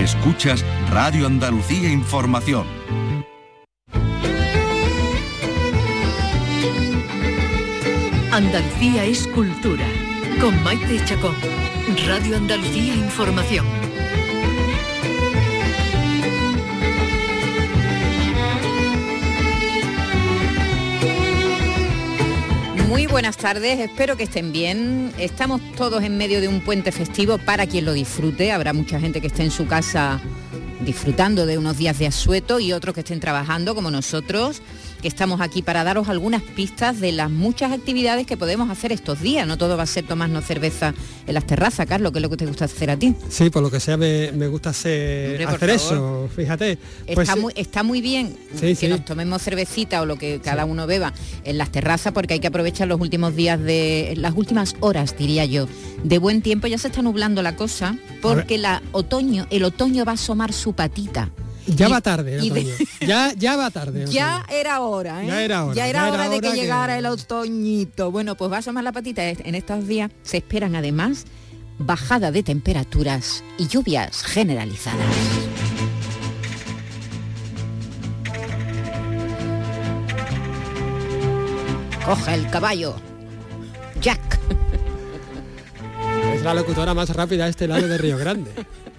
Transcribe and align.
Escuchas 0.00 0.64
Radio 0.90 1.26
Andalucía 1.26 1.92
Información. 1.92 2.66
Andalucía 8.32 9.04
es 9.04 9.26
cultura. 9.28 9.84
Con 10.40 10.62
Maite 10.64 11.04
Chacón. 11.04 11.34
Radio 12.06 12.38
Andalucía 12.38 12.94
Información. 12.94 13.79
Muy 22.90 23.06
buenas 23.06 23.36
tardes, 23.36 23.78
espero 23.78 24.16
que 24.16 24.24
estén 24.24 24.50
bien. 24.50 25.12
Estamos 25.16 25.60
todos 25.76 26.02
en 26.02 26.18
medio 26.18 26.40
de 26.40 26.48
un 26.48 26.60
puente 26.60 26.90
festivo 26.90 27.38
para 27.38 27.68
quien 27.68 27.84
lo 27.84 27.92
disfrute. 27.92 28.50
Habrá 28.50 28.72
mucha 28.72 28.98
gente 28.98 29.20
que 29.20 29.28
esté 29.28 29.44
en 29.44 29.52
su 29.52 29.68
casa 29.68 30.20
disfrutando 30.80 31.46
de 31.46 31.56
unos 31.56 31.78
días 31.78 32.00
de 32.00 32.08
asueto 32.08 32.58
y 32.58 32.72
otros 32.72 32.92
que 32.92 33.02
estén 33.02 33.20
trabajando 33.20 33.76
como 33.76 33.92
nosotros 33.92 34.60
que 35.00 35.08
estamos 35.08 35.40
aquí 35.40 35.62
para 35.62 35.84
daros 35.84 36.08
algunas 36.08 36.42
pistas 36.42 37.00
de 37.00 37.12
las 37.12 37.30
muchas 37.30 37.72
actividades 37.72 38.26
que 38.26 38.36
podemos 38.36 38.70
hacer 38.70 38.92
estos 38.92 39.20
días. 39.20 39.46
No 39.46 39.58
todo 39.58 39.76
va 39.76 39.84
a 39.84 39.86
ser 39.86 40.06
tomarnos 40.06 40.44
cerveza 40.44 40.94
en 41.26 41.34
las 41.34 41.46
terrazas, 41.46 41.86
Carlos, 41.86 42.12
que 42.12 42.18
es 42.18 42.22
lo 42.22 42.30
que 42.30 42.36
te 42.36 42.46
gusta 42.46 42.66
hacer 42.66 42.90
a 42.90 42.96
ti. 42.96 43.14
Sí, 43.28 43.50
por 43.50 43.62
lo 43.62 43.70
que 43.70 43.80
sea 43.80 43.96
me, 43.96 44.30
gusta 44.48 44.70
hacer, 44.70 45.46
hacer 45.46 45.70
eso, 45.70 46.28
fíjate. 46.34 46.78
Pues 47.14 47.28
está, 47.28 47.40
muy, 47.40 47.52
está 47.56 47.82
muy 47.82 48.00
bien 48.00 48.36
que 48.60 48.88
nos 48.88 49.04
tomemos 49.04 49.42
cervecita 49.42 50.02
o 50.02 50.06
lo 50.06 50.16
que 50.16 50.40
cada 50.40 50.64
uno 50.64 50.86
beba 50.86 51.12
en 51.44 51.58
las 51.58 51.70
terrazas 51.70 52.12
porque 52.12 52.34
hay 52.34 52.40
que 52.40 52.48
aprovechar 52.48 52.88
los 52.88 53.00
últimos 53.00 53.34
días 53.34 53.60
de, 53.60 54.14
las 54.16 54.34
últimas 54.36 54.76
horas, 54.80 55.16
diría 55.16 55.44
yo, 55.44 55.66
de 56.04 56.18
buen 56.18 56.42
tiempo. 56.42 56.66
Ya 56.66 56.78
se 56.78 56.88
está 56.88 57.02
nublando 57.02 57.42
la 57.42 57.56
cosa 57.56 57.96
porque 58.20 58.58
la 58.58 58.82
otoño, 58.92 59.46
el 59.50 59.64
otoño 59.64 60.04
va 60.04 60.12
a 60.12 60.14
asomar 60.14 60.52
su 60.52 60.74
patita 60.74 61.30
ya 61.76 61.88
va 61.88 62.00
tarde, 62.00 62.40
ya, 63.06 63.32
ya 63.36 63.56
va 63.56 63.70
tarde. 63.70 64.06
Ya 64.06 64.44
era 64.50 64.80
hora, 64.80 65.22
¿eh? 65.22 65.26
Ya 65.26 65.42
era 65.42 65.64
hora. 65.64 65.74
Ya 65.74 65.88
era, 65.88 66.10
hora, 66.10 66.28
de 66.28 66.40
que, 66.40 66.52
llegara 66.52 66.98
el 66.98 67.06
otoñito. 67.06 68.10
Bueno, 68.10 68.36
pues 68.36 68.50
va 68.50 68.56
a 68.56 68.58
asomar 68.60 68.84
la 68.84 68.92
patita. 68.92 69.28
En 69.28 69.54
estos 69.54 69.86
días 69.86 70.10
se 70.22 70.38
esperan 70.38 70.76
además 70.76 71.26
bajada 71.78 72.30
de 72.30 72.42
temperaturas 72.42 73.42
y 73.58 73.66
lluvias 73.66 74.22
generalizadas. 74.22 75.06
Coge 82.04 82.34
el 82.34 82.50
caballo. 82.50 82.96
Jack. 84.00 84.38
Es 86.34 86.42
la 86.42 86.54
locutora 86.54 86.94
más 86.94 87.10
rápida 87.10 87.44
a 87.44 87.48
este 87.48 87.68
lado 87.68 87.86
de 87.86 87.98
Río 87.98 88.18
Grande. 88.18 88.50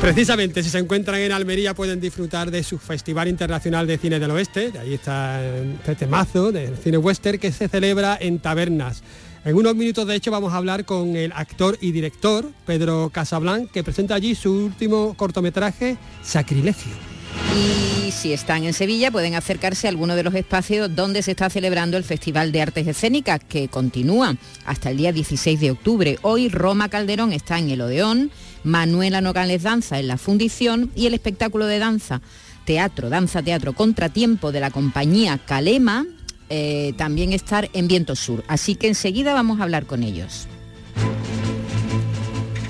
Precisamente, 0.00 0.62
si 0.62 0.70
se 0.70 0.78
encuentran 0.78 1.20
en 1.20 1.32
Almería 1.32 1.74
pueden 1.74 2.00
disfrutar 2.00 2.50
de 2.50 2.62
su 2.62 2.78
Festival 2.78 3.28
Internacional 3.28 3.86
de 3.86 3.96
Cine 3.96 4.18
del 4.18 4.30
Oeste, 4.32 4.72
ahí 4.78 4.94
está 4.94 5.40
este 5.86 6.06
mazo 6.06 6.52
del 6.52 6.76
cine 6.76 6.98
western 6.98 7.38
que 7.38 7.50
se 7.50 7.68
celebra 7.68 8.18
en 8.20 8.38
tabernas. 8.38 9.02
En 9.44 9.56
unos 9.56 9.74
minutos, 9.74 10.06
de 10.06 10.14
hecho, 10.14 10.30
vamos 10.30 10.52
a 10.52 10.56
hablar 10.56 10.84
con 10.84 11.16
el 11.16 11.32
actor 11.32 11.76
y 11.80 11.92
director 11.92 12.50
Pedro 12.66 13.10
Casablanc, 13.12 13.70
que 13.70 13.84
presenta 13.84 14.14
allí 14.14 14.34
su 14.34 14.52
último 14.52 15.14
cortometraje, 15.16 15.96
Sacrilegio. 16.22 16.92
Y 17.54 18.10
si 18.10 18.32
están 18.32 18.64
en 18.64 18.72
Sevilla 18.72 19.10
pueden 19.10 19.34
acercarse 19.34 19.86
a 19.86 19.90
alguno 19.90 20.16
de 20.16 20.22
los 20.22 20.34
espacios 20.34 20.94
donde 20.94 21.22
se 21.22 21.32
está 21.32 21.50
celebrando 21.50 21.96
el 21.96 22.04
Festival 22.04 22.52
de 22.52 22.62
Artes 22.62 22.86
Escénicas, 22.86 23.40
que 23.46 23.68
continúa 23.68 24.36
hasta 24.64 24.90
el 24.90 24.96
día 24.96 25.12
16 25.12 25.60
de 25.60 25.70
octubre. 25.70 26.18
Hoy 26.22 26.48
Roma 26.48 26.88
Calderón 26.88 27.32
está 27.32 27.58
en 27.58 27.70
el 27.70 27.80
Odeón 27.80 28.30
Manuela 28.64 29.20
Nogales 29.20 29.62
Danza 29.62 29.98
en 29.98 30.08
la 30.08 30.18
Fundición 30.18 30.90
y 30.96 31.06
el 31.06 31.14
espectáculo 31.14 31.66
de 31.66 31.78
danza, 31.78 32.20
teatro, 32.64 33.10
danza, 33.10 33.42
teatro, 33.42 33.74
contratiempo 33.74 34.50
de 34.50 34.60
la 34.60 34.70
compañía 34.70 35.38
Calema, 35.38 36.04
eh, 36.48 36.92
también 36.96 37.32
estar 37.32 37.70
en 37.72 37.88
Viento 37.88 38.16
Sur. 38.16 38.42
Así 38.48 38.74
que 38.74 38.88
enseguida 38.88 39.32
vamos 39.34 39.60
a 39.60 39.64
hablar 39.64 39.86
con 39.86 40.02
ellos. 40.02 40.48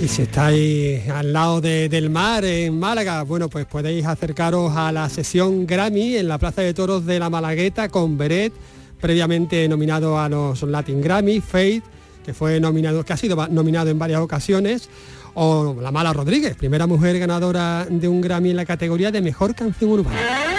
Y 0.00 0.08
si 0.08 0.22
estáis 0.22 1.08
al 1.08 1.32
lado 1.32 1.60
del 1.60 2.10
mar 2.10 2.44
en 2.44 2.78
Málaga, 2.78 3.22
bueno, 3.22 3.48
pues 3.48 3.64
podéis 3.64 4.04
acercaros 4.04 4.76
a 4.76 4.92
la 4.92 5.08
sesión 5.08 5.66
Grammy 5.66 6.16
en 6.16 6.28
la 6.28 6.36
Plaza 6.36 6.62
de 6.62 6.74
Toros 6.74 7.06
de 7.06 7.18
la 7.18 7.30
Malagueta 7.30 7.88
con 7.88 8.18
Beret, 8.18 8.52
previamente 9.00 9.66
nominado 9.68 10.18
a 10.18 10.28
los 10.28 10.62
Latin 10.62 11.00
Grammy, 11.00 11.40
Faith, 11.40 11.84
que 12.24 12.34
fue 12.34 12.58
nominado, 12.60 13.04
que 13.04 13.12
ha 13.12 13.16
sido 13.16 13.48
nominado 13.48 13.88
en 13.88 13.98
varias 13.98 14.20
ocasiones, 14.20 14.90
o 15.34 15.76
La 15.80 15.90
Mala 15.90 16.12
Rodríguez, 16.12 16.56
primera 16.56 16.86
mujer 16.86 17.18
ganadora 17.18 17.86
de 17.88 18.08
un 18.08 18.20
Grammy 18.20 18.50
en 18.50 18.56
la 18.56 18.64
categoría 18.64 19.10
de 19.10 19.20
Mejor 19.20 19.54
Canción 19.54 19.90
Urbana. 19.90 20.53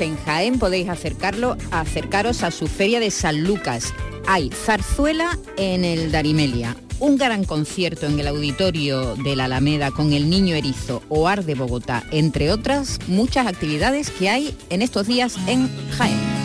En 0.00 0.16
Jaén 0.16 0.58
podéis 0.58 0.88
acercarlo, 0.88 1.56
acercaros 1.70 2.42
a 2.42 2.50
su 2.50 2.66
feria 2.66 3.00
de 3.00 3.10
San 3.10 3.44
Lucas. 3.44 3.94
Hay 4.26 4.50
zarzuela 4.50 5.38
en 5.56 5.84
el 5.84 6.10
Darimelia, 6.10 6.76
un 6.98 7.16
gran 7.16 7.44
concierto 7.44 8.06
en 8.06 8.18
el 8.18 8.26
auditorio 8.26 9.14
de 9.16 9.36
la 9.36 9.44
Alameda 9.44 9.90
con 9.90 10.12
el 10.12 10.28
Niño 10.28 10.54
Erizo 10.54 11.02
o 11.08 11.28
Ar 11.28 11.44
de 11.44 11.54
Bogotá, 11.54 12.04
entre 12.10 12.52
otras 12.52 12.98
muchas 13.06 13.46
actividades 13.46 14.10
que 14.10 14.28
hay 14.28 14.56
en 14.70 14.82
estos 14.82 15.06
días 15.06 15.36
en 15.46 15.70
Jaén. 15.92 16.36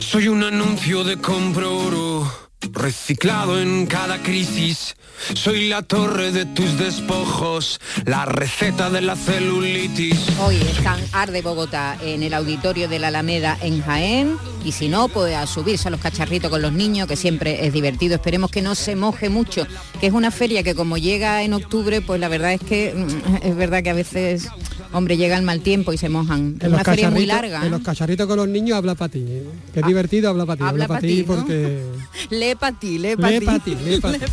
Soy 0.00 0.28
un 0.28 0.42
anuncio 0.42 1.04
de 1.04 1.16
compro 1.16 1.78
oro, 1.78 2.49
reciclado 2.72 3.60
en 3.60 3.86
cada 3.86 4.22
crisis 4.22 4.96
soy 5.34 5.68
la 5.68 5.82
torre 5.82 6.32
de 6.32 6.44
tus 6.46 6.78
despojos, 6.78 7.80
la 8.04 8.24
receta 8.24 8.90
de 8.90 9.00
la 9.00 9.16
celulitis. 9.16 10.18
Hoy 10.40 10.56
están 10.56 10.98
Arde 11.12 11.42
Bogotá 11.42 11.96
en 12.02 12.22
el 12.22 12.34
auditorio 12.34 12.88
de 12.88 12.98
la 12.98 13.08
Alameda 13.08 13.56
en 13.60 13.82
Jaén 13.82 14.36
y 14.64 14.72
si 14.72 14.88
no, 14.88 15.08
puede 15.08 15.46
subirse 15.46 15.88
a 15.88 15.90
los 15.90 16.00
cacharritos 16.00 16.50
con 16.50 16.62
los 16.62 16.72
niños, 16.72 17.06
que 17.06 17.16
siempre 17.16 17.66
es 17.66 17.72
divertido. 17.72 18.14
Esperemos 18.14 18.50
que 18.50 18.62
no 18.62 18.74
se 18.74 18.96
moje 18.96 19.28
mucho, 19.28 19.66
que 20.00 20.06
es 20.06 20.12
una 20.12 20.30
feria 20.30 20.62
que 20.62 20.74
como 20.74 20.96
llega 20.96 21.42
en 21.42 21.54
octubre, 21.54 22.00
pues 22.00 22.18
la 22.18 22.28
verdad 22.28 22.52
es 22.54 22.60
que 22.60 22.92
mm, 22.94 23.46
es 23.46 23.56
verdad 23.56 23.82
que 23.82 23.90
a 23.90 23.94
veces 23.94 24.48
Hombre, 24.92 25.16
llega 25.16 25.36
el 25.36 25.44
mal 25.44 25.60
tiempo 25.60 25.92
y 25.92 25.98
se 25.98 26.08
mojan. 26.08 26.56
Es 26.60 26.68
una 26.68 26.82
feria 26.82 27.10
muy 27.10 27.24
larga. 27.24 27.64
En 27.64 27.70
los 27.70 27.80
cacharritos 27.82 28.26
con 28.26 28.36
los 28.36 28.48
niños 28.48 28.76
habla 28.76 28.96
para 28.96 29.10
ti. 29.10 29.24
Qué 29.72 29.80
ah, 29.82 29.86
divertido 29.86 30.30
habla 30.30 30.46
para 30.46 30.56
ti. 30.56 30.64
Habla, 30.64 30.88
para 30.88 31.00
ti, 31.00 31.22
porque... 31.24 31.82
lee 32.30 32.54
para 32.58 32.78
ti, 32.78 32.98
lee 32.98 33.16
para 33.16 33.58
ti. 33.60 33.76
Lee 33.84 34.00
para 34.00 34.18
ti. 34.18 34.28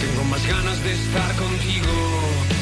Tengo 0.00 0.24
más 0.30 0.46
ganas 0.46 0.84
de 0.84 0.92
estar 0.92 1.34
contigo, 1.34 1.92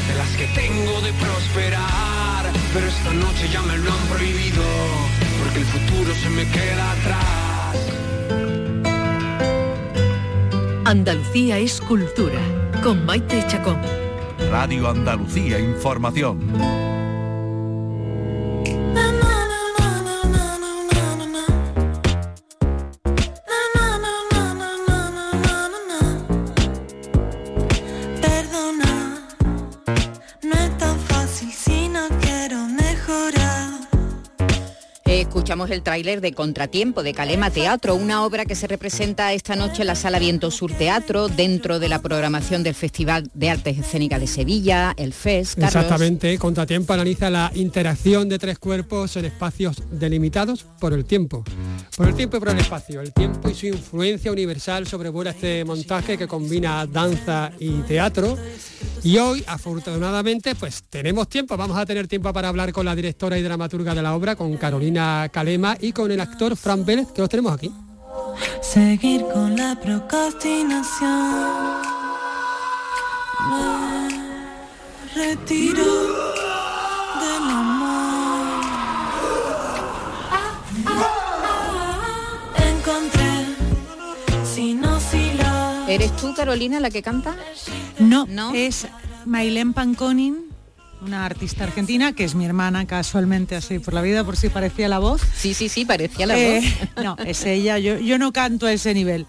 de 0.09 0.15
las 0.17 0.31
que 0.31 0.47
tengo 0.59 1.01
de 1.03 1.13
prosperar. 1.13 2.53
Pero 2.73 2.87
esta 2.87 3.13
noche 3.13 3.49
ya 3.53 3.61
me 3.63 3.77
lo 3.77 3.93
han 3.93 4.07
prohibido, 4.09 4.63
porque 5.43 5.59
el 5.59 5.67
futuro 5.67 6.15
se 6.15 6.31
me 6.31 6.45
queda 6.47 6.93
atrás. 6.93 7.77
Andalucía 10.87 11.59
es 11.59 11.81
cultura 11.83 12.62
con 12.83 13.07
Maite 13.07 13.45
Chacón. 13.47 13.79
Radio 14.51 14.89
Andalucía 14.89 15.59
Información. 15.61 16.82
El 35.71 35.83
tráiler 35.83 36.21
de 36.21 36.33
Contratiempo 36.33 37.03
de 37.03 37.15
Calema 37.15 37.51
Teatro, 37.51 37.95
una 37.95 38.25
obra 38.25 38.45
que 38.45 38.55
se 38.55 38.67
representa 38.67 39.33
esta 39.33 39.57
noche 39.57 39.83
en 39.83 39.89
la 39.89 39.95
Sala 39.95 40.19
Viento 40.19 40.51
Sur 40.51 40.73
Teatro, 40.73 41.29
dentro 41.29 41.79
de 41.79 41.89
la 41.89 42.01
programación 42.01 42.63
del 42.63 42.75
Festival 42.75 43.31
de 43.35 43.51
Artes 43.51 43.79
Escénicas 43.79 44.21
de 44.21 44.27
Sevilla, 44.27 44.95
el 44.97 45.13
FES. 45.13 45.59
Exactamente, 45.59 46.39
Contratiempo 46.39 46.93
analiza 46.93 47.31
la 47.31 47.51
interacción 47.55 48.29
de 48.29 48.39
tres 48.39 48.59
cuerpos 48.59 49.17
en 49.17 49.27
espacios 49.27 49.77
delimitados 49.91 50.65
por 50.81 50.93
el 50.93 51.05
tiempo. 51.05 51.45
Por 51.97 52.09
el 52.09 52.15
tiempo 52.15 52.37
y 52.37 52.41
por 52.41 52.49
el 52.49 52.59
espacio, 52.59 53.01
el 53.01 53.13
tiempo 53.13 53.49
y 53.49 53.55
su 53.55 53.67
influencia 53.67 54.33
universal 54.33 54.87
sobrevuela 54.87 55.31
este 55.31 55.65
montaje 55.65 56.19
que 56.19 56.27
combina 56.27 56.87
danza 56.87 57.53
y 57.59 57.71
teatro. 57.83 58.37
Y 59.05 59.19
hoy, 59.19 59.43
afortunadamente, 59.47 60.55
pues 60.55 60.85
tenemos 60.89 61.29
tiempo, 61.29 61.57
vamos 61.57 61.77
a 61.77 61.85
tener 61.85 62.07
tiempo 62.07 62.33
para 62.33 62.49
hablar 62.49 62.73
con 62.73 62.87
la 62.87 62.95
directora 62.95 63.37
y 63.37 63.43
dramaturga 63.43 63.95
de 63.95 64.03
la 64.03 64.15
obra, 64.15 64.37
con 64.37 64.57
Carolina 64.57 65.29
Calema 65.33 65.52
y 65.81 65.93
con 65.93 66.11
el 66.11 66.21
actor 66.21 66.57
Fran 66.57 66.85
Vélez, 66.85 67.09
que 67.13 67.21
los 67.21 67.29
tenemos 67.29 67.53
aquí. 67.53 67.71
Seguir 68.61 69.25
con 69.33 69.57
la 69.57 69.79
procrastinación. 69.79 71.83
Me 73.51 74.09
retiro 75.15 75.85
del 77.21 77.51
amor. 77.51 78.63
Encontré 82.57 83.47
sin 84.55 84.85
oscilar. 84.85 85.91
¿Eres 85.91 86.17
tú, 86.17 86.33
Carolina, 86.35 86.81
la 86.81 86.91
que 86.91 87.03
canta? 87.03 87.37
No, 87.99 88.27
¿No? 88.29 88.55
es 88.55 88.87
Mailén 89.27 89.73
Panconin, 89.75 90.47
una 91.05 91.27
artista 91.27 91.65
argentina 91.65 92.13
que 92.13 92.25
es 92.25 92.35
mi 92.35 92.45
hermana 92.45 92.87
casualmente 92.87 93.57
así 93.57 93.79
por 93.79 93.93
la 93.95 94.03
vida, 94.03 94.25
por 94.25 94.37
si 94.37 94.49
parecía 94.49 94.89
la 94.89 94.99
voz. 94.99 95.21
Sí, 95.35 95.53
sí, 95.55 95.69
sí, 95.69 95.85
parecía 95.85 96.27
la 96.27 96.39
Eh, 96.39 96.61
voz. 96.95 97.05
no, 97.05 97.17
es 97.25 97.45
ella, 97.45 97.79
yo, 97.79 97.99
yo 97.99 98.19
no 98.19 98.33
canto 98.33 98.67
a 98.67 98.73
ese 98.73 98.95
nivel. 98.95 99.27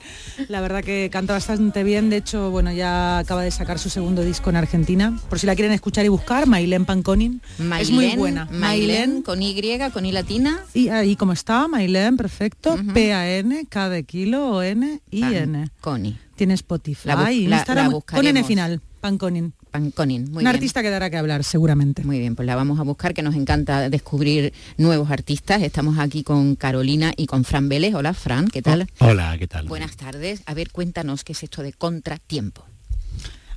La 0.50 0.62
verdad 0.62 0.84
que 0.84 1.10
canta 1.12 1.34
bastante 1.34 1.84
bien, 1.84 2.10
de 2.10 2.18
hecho, 2.18 2.52
bueno, 2.52 2.72
ya 2.72 3.18
acaba 3.20 3.42
de 3.44 3.52
sacar 3.52 3.80
su 3.80 3.90
segundo 3.90 4.24
disco 4.24 4.50
en 4.50 4.58
Argentina. 4.58 5.18
Por 5.30 5.40
si 5.40 5.48
la 5.48 5.56
quieren 5.56 5.74
escuchar 5.74 6.06
y 6.06 6.10
buscar, 6.10 6.48
Mailén 6.48 6.86
Panconin. 6.86 7.42
es 7.80 7.92
muy 7.92 8.16
buena. 8.16 8.48
Mailén, 8.52 9.22
con 9.22 9.42
Y, 9.42 9.54
con 9.92 10.06
I 10.06 10.12
latina. 10.12 10.60
Y 10.74 10.90
ahí 10.90 11.16
como 11.16 11.34
está, 11.34 11.68
Mailén, 11.68 12.18
perfecto. 12.18 12.78
P-A-N, 12.94 13.66
K 13.70 13.90
de 13.90 14.04
kilo, 14.04 14.58
O-N-I-N. 14.58 15.70
Connie. 15.82 16.18
Tiene 16.36 16.54
Spotify, 16.56 17.10
La 17.10 17.32
Instagram, 17.32 17.92
la 17.94 18.02
con 18.02 18.26
N 18.28 18.44
final, 18.44 18.82
Panconin. 19.02 19.54
Panconin, 19.74 20.26
muy 20.26 20.44
Una 20.44 20.52
bien. 20.52 20.56
artista 20.58 20.84
que 20.84 20.92
dará 20.92 21.10
que 21.10 21.18
hablar, 21.18 21.44
seguramente. 21.44 22.04
Muy 22.04 22.20
bien, 22.20 22.36
pues 22.36 22.46
la 22.46 22.56
vamos 22.56 22.80
a 22.80 22.84
buscar, 22.84 23.16
que 23.16 23.24
nos 23.24 23.34
encanta 23.34 23.90
descubrir 23.90 24.54
nuevos 24.78 25.10
artistas. 25.10 25.64
Estamos 25.64 25.98
aquí 25.98 26.22
con 26.22 26.56
Carolina 26.56 27.12
y 27.18 27.26
con 27.26 27.44
Fran 27.44 27.70
Vélez. 27.70 27.96
Hola, 27.96 28.14
Fran, 28.14 28.50
¿qué 28.50 28.62
tal? 28.62 28.88
Hola, 29.00 29.36
¿qué 29.40 29.48
tal? 29.48 29.68
Buenas 29.68 29.98
tardes. 29.98 30.44
A 30.46 30.54
ver, 30.54 30.70
cuéntanos 30.72 31.24
qué 31.24 31.32
es 31.32 31.42
esto 31.42 31.64
de 31.64 31.74
contratiempo. 31.74 32.64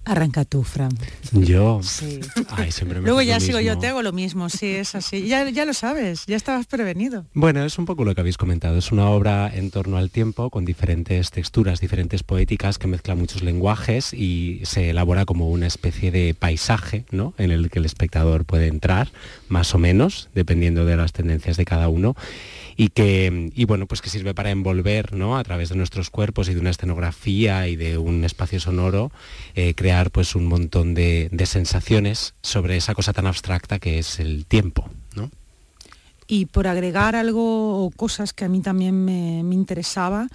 Arranca 0.07 0.45
tú, 0.45 0.63
Fran. 0.63 0.97
Yo. 1.33 1.81
Sí. 1.83 2.21
Ay, 2.51 2.71
siempre 2.71 3.01
me 3.01 3.07
Luego 3.07 3.23
ya 3.23 3.41
sigo 3.41 3.59
yo, 3.59 3.77
te 3.77 3.89
hago 3.89 4.03
lo 4.03 4.13
mismo, 4.13 4.49
sí, 4.49 4.67
es 4.67 4.95
así. 4.95 5.27
Ya, 5.27 5.51
ya 5.51 5.65
lo 5.65 5.75
sabes, 5.75 6.27
ya 6.27 6.37
estabas 6.37 6.67
prevenido. 6.67 7.27
Bueno, 7.35 7.65
es 7.65 7.77
un 7.77 7.87
poco 7.87 8.05
lo 8.05 8.15
que 8.15 8.21
habéis 8.21 8.37
comentado. 8.37 8.79
Es 8.79 8.93
una 8.93 9.11
obra 9.11 9.51
en 9.53 9.73
torno 9.73 9.97
al 9.97 10.13
tiempo, 10.13 10.49
con 10.49 10.65
diferentes 10.65 11.33
texturas, 11.33 11.81
diferentes 11.81 12.23
poéticas, 12.23 12.79
que 12.79 12.87
mezcla 12.87 13.17
muchos 13.17 13.43
lenguajes 13.43 14.15
y 14.15 14.61
se 14.63 14.91
elabora 14.91 15.25
como 15.25 15.51
una 15.51 15.67
especie 15.67 16.13
de 16.13 16.35
paisaje, 16.39 17.05
¿no? 17.11 17.35
En 17.37 17.51
el 17.51 17.69
que 17.69 17.81
el 17.81 17.85
espectador 17.85 18.45
puede 18.45 18.69
entrar, 18.69 19.09
más 19.49 19.75
o 19.75 19.79
menos, 19.79 20.29
dependiendo 20.37 20.85
de 20.85 20.97
las 20.97 21.13
tendencias 21.13 21.57
de 21.57 21.65
cada 21.65 21.89
uno. 21.89 22.15
Y 22.77 22.89
que, 22.89 23.51
y 23.55 23.65
bueno, 23.65 23.87
pues 23.87 24.03
que 24.03 24.11
sirve 24.11 24.35
para 24.35 24.51
envolver, 24.51 25.15
¿no? 25.15 25.39
A 25.39 25.45
través 25.45 25.71
de 25.71 25.77
nuestros 25.77 26.11
cuerpos 26.11 26.49
y 26.49 26.55
de 26.55 26.61
una 26.61 26.71
escenografía 26.71 27.69
y 27.69 27.77
de 27.77 27.97
un 27.97 28.25
espacio 28.25 28.61
sonoro, 28.61 29.11
eh, 29.55 29.75
crear 29.75 30.11
pues 30.11 30.35
un 30.35 30.47
montón 30.47 30.95
de, 30.95 31.29
de 31.33 31.47
sensaciones 31.47 32.35
sobre 32.43 32.77
esa 32.77 32.95
cosa 32.95 33.13
tan 33.13 33.27
abstracta 33.27 33.79
que 33.79 33.99
es 33.99 34.21
el 34.21 34.45
tiempo, 34.47 34.91
¿no? 35.15 35.31
Y 36.27 36.47
por 36.47 36.67
agregar 36.67 37.17
algo 37.17 37.85
o 37.85 37.91
cosas 37.91 38.33
que 38.33 38.45
a 38.45 38.49
mí 38.49 38.61
también 38.61 39.05
me, 39.05 39.43
me 39.43 39.55
interesaba, 39.55 40.29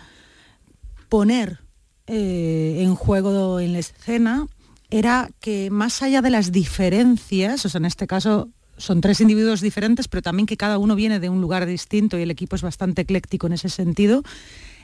poner 1.10 1.60
eh, 2.08 2.78
en 2.80 2.96
juego 2.96 3.60
en 3.60 3.74
la 3.74 3.80
escena 3.80 4.48
era 4.90 5.30
que 5.40 5.70
más 5.70 6.02
allá 6.02 6.22
de 6.22 6.30
las 6.30 6.52
diferencias, 6.52 7.66
o 7.66 7.70
sea, 7.70 7.80
en 7.80 7.86
este 7.86 8.08
caso 8.08 8.50
son 8.82 9.00
tres 9.02 9.22
individuos 9.22 9.62
diferentes, 9.62 10.08
pero 10.08 10.22
también 10.22 10.46
que 10.46 10.58
cada 10.58 10.78
uno 10.78 10.96
viene 10.96 11.20
de 11.20 11.30
un 11.30 11.40
lugar 11.42 11.66
distinto 11.66 12.18
y 12.18 12.24
el 12.24 12.32
equipo 12.32 12.56
es 12.56 12.62
bastante 12.62 13.04
ecléctico 13.04 13.48
en 13.48 13.54
ese 13.54 13.70
sentido, 13.70 14.24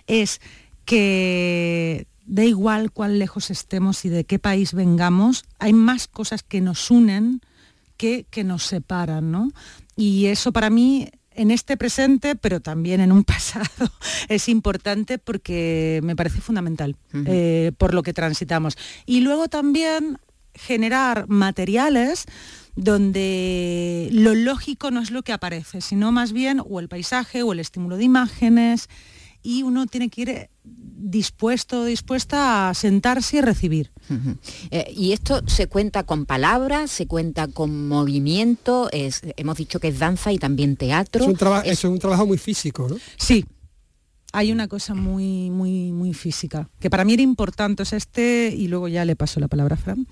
es 0.05 0.39
que 0.85 2.07
da 2.25 2.43
igual 2.43 2.91
cuán 2.91 3.19
lejos 3.19 3.49
estemos 3.49 4.05
y 4.05 4.09
de 4.09 4.23
qué 4.23 4.39
país 4.39 4.73
vengamos, 4.73 5.45
hay 5.59 5.73
más 5.73 6.07
cosas 6.07 6.43
que 6.43 6.61
nos 6.61 6.91
unen 6.91 7.41
que, 7.97 8.25
que 8.29 8.43
nos 8.43 8.63
separan, 8.63 9.31
¿no? 9.31 9.51
Y 9.95 10.27
eso 10.27 10.51
para 10.51 10.69
mí 10.69 11.09
en 11.37 11.51
este 11.51 11.77
presente, 11.77 12.35
pero 12.35 12.59
también 12.59 12.99
en 12.99 13.11
un 13.11 13.23
pasado, 13.25 13.91
es 14.27 14.49
importante 14.49 15.17
porque 15.17 16.01
me 16.03 16.15
parece 16.15 16.41
fundamental 16.41 16.95
eh, 17.25 17.71
por 17.77 17.93
lo 17.93 18.03
que 18.03 18.13
transitamos. 18.13 18.77
Y 19.05 19.21
luego 19.21 19.47
también 19.47 20.17
generar 20.53 21.27
materiales 21.29 22.25
donde 22.77 24.07
lo 24.11 24.33
lógico 24.35 24.91
no 24.91 25.01
es 25.01 25.11
lo 25.11 25.23
que 25.23 25.33
aparece, 25.33 25.81
sino 25.81 26.11
más 26.11 26.31
bien 26.31 26.61
o 26.67 26.79
el 26.79 26.87
paisaje 26.87 27.43
o 27.43 27.51
el 27.51 27.59
estímulo 27.59 27.97
de 27.97 28.03
imágenes 28.05 28.87
y 29.43 29.63
uno 29.63 29.87
tiene 29.87 30.09
que 30.09 30.21
ir 30.21 30.49
dispuesto 30.63 31.81
o 31.81 31.85
dispuesta 31.85 32.69
a 32.69 32.73
sentarse 32.73 33.37
y 33.37 33.41
recibir. 33.41 33.91
Eh, 34.71 34.93
y 34.95 35.11
esto 35.13 35.41
se 35.47 35.67
cuenta 35.67 36.03
con 36.03 36.25
palabras, 36.25 36.91
se 36.91 37.07
cuenta 37.07 37.47
con 37.47 37.87
movimiento, 37.87 38.89
es, 38.91 39.21
hemos 39.37 39.57
dicho 39.57 39.79
que 39.79 39.87
es 39.89 39.99
danza 39.99 40.31
y 40.31 40.37
también 40.37 40.75
teatro. 40.75 41.23
Es 41.23 41.29
un, 41.29 41.35
traba- 41.35 41.61
Es- 41.61 41.79
es 41.79 41.83
un 41.85 41.99
trabajo 41.99 42.25
muy 42.25 42.37
físico, 42.37 42.87
¿no? 42.89 42.97
Sí, 43.17 43.45
hay 44.33 44.51
una 44.51 44.67
cosa 44.67 44.93
muy, 44.95 45.49
muy, 45.49 45.91
muy 45.93 46.13
física, 46.13 46.69
que 46.79 46.89
para 46.89 47.05
mí 47.05 47.13
era 47.13 47.21
importante, 47.23 47.83
es 47.83 47.93
este, 47.93 48.53
y 48.55 48.67
luego 48.67 48.87
ya 48.87 49.05
le 49.05 49.15
paso 49.15 49.39
la 49.39 49.47
palabra 49.47 49.75
a 49.75 49.79
Fran, 49.79 50.07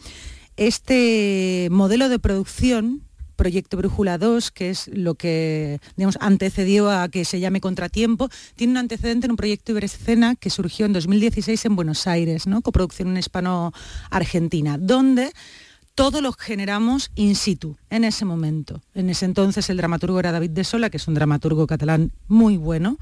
este 0.58 1.68
modelo 1.72 2.10
de 2.10 2.20
producción, 2.20 3.04
Proyecto 3.36 3.78
Brújula 3.78 4.18
2, 4.18 4.52
que 4.52 4.70
es 4.70 4.90
lo 4.94 5.16
que 5.16 5.80
digamos, 5.98 6.18
antecedió 6.22 6.90
a 6.90 7.10
que 7.10 7.26
se 7.26 7.40
llame 7.40 7.62
Contratiempo, 7.62 8.30
tiene 8.56 8.72
un 8.72 8.78
antecedente 8.78 9.28
en 9.28 9.32
un 9.32 9.38
proyecto 9.38 9.72
Iberescena 9.72 10.36
que 10.36 10.50
surgió 10.50 10.86
en 10.86 10.94
2016 10.94 11.66
en 11.66 11.76
Buenos 11.76 12.08
Aires, 12.08 12.46
coproducción 12.64 13.18
hispano-argentina, 13.18 14.78
donde 14.78 15.34
todo 15.96 16.22
lo 16.22 16.34
generamos 16.34 17.12
in 17.16 17.36
situ, 17.36 17.78
en 17.90 18.04
ese 18.04 18.26
momento. 18.26 18.82
En 18.94 19.10
ese 19.10 19.26
entonces 19.26 19.70
el 19.70 19.78
dramaturgo 19.78 20.20
era 20.20 20.32
David 20.32 20.52
de 20.52 20.64
Sola, 20.64 20.90
que 20.90 20.98
es 20.98 21.08
un 21.08 21.14
dramaturgo 21.14 21.68
catalán 21.68 22.12
muy 22.28 22.58
bueno, 22.58 22.98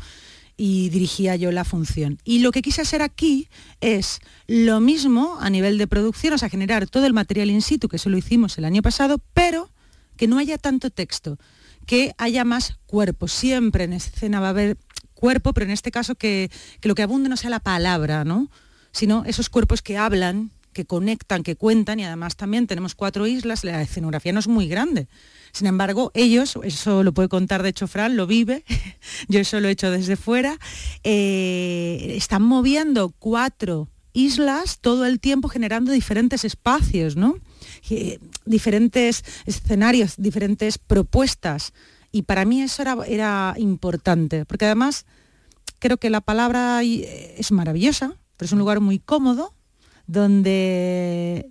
y 0.58 0.90
dirigía 0.90 1.36
yo 1.36 1.52
la 1.52 1.64
función. 1.64 2.20
Y 2.24 2.40
lo 2.40 2.52
que 2.52 2.62
quise 2.62 2.82
hacer 2.82 3.02
aquí 3.02 3.50
es 3.82 4.20
lo 4.48 4.80
mismo 4.80 5.38
a 5.40 5.50
nivel 5.50 5.78
de 5.78 5.88
producción, 5.88 6.34
o 6.34 6.38
sea, 6.38 6.50
generar 6.50 6.88
todo 6.88 7.06
el 7.06 7.14
material 7.14 7.50
in 7.50 7.62
situ, 7.62 7.88
que 7.88 7.98
eso 7.98 8.10
lo 8.10 8.18
hicimos 8.18 8.58
el 8.58 8.66
año 8.66 8.82
pasado, 8.82 9.20
pero 9.34 9.70
que 10.18 10.28
no 10.28 10.38
haya 10.38 10.58
tanto 10.58 10.90
texto, 10.90 11.38
que 11.86 12.14
haya 12.18 12.46
más 12.46 12.78
cuerpo. 12.86 13.28
Siempre 13.28 13.86
en 13.86 13.94
escena 13.94 14.40
va 14.40 14.48
a 14.48 14.52
haber 14.52 14.78
cuerpo, 15.14 15.54
pero 15.54 15.66
en 15.66 15.72
este 15.72 15.92
caso 15.92 16.16
que, 16.16 16.52
que 16.80 16.88
lo 16.88 16.96
que 16.96 17.02
abunde 17.02 17.30
no 17.30 17.38
sea 17.38 17.50
la 17.50 17.60
palabra, 17.60 18.24
¿no? 18.24 18.50
sino 18.94 19.26
esos 19.26 19.50
cuerpos 19.50 19.82
que 19.82 19.98
hablan, 19.98 20.52
que 20.74 20.86
conectan, 20.86 21.44
que 21.44 21.56
cuentan, 21.56 22.00
y 22.00 22.04
además 22.04 22.36
también 22.36 22.68
tenemos 22.68 22.96
cuatro 22.96 23.28
islas, 23.28 23.64
la 23.64 23.82
escenografía 23.82 24.34
no 24.34 24.40
es 24.40 24.48
muy 24.48 24.68
grande. 24.68 25.08
Sin 25.54 25.68
embargo, 25.68 26.12
ellos, 26.14 26.58
eso 26.64 27.04
lo 27.04 27.14
puede 27.14 27.30
contar 27.30 27.64
de 27.64 27.70
hecho 27.70 27.88
lo 28.10 28.28
vive, 28.28 28.66
yo 29.28 29.40
eso 29.40 29.60
lo 29.60 29.68
he 29.68 29.72
hecho 29.72 29.92
desde 29.92 30.16
fuera, 30.16 30.60
eh, 31.04 32.14
están 32.18 32.42
moviendo 32.42 33.14
cuatro 33.20 33.88
islas 34.14 34.80
todo 34.80 35.06
el 35.06 35.20
tiempo 35.20 35.50
generando 35.50 35.92
diferentes 35.92 36.46
espacios, 36.46 37.16
¿no? 37.16 37.36
Eh, 37.90 38.20
diferentes 38.46 39.24
escenarios, 39.46 40.16
diferentes 40.18 40.78
propuestas. 40.78 41.74
Y 42.12 42.24
para 42.24 42.46
mí 42.46 42.62
eso 42.62 42.82
era, 42.82 42.98
era 43.08 43.56
importante, 43.58 44.46
porque 44.46 44.66
además 44.66 45.06
creo 45.80 45.98
que 45.98 46.10
la 46.10 46.22
palabra 46.22 46.82
eh, 46.84 47.36
es 47.38 47.52
maravillosa, 47.52 48.16
pero 48.38 48.46
es 48.46 48.52
un 48.54 48.60
lugar 48.60 48.80
muy 48.80 49.00
cómodo, 49.00 49.54
donde 50.08 51.50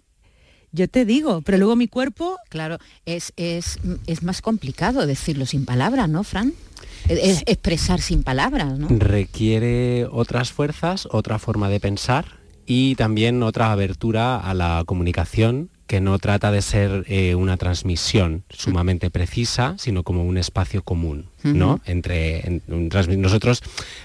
yo 0.73 0.89
te 0.89 1.05
digo, 1.05 1.43
pero 1.43 1.59
luego 1.59 1.77
mi 1.77 1.89
cuerpo 1.89 2.39
Claro, 2.49 2.79
es, 3.07 3.33
es, 3.37 3.79
es 4.07 4.23
más 4.23 4.43
complicado 4.43 5.07
decirlo 5.07 5.47
sin 5.47 5.65
palabras, 5.65 6.09
¿no, 6.09 6.25
Fran? 6.25 6.53
Es, 7.09 7.19
es 7.19 7.43
expresar 7.47 8.01
sin 8.01 8.23
palabras, 8.23 8.79
¿no? 8.79 8.89
Requiere 8.89 10.07
otras 10.11 10.53
fuerzas, 10.53 11.09
otra 11.11 11.39
forma 11.39 11.69
de 11.69 11.81
pensar 11.81 12.43
y 12.67 12.95
también 12.95 13.43
otra 13.43 13.73
abertura 13.73 14.39
a 14.39 14.55
la 14.55 14.83
comunicación 14.87 15.71
que 15.93 16.01
no 16.01 16.19
trata 16.19 16.51
de 16.51 16.63
ser 16.63 17.05
eh, 17.07 17.35
una 17.35 17.59
transmisión 17.59 18.45
sumamente 18.49 19.11
precisa, 19.11 19.75
sino 19.77 20.05
como 20.05 20.25
un 20.25 20.39
espacio 20.39 20.83
común, 20.83 21.27
¿no? 21.43 21.83
Entre 21.85 22.63
nosotros 22.67 23.61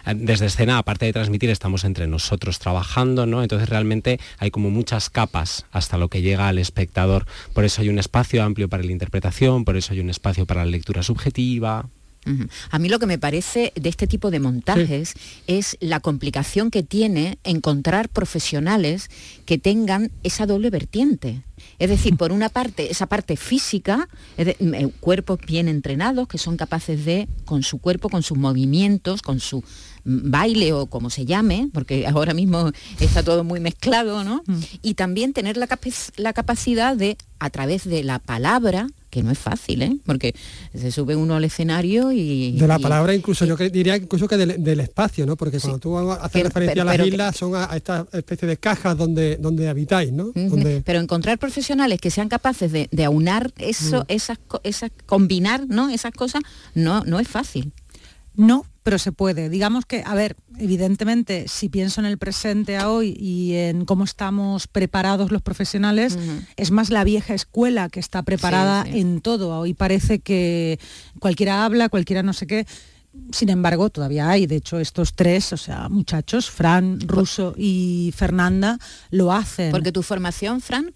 eh, 0.05 0.13
desde 0.13 0.47
escena, 0.47 0.79
aparte 0.79 1.05
de 1.05 1.13
transmitir, 1.13 1.49
estamos 1.49 1.85
entre 1.85 2.05
nosotros 2.07 2.59
trabajando, 2.59 3.25
¿no? 3.25 3.41
Entonces 3.41 3.69
realmente 3.69 4.19
hay 4.37 4.51
como 4.51 4.69
muchas 4.69 5.09
capas 5.09 5.65
hasta 5.71 5.97
lo 5.97 6.09
que 6.09 6.21
llega 6.21 6.49
al 6.49 6.57
espectador. 6.57 7.25
Por 7.53 7.63
eso 7.63 7.81
hay 7.81 7.87
un 7.87 7.99
espacio 7.99 8.43
amplio 8.43 8.67
para 8.67 8.83
la 8.83 8.91
interpretación, 8.91 9.63
por 9.63 9.77
eso 9.77 9.93
hay 9.93 10.01
un 10.01 10.09
espacio 10.09 10.45
para 10.45 10.65
la 10.65 10.71
lectura 10.71 11.03
subjetiva, 11.03 11.87
a 12.69 12.79
mí 12.79 12.89
lo 12.89 12.99
que 12.99 13.05
me 13.05 13.17
parece 13.17 13.73
de 13.75 13.89
este 13.89 14.07
tipo 14.07 14.31
de 14.31 14.39
montajes 14.39 15.13
es 15.47 15.77
la 15.79 15.99
complicación 15.99 16.71
que 16.71 16.83
tiene 16.83 17.39
encontrar 17.43 18.09
profesionales 18.09 19.09
que 19.45 19.57
tengan 19.57 20.11
esa 20.23 20.45
doble 20.45 20.69
vertiente. 20.69 21.43
Es 21.79 21.89
decir, 21.89 22.17
por 22.17 22.31
una 22.31 22.49
parte, 22.49 22.91
esa 22.91 23.07
parte 23.07 23.35
física, 23.35 24.07
eh, 24.37 24.89
cuerpos 24.99 25.39
bien 25.45 25.67
entrenados 25.67 26.27
que 26.27 26.37
son 26.37 26.57
capaces 26.57 27.05
de, 27.05 27.27
con 27.45 27.63
su 27.63 27.79
cuerpo, 27.79 28.09
con 28.09 28.23
sus 28.23 28.37
movimientos, 28.37 29.21
con 29.21 29.39
su 29.39 29.63
baile 30.03 30.73
o 30.73 30.85
como 30.85 31.09
se 31.09 31.25
llame, 31.25 31.69
porque 31.73 32.07
ahora 32.07 32.33
mismo 32.33 32.71
está 32.99 33.23
todo 33.23 33.43
muy 33.43 33.59
mezclado, 33.59 34.23
¿no? 34.23 34.43
Mm. 34.45 34.59
Y 34.81 34.93
también 34.93 35.33
tener 35.33 35.57
la, 35.57 35.67
la 36.15 36.33
capacidad 36.33 36.95
de, 36.95 37.17
a 37.39 37.49
través 37.49 37.83
de 37.83 38.03
la 38.03 38.19
palabra, 38.19 38.87
que 39.09 39.23
no 39.23 39.31
es 39.31 39.39
fácil, 39.39 39.81
¿eh? 39.81 39.97
porque 40.05 40.35
se 40.73 40.91
sube 40.91 41.15
uno 41.15 41.35
al 41.35 41.43
escenario 41.43 42.11
y... 42.11 42.51
De 42.57 42.67
la 42.67 42.79
palabra 42.79 43.13
incluso, 43.13 43.45
yo 43.45 43.55
diría 43.55 43.95
incluso 43.95 44.27
que 44.27 44.37
del, 44.37 44.79
espacio, 44.79 45.25
¿no? 45.25 45.35
Porque 45.35 45.59
cuando 45.59 45.79
tú 45.79 45.97
haces 45.97 46.43
referencia 46.43 46.81
a 46.81 46.85
las 46.85 46.99
islas 46.99 47.35
son 47.35 47.55
a, 47.55 47.69
esta 47.75 48.05
especie 48.11 48.47
de 48.47 48.57
cajas 48.57 48.97
donde, 48.97 49.37
donde 49.37 49.69
habitáis, 49.69 50.11
¿no? 50.11 50.31
Pero 50.83 50.99
encontrar 50.99 51.37
profesionales 51.37 51.99
que 51.99 52.11
sean 52.11 52.29
capaces 52.29 52.71
de, 52.71 53.05
aunar 53.05 53.53
eso, 53.57 54.05
esas, 54.07 54.37
esas, 54.63 54.91
combinar, 55.05 55.65
¿no? 55.67 55.89
Esas 55.89 56.11
cosas, 56.11 56.41
no, 56.73 57.03
no 57.05 57.19
es 57.19 57.27
fácil. 57.27 57.71
No, 58.37 58.65
pero 58.83 58.99
se 58.99 59.11
puede. 59.11 59.49
Digamos 59.49 59.85
que, 59.85 60.03
a 60.05 60.15
ver, 60.15 60.37
evidentemente, 60.59 61.49
si 61.49 61.67
pienso 61.67 61.99
en 61.99 62.07
el 62.07 62.17
presente 62.17 62.77
a 62.77 62.89
hoy 62.89 63.17
y 63.19 63.55
en 63.55 63.83
cómo 63.83 64.05
estamos 64.05 64.67
preparados 64.67 65.31
los 65.31 65.41
profesionales, 65.41 66.17
es 66.55 66.71
más 66.71 66.89
la 66.89 67.03
vieja 67.03 67.33
escuela 67.33 67.89
que 67.89 67.99
está 67.99 68.23
preparada 68.23 68.85
en 68.87 69.19
todo. 69.19 69.59
Hoy 69.59 69.73
parece 69.73 70.19
que 70.19 70.79
cualquiera 71.19 71.65
habla, 71.65 71.89
cualquiera 71.89 72.23
no 72.23 72.31
sé 72.31 72.47
qué 72.47 72.65
sin 73.31 73.49
embargo, 73.49 73.89
todavía 73.89 74.29
hay, 74.29 74.47
de 74.47 74.57
hecho, 74.57 74.79
estos 74.79 75.13
tres, 75.13 75.51
o 75.53 75.57
sea, 75.57 75.89
muchachos, 75.89 76.49
Fran, 76.49 76.99
Russo 77.01 77.53
y 77.57 78.13
Fernanda, 78.15 78.79
lo 79.11 79.31
hacen. 79.31 79.71
Porque 79.71 79.91
tu 79.91 80.03
formación, 80.03 80.61
Fran, 80.61 80.91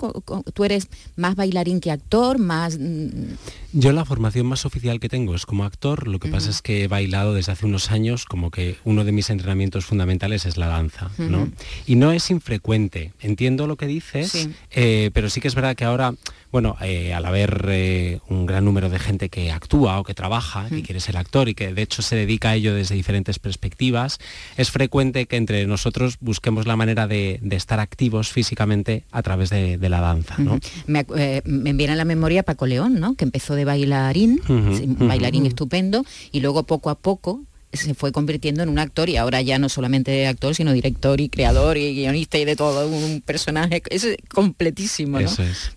tú 0.54 0.64
eres 0.64 0.88
más 1.16 1.36
bailarín 1.36 1.80
que 1.80 1.92
actor, 1.92 2.40
más... 2.40 2.78
Yo 3.74 3.94
la 3.94 4.04
formación 4.04 4.48
más 4.48 4.66
oficial 4.66 5.00
que 5.00 5.08
tengo 5.08 5.34
es 5.34 5.46
como 5.46 5.64
actor, 5.64 6.08
lo 6.08 6.20
que 6.20 6.30
pasa 6.30 6.50
es 6.50 6.62
que 6.62 6.84
he 6.84 6.88
bailado 6.88 7.34
desde 7.34 7.54
hace 7.54 7.66
unos 7.66 7.92
años, 7.92 8.26
como 8.26 8.52
que 8.52 8.76
uno 8.84 9.06
de 9.06 9.14
mis 9.14 9.30
entrenamientos 9.30 9.86
fundamentales 9.86 10.46
es 10.46 10.58
la 10.58 10.68
danza, 10.68 11.10
¿no? 11.18 11.50
Y 11.86 11.96
no 11.96 12.12
es 12.12 12.30
infrecuente, 12.32 13.14
entiendo 13.22 13.68
lo 13.68 13.78
que 13.78 13.88
dices, 13.88 14.50
eh, 14.72 15.12
pero 15.14 15.30
sí 15.30 15.40
que 15.40 15.48
es 15.48 15.56
verdad 15.56 15.76
que 15.76 15.86
ahora 15.86 16.14
bueno, 16.52 16.76
eh, 16.82 17.14
al 17.14 17.26
haber 17.26 17.66
eh, 17.70 18.20
un 18.28 18.46
gran 18.46 18.66
número 18.66 18.90
de 18.90 19.00
gente 19.00 19.30
que 19.30 19.52
actúa 19.52 20.00
o 20.00 20.04
que 20.04 20.14
trabaja, 20.14 20.68
y 20.70 20.84
quiere 20.84 21.00
ser 21.00 21.18
actor 21.18 21.48
y 21.50 21.56
que 21.56 21.74
de 21.74 21.82
hecho 21.82 22.02
se 22.02 22.16
dedica 22.16 22.50
a 22.50 22.56
ello 22.56 22.74
desde 22.76 22.96
diferentes 22.96 23.40
perspectivas, 23.40 24.20
es 24.58 24.72
frecuente 24.72 25.26
que 25.26 25.38
entre 25.38 25.66
nosotros 25.66 26.18
busquemos 26.20 26.68
la 26.68 26.76
manera 26.76 27.08
de, 27.08 27.40
estar 27.52 27.80
activos 27.80 28.30
físicamente 28.30 29.04
a 29.12 29.22
través 29.22 29.50
de, 29.50 29.78
la 29.90 30.02
danza. 30.02 30.36
¿no? 30.38 30.60
Eh, 31.18 31.42
me, 31.46 31.74
viene 31.74 31.94
a 31.94 31.96
la 31.96 32.06
memoria 32.06 32.44
Paco 32.44 32.66
León, 32.66 33.00
¿no? 33.00 33.16
que 33.16 33.26
empezó 33.26 33.56
de 33.56 33.66
bailarín, 33.66 34.42
bailarín 35.00 35.46
estupendo, 35.46 36.06
y 36.32 36.40
luego 36.40 36.64
poco 36.64 36.90
a 36.90 36.96
poco 36.96 37.42
se 37.74 37.94
fue 37.94 38.12
convirtiendo 38.12 38.64
en 38.64 38.70
un 38.70 38.80
actor 38.80 39.10
y 39.10 39.18
ahora 39.18 39.42
ya 39.42 39.60
no 39.60 39.70
solamente 39.70 40.28
actor, 40.28 40.56
sino 40.56 40.74
director 40.74 41.22
y 41.22 41.30
creador 41.30 41.78
y 41.78 41.96
guionista 41.96 42.38
y 42.38 42.46
de 42.46 42.56
todo, 42.56 42.88
un 42.88 43.22
personaje, 43.22 43.82
es 43.90 44.08
completísimo, 44.34 45.20
¿no? 45.20 45.30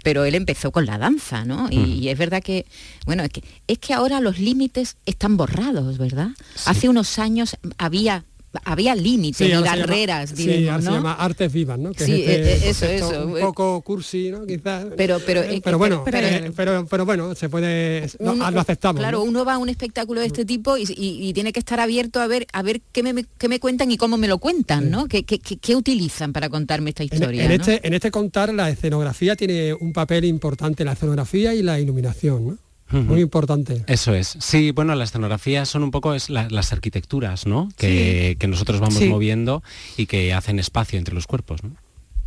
Pero 0.02 0.24
él 0.24 0.34
empezó 0.34 0.72
con 0.72 0.86
la 0.86 0.98
danza, 0.98 1.44
¿no? 1.44 1.68
Y, 1.70 2.08
es 2.08 2.18
verdad 2.18 2.42
que, 2.42 2.66
bueno, 3.06 3.22
es 3.22 3.30
que, 3.30 3.42
es 3.66 3.78
que 3.78 3.94
ahora 3.94 4.20
los 4.20 4.38
límites 4.38 4.96
están 5.06 5.36
borrados, 5.36 5.98
¿verdad? 5.98 6.28
Hace 6.66 6.88
unos 6.88 7.18
años 7.18 7.56
había 7.78 8.24
había 8.64 8.94
límites 8.94 9.48
y 9.48 9.52
barreras, 9.52 10.30
sí, 10.30 10.44
se 10.44 10.62
llama 10.62 11.14
artes 11.14 11.52
vivas, 11.52 11.78
¿no? 11.78 11.92
sí, 11.96 12.12
eh, 12.12 12.24
eh, 12.26 12.60
eso, 12.64 12.86
eso. 12.86 13.26
Un 13.26 13.40
poco 13.40 13.80
cursi, 13.82 14.30
¿no? 14.30 14.46
Quizás. 14.46 14.86
Pero, 14.96 15.20
pero, 15.24 15.42
eh, 15.42 15.60
pero 15.62 15.78
bueno, 15.78 16.04
pero, 16.04 16.86
pero, 16.88 17.04
bueno, 17.04 17.34
se 17.34 17.48
puede, 17.48 18.08
lo 18.18 18.60
aceptamos. 18.60 19.00
Claro, 19.00 19.22
uno 19.22 19.44
va 19.44 19.54
a 19.54 19.58
un 19.58 19.68
espectáculo 19.68 20.20
de 20.20 20.26
este 20.26 20.44
tipo 20.44 20.76
y, 20.76 21.32
tiene 21.34 21.52
que 21.52 21.58
estar 21.58 21.80
abierto 21.80 22.20
a 22.20 22.26
ver, 22.26 22.46
a 22.52 22.62
ver 22.62 22.80
qué 22.92 23.02
me, 23.02 23.24
qué 23.38 23.48
me 23.48 23.58
cuentan 23.58 23.90
y 23.90 23.96
cómo 23.96 24.16
me 24.16 24.28
lo 24.28 24.38
cuentan, 24.38 24.90
¿no? 24.90 25.08
¿Qué, 25.08 25.24
qué, 25.24 25.38
qué, 25.38 25.76
utilizan 25.76 26.32
para 26.32 26.48
contarme 26.48 26.90
esta 26.90 27.02
historia? 27.02 27.44
En, 27.44 27.50
este, 27.50 27.86
en 27.86 27.94
este 27.94 28.10
contar 28.10 28.54
la 28.54 28.70
escenografía 28.70 29.34
tiene 29.36 29.74
un 29.74 29.92
papel 29.92 30.24
importante, 30.24 30.84
la 30.84 30.92
escenografía 30.92 31.54
y 31.54 31.62
la 31.62 31.80
iluminación, 31.80 32.48
¿no? 32.48 32.58
Muy 33.02 33.20
importante. 33.20 33.84
Eso 33.86 34.14
es. 34.14 34.36
Sí, 34.40 34.70
bueno, 34.70 34.94
las 34.94 35.10
escenografías 35.10 35.68
son 35.68 35.82
un 35.82 35.90
poco 35.90 36.14
es 36.14 36.30
las 36.30 36.72
arquitecturas, 36.72 37.46
¿no? 37.46 37.68
Que, 37.76 38.36
nosotros 38.48 38.80
vamos 38.80 39.02
moviendo 39.06 39.62
y 39.96 40.06
que 40.06 40.32
hacen 40.32 40.58
espacio 40.58 40.98
entre 40.98 41.14
los 41.14 41.26
cuerpos, 41.26 41.60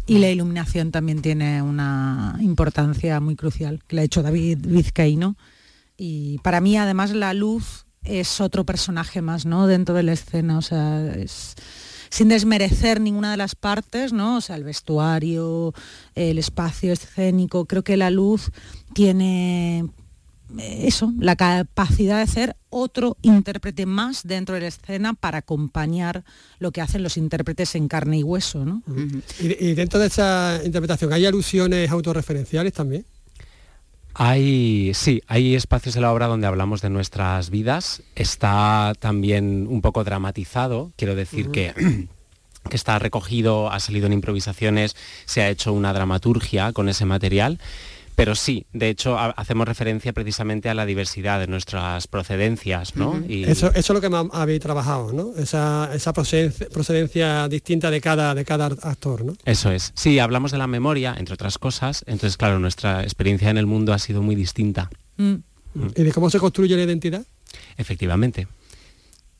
Y 0.05 0.19
la 0.19 0.29
iluminación 0.29 0.91
también 0.91 1.21
tiene 1.21 1.61
una 1.61 2.37
importancia 2.41 3.19
muy 3.19 3.35
crucial, 3.35 3.81
que 3.87 3.95
la 3.95 4.01
ha 4.01 4.05
hecho 4.05 4.23
David 4.23 4.59
Vizcaíno. 4.61 5.37
Y 5.97 6.39
para 6.39 6.61
mí, 6.61 6.77
además, 6.77 7.11
la 7.11 7.33
luz 7.33 7.85
es 8.03 8.41
otro 8.41 8.65
personaje 8.65 9.21
más, 9.21 9.45
¿no? 9.45 9.67
Dentro 9.67 9.95
de 9.95 10.03
la 10.03 10.13
escena, 10.13 10.57
o 10.57 10.61
sea, 10.61 11.13
es 11.15 11.55
sin 12.09 12.29
desmerecer 12.29 13.01
ninguna 13.01 13.31
de 13.31 13.37
las 13.37 13.55
partes, 13.55 14.13
¿no? 14.13 14.37
O 14.37 14.41
sea, 14.41 14.55
el 14.55 14.63
vestuario, 14.63 15.73
el 16.15 16.37
espacio 16.37 16.93
escénico, 16.93 17.65
creo 17.65 17.83
que 17.83 17.97
la 17.97 18.09
luz 18.09 18.51
tiene 18.93 19.85
eso, 20.57 21.13
la 21.19 21.35
capacidad 21.35 22.19
de 22.19 22.27
ser 22.27 22.55
otro 22.69 23.17
intérprete 23.21 23.85
más 23.85 24.23
dentro 24.23 24.55
de 24.55 24.61
la 24.61 24.67
escena 24.67 25.13
para 25.13 25.39
acompañar 25.39 26.23
lo 26.59 26.71
que 26.71 26.81
hacen 26.81 27.03
los 27.03 27.17
intérpretes 27.17 27.75
en 27.75 27.87
carne 27.87 28.19
y 28.19 28.23
hueso. 28.23 28.65
¿no? 28.65 28.81
¿Y, 29.39 29.73
dentro 29.73 29.99
de 29.99 30.07
esa 30.07 30.61
interpretación, 30.63 31.11
¿hay 31.13 31.25
alusiones 31.25 31.89
autorreferenciales 31.91 32.73
también? 32.73 33.05
Hay, 34.13 34.91
sí, 34.95 35.21
hay 35.27 35.53
espacios 35.55 35.93
de 35.93 36.01
la 36.01 36.11
obra 36.11 36.27
donde 36.27 36.47
hablamos 36.47 36.81
de 36.81 36.89
nuestras 36.89 37.51
vidas. 37.51 38.01
Está 38.15 38.93
también 38.99 39.67
un 39.69 39.81
poco 39.81 40.03
dramatizado, 40.03 40.91
quiero 40.95 41.13
decir 41.13 41.51
que 41.51 42.07
que 42.67 42.75
está 42.75 42.99
recogido, 42.99 43.71
ha 43.71 43.79
salido 43.79 44.07
en 44.07 44.13
improvisaciones, 44.13 44.95
se 45.25 45.41
ha 45.41 45.49
hecho 45.49 45.73
una 45.73 45.93
dramaturgia 45.93 46.73
con 46.73 46.89
ese 46.89 47.05
material 47.05 47.59
pero 48.17 48.33
sí, 48.33 48.65
de 48.73 48.89
hecho 48.89 49.15
hacemos 49.15 49.67
referencia 49.67 50.11
precisamente 50.11 50.69
a 50.69 50.73
la 50.73 50.87
diversidad 50.87 51.39
de 51.39 51.45
nuestras 51.45 52.07
procedencias, 52.07 52.95
¿no? 52.95 53.23
y... 53.29 53.43
eso, 53.43 53.67
eso, 53.67 53.77
es 53.77 53.89
lo 53.89 54.01
que 54.01 54.09
más 54.09 54.25
habéis 54.33 54.59
trabajado, 54.59 55.13
¿no? 55.13 55.33
Esa, 55.37 55.91
esa 55.93 56.13
procedencia, 56.13 57.47
distinta 57.47 57.91
de 57.91 58.01
cada, 58.01 58.33
de 58.33 58.43
cada 58.43 58.65
actor, 58.65 59.23
¿no? 59.23 59.35
Eso 59.45 59.69
es. 59.69 59.91
Sí, 59.93 60.17
hablamos 60.17 60.51
de 60.51 60.57
la 60.57 60.65
memoria, 60.65 61.13
entre 61.15 61.35
otras 61.35 61.59
cosas, 61.59 62.03
entonces 62.07 62.37
claro, 62.37 62.57
nuestra 62.57 63.03
experiencia 63.03 63.51
en 63.51 63.57
el 63.59 63.67
mundo 63.67 63.93
ha 63.93 63.99
sido 63.99 64.23
muy 64.23 64.33
distinta. 64.33 64.89
Mm. 65.17 65.33
Mm. 65.75 65.87
¿Y 65.95 66.01
de 66.01 66.11
cómo 66.11 66.31
se 66.31 66.39
construye 66.39 66.75
la 66.75 66.81
identidad? 66.81 67.23
Efectivamente 67.77 68.47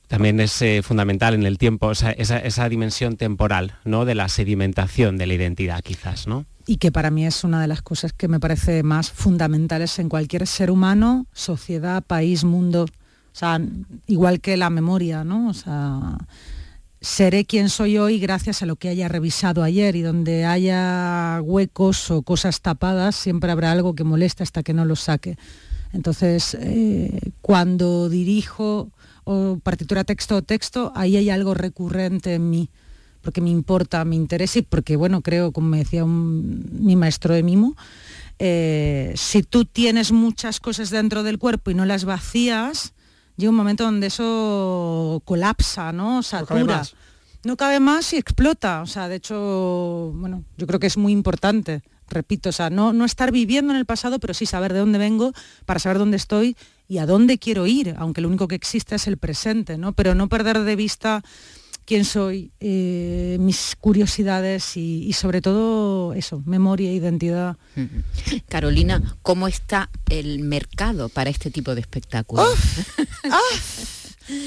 también 0.08 0.40
es 0.40 0.62
eh, 0.62 0.82
fundamental 0.84 1.34
en 1.34 1.46
el 1.46 1.58
tiempo, 1.58 1.92
esa, 1.92 2.12
esa, 2.12 2.70
dimensión 2.70 3.18
temporal, 3.18 3.76
¿no? 3.84 4.06
De 4.06 4.16
la 4.16 4.30
sedimentación 4.30 5.18
de 5.18 5.28
la 5.28 5.34
identidad, 5.34 5.82
quizás, 5.82 6.28
¿no? 6.28 6.46
Y 6.66 6.78
que 6.78 6.92
para 6.92 7.12
mí 7.12 7.26
es 7.26 7.44
una 7.44 7.62
de 7.62 7.68
las 7.68 7.82
cosas 7.82 8.14
que 8.14 8.28
me 8.28 8.40
parece 8.40 8.84
más 8.84 9.12
fundamentales 9.12 10.00
en 10.00 10.10
cualquier 10.10 10.48
ser 10.48 10.72
humano, 10.72 11.28
sociedad, 11.34 12.04
país, 12.04 12.44
mundo. 12.44 12.84
O 12.84 13.40
sea, 13.40 13.62
igual 14.08 14.40
que 14.40 14.58
la 14.58 14.70
memoria, 14.70 15.24
¿no? 15.24 15.50
O 15.50 15.54
sea, 15.54 16.18
seré 17.02 17.46
quien 17.46 17.70
soy 17.70 17.98
hoy 17.98 18.20
gracias 18.20 18.62
a 18.62 18.66
lo 18.66 18.76
que 18.78 18.90
haya 18.90 19.08
revisado 19.08 19.64
ayer 19.64 19.96
y 19.96 20.02
donde 20.02 20.46
haya 20.46 21.42
huecos 21.44 22.12
o 22.12 22.22
cosas 22.22 22.62
tapadas, 22.62 23.16
siempre 23.16 23.52
habrá 23.52 23.72
algo 23.72 23.94
que 23.94 24.04
molesta 24.04 24.44
hasta 24.44 24.64
que 24.64 24.74
no 24.74 24.86
lo 24.86 24.96
saque. 24.96 25.38
Entonces, 25.94 26.58
eh, 26.60 27.32
cuando 27.42 28.10
dirijo 28.10 28.90
o 29.28 29.60
partitura 29.60 30.06
texto 30.06 30.38
o 30.38 30.42
texto, 30.42 30.94
ahí 30.96 31.18
hay 31.18 31.30
algo 31.30 31.54
recurrente 31.54 32.36
en 32.36 32.50
mí, 32.50 32.70
porque 33.22 33.42
me 33.42 33.50
importa, 33.50 34.06
me 34.06 34.16
interesa 34.16 34.60
y 34.60 34.62
porque, 34.62 34.96
bueno, 34.96 35.22
creo, 35.22 35.52
como 35.52 35.68
me 35.68 35.80
decía 35.80 36.06
mi 36.06 36.96
maestro 36.96 37.34
de 37.34 37.44
mimo, 37.44 37.76
eh, 38.40 39.12
si 39.18 39.44
tú 39.44 39.66
tienes 39.66 40.14
muchas 40.14 40.62
cosas 40.62 40.92
dentro 40.92 41.24
del 41.24 41.40
cuerpo 41.40 41.72
y 41.72 41.74
no 41.74 41.84
las 41.84 42.06
vacías, 42.06 42.94
llega 43.36 43.50
un 43.50 43.58
momento 43.58 43.84
donde 43.84 44.08
eso 44.08 45.22
colapsa, 45.26 45.92
¿no? 45.92 46.24
Satura. 46.24 46.84
No 47.44 47.58
cabe 47.58 47.82
más 47.82 48.14
y 48.14 48.18
explota. 48.18 48.82
O 48.82 48.88
sea, 48.88 49.10
de 49.10 49.16
hecho, 49.16 50.12
bueno, 50.16 50.44
yo 50.58 50.68
creo 50.68 50.80
que 50.80 50.88
es 50.88 50.98
muy 50.98 51.12
importante 51.12 51.82
repito, 52.10 52.50
o 52.50 52.52
sea, 52.54 52.70
no, 52.70 52.94
no 52.94 53.06
estar 53.06 53.32
viviendo 53.32 53.74
en 53.74 53.80
el 53.80 53.86
pasado, 53.86 54.20
pero 54.20 54.34
sí 54.34 54.46
saber 54.46 54.74
de 54.74 54.80
dónde 54.80 54.98
vengo 54.98 55.34
para 55.66 55.80
saber 55.80 55.98
dónde 55.98 56.18
estoy 56.18 56.56
y 56.88 57.00
a 57.00 57.06
dónde 57.06 57.38
quiero 57.38 57.68
ir, 57.68 57.96
aunque 57.98 58.22
lo 58.22 58.28
único 58.28 58.48
que 58.48 58.56
existe 58.56 58.96
es 58.96 59.08
el 59.08 59.18
presente, 59.18 59.78
¿no? 59.78 59.94
Pero 59.94 60.16
no 60.16 60.30
perder 60.30 60.60
de 60.62 60.76
vista 60.76 61.24
quién 61.88 62.04
soy, 62.04 62.52
eh, 62.60 63.38
mis 63.40 63.76
curiosidades 63.80 64.76
y, 64.76 65.12
sobre 65.14 65.42
todo 65.42 66.14
eso, 66.14 66.44
memoria, 66.46 66.92
identidad. 66.92 67.58
Carolina, 68.50 69.18
¿cómo 69.22 69.48
está 69.48 69.90
el 70.10 70.40
mercado 70.40 71.10
para 71.10 71.30
este 71.30 71.50
tipo 71.50 71.74
de 71.76 71.82
espectáculos? 71.82 72.50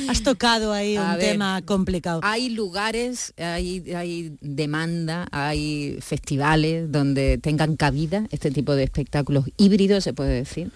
Has 0.09 0.23
tocado 0.23 0.75
ahí 0.75 0.99
un 0.99 1.18
tema 1.18 1.62
complicado. 1.62 2.20
Hay 2.23 2.50
lugares, 2.50 3.32
hay, 3.38 3.94
hay 3.94 4.37
demanda, 4.42 5.26
hay 5.32 5.97
festivales 6.02 6.92
donde 6.92 7.38
tengan 7.38 7.76
cabida 7.76 8.26
este 8.30 8.50
tipo 8.50 8.75
de 8.75 8.85
espectáculos 8.85 9.47
híbridos, 9.56 10.04
se 10.04 10.12
puede 10.12 10.35
decir. 10.35 10.70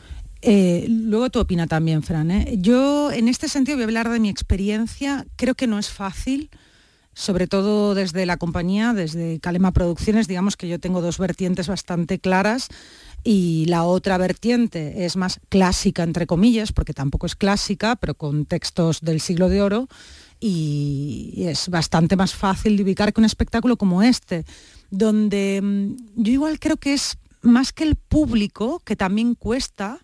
Eh, 0.47 0.87
luego 0.91 1.31
tu 1.31 1.41
opina 1.41 1.67
también, 1.67 2.03
Fran. 2.03 2.31
¿eh? 2.31 2.57
Yo 2.59 3.11
en 3.11 3.29
este 3.29 3.49
sentido 3.49 3.79
voy 3.79 3.85
a 3.85 3.87
hablar 3.87 4.11
de 4.11 4.21
mi 4.21 4.29
experiencia. 4.29 5.25
Creo 5.37 5.55
que 5.55 5.67
no 5.67 5.79
es 5.79 5.89
fácil, 5.89 6.51
sobre 7.15 7.47
todo 7.47 7.95
desde 7.95 8.27
la 8.27 8.37
compañía, 8.37 8.93
desde 8.93 9.41
Calema 9.41 9.73
Producciones. 9.73 10.29
Digamos 10.29 10.59
que 10.59 10.69
yo 10.69 10.79
tengo 10.79 11.01
dos 11.01 11.17
vertientes 11.17 11.67
bastante 11.67 12.19
claras 12.19 12.69
y 13.23 13.65
la 13.69 13.85
otra 13.85 14.19
vertiente 14.19 15.07
es 15.07 15.17
más 15.17 15.41
clásica, 15.49 16.03
entre 16.03 16.27
comillas, 16.27 16.73
porque 16.73 16.93
tampoco 16.93 17.25
es 17.25 17.37
clásica, 17.37 17.97
pero 17.97 18.15
con 18.15 18.45
textos 18.45 19.01
del 19.01 19.23
siglo 19.23 19.49
de 19.49 19.63
oro. 19.63 19.89
Y 20.41 21.45
es 21.47 21.71
bastante 21.71 22.17
más 22.17 22.35
fácil 22.35 22.77
de 22.77 22.83
ubicar 22.83 23.15
que 23.15 23.21
un 23.23 23.25
espectáculo 23.25 23.79
como 23.79 24.03
este, 24.03 24.45
donde 24.91 25.61
mm, 25.63 26.23
yo 26.23 26.33
igual 26.33 26.59
creo 26.59 26.77
que 26.77 26.93
es 26.93 27.17
más 27.41 27.73
que 27.73 27.85
el 27.85 27.97
público, 27.97 28.83
que 28.85 28.95
también 28.95 29.35
cuesta, 29.35 30.03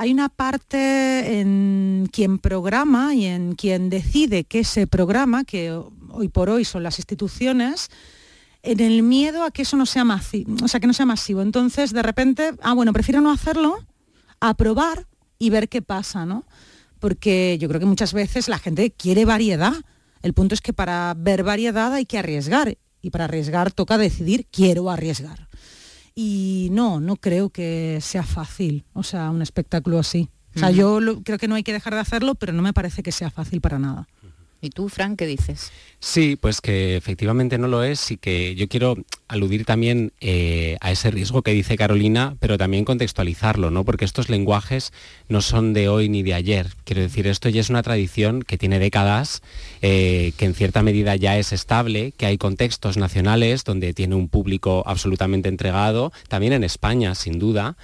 hay 0.00 0.12
una 0.12 0.30
parte 0.30 1.40
en 1.40 2.08
quien 2.10 2.38
programa 2.38 3.14
y 3.14 3.26
en 3.26 3.54
quien 3.54 3.90
decide 3.90 4.44
que 4.44 4.64
se 4.64 4.86
programa, 4.86 5.44
que 5.44 5.78
hoy 6.08 6.28
por 6.28 6.48
hoy 6.48 6.64
son 6.64 6.82
las 6.82 6.98
instituciones, 6.98 7.90
en 8.62 8.80
el 8.80 9.02
miedo 9.02 9.44
a 9.44 9.50
que 9.50 9.60
eso 9.60 9.76
no 9.76 9.84
sea 9.84 10.04
masivo, 10.04 10.56
o 10.64 10.68
sea, 10.68 10.80
que 10.80 10.86
no 10.86 10.94
sea 10.94 11.04
masivo. 11.04 11.42
Entonces, 11.42 11.92
de 11.92 12.02
repente, 12.02 12.52
ah, 12.62 12.72
bueno, 12.72 12.94
prefiero 12.94 13.20
no 13.20 13.30
hacerlo, 13.30 13.76
a 14.40 14.54
probar 14.54 15.06
y 15.38 15.50
ver 15.50 15.68
qué 15.68 15.82
pasa, 15.82 16.24
¿no? 16.24 16.44
Porque 16.98 17.58
yo 17.60 17.68
creo 17.68 17.80
que 17.80 17.84
muchas 17.84 18.14
veces 18.14 18.48
la 18.48 18.58
gente 18.58 18.92
quiere 18.92 19.26
variedad. 19.26 19.74
El 20.22 20.32
punto 20.32 20.54
es 20.54 20.62
que 20.62 20.72
para 20.72 21.12
ver 21.14 21.42
variedad 21.42 21.92
hay 21.92 22.06
que 22.06 22.16
arriesgar 22.16 22.78
y 23.02 23.10
para 23.10 23.24
arriesgar 23.24 23.70
toca 23.70 23.98
decidir 23.98 24.46
quiero 24.50 24.88
arriesgar. 24.88 25.49
Y 26.22 26.68
no, 26.70 27.00
no 27.00 27.16
creo 27.16 27.48
que 27.48 27.98
sea 28.02 28.22
fácil, 28.22 28.84
o 28.92 29.02
sea, 29.02 29.30
un 29.30 29.40
espectáculo 29.40 29.98
así. 29.98 30.28
O 30.54 30.58
sea, 30.58 30.70
yo 30.70 31.00
creo 31.24 31.38
que 31.38 31.48
no 31.48 31.54
hay 31.54 31.62
que 31.62 31.72
dejar 31.72 31.94
de 31.94 32.00
hacerlo, 32.00 32.34
pero 32.34 32.52
no 32.52 32.60
me 32.60 32.74
parece 32.74 33.02
que 33.02 33.10
sea 33.10 33.30
fácil 33.30 33.62
para 33.62 33.78
nada. 33.78 34.06
¿Y 34.62 34.70
tú, 34.70 34.90
Frank, 34.90 35.18
qué 35.18 35.26
dices? 35.26 35.72
Sí, 36.00 36.36
pues 36.36 36.60
que 36.60 36.96
efectivamente 36.96 37.56
no 37.56 37.66
lo 37.66 37.82
es 37.82 38.10
y 38.10 38.18
que 38.18 38.54
yo 38.54 38.68
quiero 38.68 38.96
aludir 39.26 39.64
también 39.64 40.12
eh, 40.20 40.76
a 40.80 40.90
ese 40.90 41.10
riesgo 41.10 41.40
que 41.40 41.52
dice 41.52 41.76
Carolina, 41.76 42.36
pero 42.40 42.58
también 42.58 42.84
contextualizarlo, 42.84 43.70
¿no? 43.70 43.84
Porque 43.84 44.04
estos 44.04 44.28
lenguajes 44.28 44.92
no 45.28 45.40
son 45.40 45.72
de 45.72 45.88
hoy 45.88 46.10
ni 46.10 46.22
de 46.22 46.34
ayer. 46.34 46.68
Quiero 46.84 47.00
decir, 47.00 47.26
esto 47.26 47.48
ya 47.48 47.62
es 47.62 47.70
una 47.70 47.82
tradición 47.82 48.42
que 48.42 48.58
tiene 48.58 48.78
décadas, 48.78 49.42
eh, 49.80 50.32
que 50.36 50.44
en 50.44 50.54
cierta 50.54 50.82
medida 50.82 51.16
ya 51.16 51.38
es 51.38 51.52
estable, 51.52 52.12
que 52.16 52.26
hay 52.26 52.36
contextos 52.36 52.98
nacionales 52.98 53.64
donde 53.64 53.94
tiene 53.94 54.14
un 54.14 54.28
público 54.28 54.82
absolutamente 54.86 55.48
entregado, 55.48 56.12
también 56.28 56.52
en 56.52 56.64
España, 56.64 57.14
sin 57.14 57.38
duda. 57.38 57.78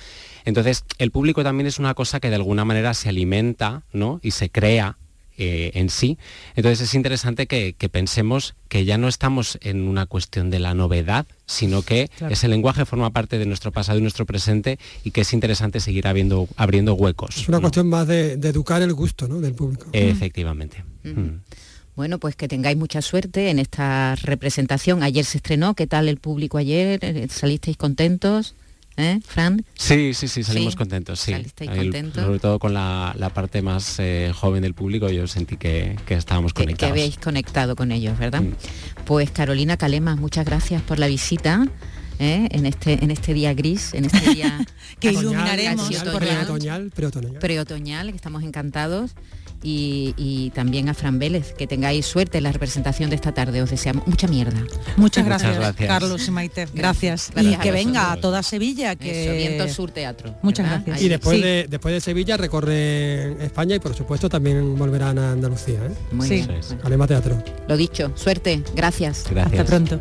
Entonces, 0.45 0.85
el 0.99 1.11
público 1.11 1.43
también 1.43 1.67
es 1.67 1.79
una 1.79 1.95
cosa 1.95 2.21
que 2.21 2.29
de 2.29 2.37
alguna 2.37 2.67
manera 2.67 2.93
se 2.93 3.09
alimenta 3.09 3.83
¿no? 3.93 4.21
y 4.23 4.33
se 4.33 4.51
crea 4.51 4.99
eh, 5.39 5.71
en 5.75 5.91
sí. 5.91 6.19
Entonces 6.55 6.89
es 6.89 6.95
interesante 6.95 7.47
que, 7.47 7.75
pensemos 7.91 8.55
que 8.69 8.85
ya 8.85 8.99
no 8.99 9.09
estamos 9.09 9.59
en 9.63 9.87
una 9.89 10.07
cuestión 10.07 10.51
de 10.51 10.59
la 10.59 10.75
novedad, 10.75 11.27
sino 11.47 11.83
que 11.83 12.11
ese 12.29 12.49
lenguaje 12.49 12.85
forma 12.85 13.11
parte 13.11 13.39
de 13.39 13.47
nuestro 13.47 13.73
pasado 13.73 13.99
y 13.99 14.03
nuestro 14.03 14.27
presente 14.27 14.79
y 15.05 15.13
que 15.13 15.23
es 15.23 15.33
interesante 15.33 15.81
seguir 15.81 16.07
abriendo, 16.07 16.49
abriendo 16.57 16.95
huecos. 16.95 17.37
Es 17.37 17.49
una 17.49 17.61
cuestión 17.61 17.89
más 17.89 18.07
de, 18.07 18.33
educar 18.33 18.83
el 18.83 18.93
gusto 18.93 19.27
del 19.27 19.55
público. 19.55 19.87
efectivamente. 19.93 20.85
Mm. 21.05 21.41
Bueno, 21.97 22.19
pues 22.19 22.37
que 22.37 22.47
tengáis 22.47 22.77
mucha 22.77 23.01
suerte 23.01 23.49
en 23.49 23.59
esta 23.59 24.15
representación. 24.17 25.03
Ayer 25.03 25.25
se 25.25 25.39
estrenó, 25.39 25.75
¿qué 25.75 25.87
tal 25.87 26.09
el 26.09 26.19
público 26.19 26.59
ayer? 26.59 27.01
¿Salisteis 27.31 27.79
contentos? 27.79 28.55
¿Eh, 28.99 29.21
Fran? 29.27 29.65
Sí, 29.75 30.15
sí, 30.15 30.27
sí, 30.27 30.43
salimos 30.43 30.75
contentos, 30.75 31.21
sí. 31.21 31.33
sobre 32.15 32.39
todo 32.39 32.59
con 32.59 32.73
la, 32.73 33.31
parte 33.35 33.61
más 33.61 33.97
eh, 33.99 34.33
joven 34.35 34.63
del 34.63 34.73
público, 34.73 35.11
yo 35.11 35.27
sentí 35.27 35.57
que, 35.57 35.97
estábamos 36.09 36.55
conectados. 36.55 36.95
Que 36.95 37.01
habéis 37.01 37.19
conectado 37.19 37.77
con 37.77 37.93
ellos, 37.93 38.19
¿verdad? 38.19 38.41
Mm. 38.41 38.55
Pues 39.05 39.31
Carolina 39.31 39.77
Calema, 39.77 40.17
muchas 40.17 40.47
gracias 40.47 40.81
por 40.83 40.99
la 40.99 41.07
visita. 41.09 41.67
¿eh? 42.19 42.49
en 42.51 42.65
este 42.65 43.05
en 43.05 43.11
este 43.11 43.35
día 43.35 43.53
gris, 43.53 43.93
en 43.93 44.07
este 44.07 44.35
día 44.35 44.65
que 45.01 45.13
iluminaremos 45.13 45.91
preotoñal, 46.17 46.91
preotoñal, 46.91 47.39
preotoñal, 47.39 48.11
que 48.11 48.17
estamos 48.17 48.43
encantados 48.43 49.11
y, 49.63 50.51
también 50.55 50.89
a 50.89 50.95
Fran 50.95 51.19
Vélez. 51.19 51.53
Que 51.55 51.67
tengáis 51.67 52.07
suerte 52.07 52.39
en 52.39 52.45
la 52.45 52.53
representación 52.53 53.11
de 53.11 53.17
esta 53.17 53.33
tarde. 53.33 53.63
Os 53.63 53.71
deseamos 53.71 54.07
mucha 54.07 54.27
mierda. 54.27 54.59
Muchas 54.97 55.25
gracias, 55.25 55.75
Carlos 55.77 56.27
y 56.27 56.31
Maite. 56.31 56.69
Gracias. 56.73 57.31
y 57.37 57.57
que 57.57 57.71
venga 57.71 58.13
a 58.13 58.17
toda 58.17 58.43
Sevilla. 58.43 58.97
Que... 58.97 59.37
Viento 59.37 59.69
Sur 59.73 59.91
Teatro. 59.91 60.35
Muchas 60.43 60.67
gracias. 60.67 61.03
Y 61.03 61.09
después, 61.09 61.43
de, 61.43 61.67
después 61.69 61.95
de 61.95 62.01
Sevilla 62.01 62.37
recorre 62.37 63.45
España 63.45 63.77
y 63.77 63.79
por 63.81 63.95
supuesto 63.95 64.29
también 64.29 64.77
volverán 64.77 65.19
a 65.19 65.33
Andalucía. 65.33 65.81
¿eh? 65.87 65.95
Muy 66.13 66.29
bien. 66.29 66.49
Alema 66.83 67.07
Teatro. 67.07 67.43
Lo 67.69 67.77
dicho, 67.77 68.13
suerte. 68.15 68.63
Gracias. 68.75 69.25
Gracias. 69.31 69.61
Hasta 69.61 69.65
pronto. 69.65 70.01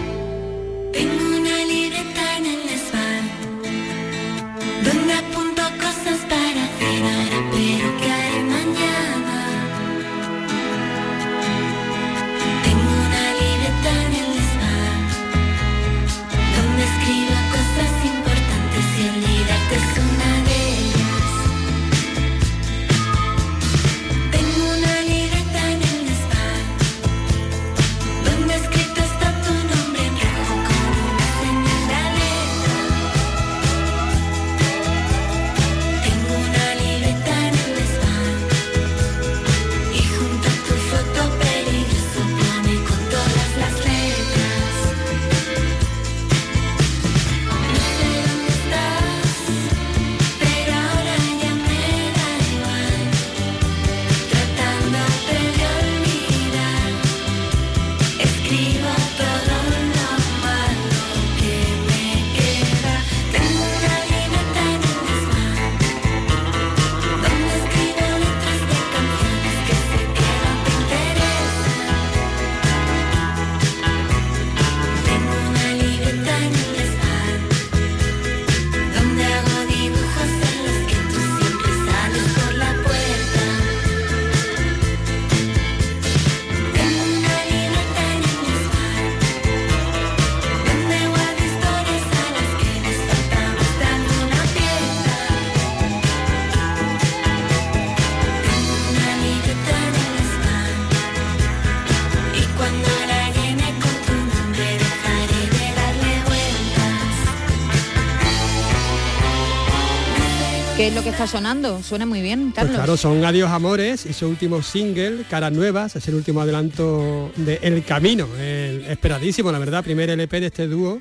¿Qué 110.91 110.97
es 110.97 111.05
lo 111.05 111.09
que 111.09 111.15
está 111.15 111.25
sonando? 111.25 111.81
Suena 111.81 112.05
muy 112.05 112.21
bien, 112.21 112.51
Pues 112.51 112.55
Carlos. 112.55 112.75
claro, 112.75 112.97
son 112.97 113.23
Adiós 113.23 113.49
Amores 113.49 114.05
y 114.05 114.11
su 114.11 114.27
último 114.27 114.61
single, 114.61 115.23
Caras 115.29 115.53
Nuevas, 115.53 115.95
es 115.95 116.05
el 116.09 116.15
último 116.15 116.41
adelanto 116.41 117.31
de 117.37 117.59
El 117.61 117.85
Camino, 117.85 118.27
el 118.37 118.83
esperadísimo, 118.89 119.53
la 119.53 119.59
verdad, 119.59 119.85
primer 119.85 120.09
LP 120.09 120.41
de 120.41 120.47
este 120.47 120.67
dúo 120.67 120.99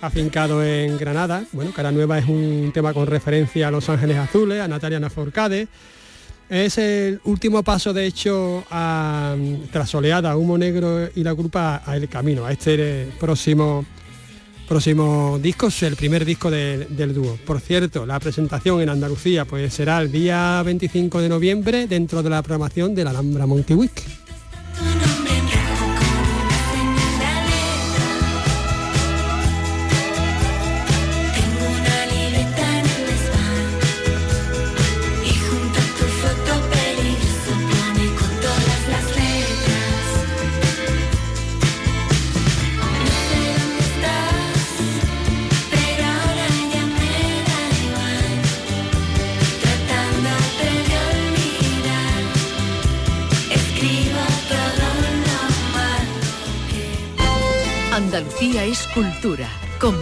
afincado 0.00 0.62
en 0.62 0.96
Granada. 0.98 1.42
Bueno, 1.50 1.72
Cara 1.74 1.90
Nueva 1.90 2.16
es 2.20 2.28
un 2.28 2.70
tema 2.72 2.94
con 2.94 3.08
referencia 3.08 3.66
a 3.66 3.70
Los 3.72 3.88
Ángeles 3.88 4.18
Azules, 4.18 4.60
a 4.60 4.68
Natalia 4.68 5.00
Naforcade. 5.00 5.66
Es 6.48 6.78
el 6.78 7.20
último 7.24 7.64
paso, 7.64 7.92
de 7.92 8.06
hecho, 8.06 8.64
a, 8.70 9.34
tras 9.72 9.92
Oleada, 9.96 10.36
Humo 10.36 10.56
Negro 10.56 11.08
y 11.12 11.24
la 11.24 11.34
culpa 11.34 11.82
a 11.84 11.96
El 11.96 12.08
Camino, 12.08 12.46
a 12.46 12.52
este 12.52 13.08
próximo 13.18 13.84
próximo 14.68 15.38
disco, 15.42 15.66
es 15.68 15.82
el 15.82 15.96
primer 15.96 16.24
disco 16.24 16.50
de- 16.50 16.86
del 16.88 17.14
dúo. 17.14 17.38
Por 17.46 17.60
cierto, 17.60 18.06
la 18.06 18.18
presentación 18.20 18.80
en 18.80 18.88
Andalucía 18.88 19.44
pues 19.44 19.72
será 19.74 20.00
el 20.00 20.10
día 20.10 20.62
25 20.64 21.20
de 21.20 21.28
noviembre 21.28 21.86
dentro 21.86 22.22
de 22.22 22.30
la 22.30 22.42
programación 22.42 22.94
de 22.94 23.04
la 23.04 23.10
Alhambra 23.10 23.46
Monkey 23.46 23.76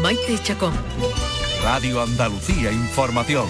Maite 0.02 0.36
Chacón. 0.42 0.74
Radio 1.62 2.02
Andalucía 2.02 2.72
Información. 2.72 3.46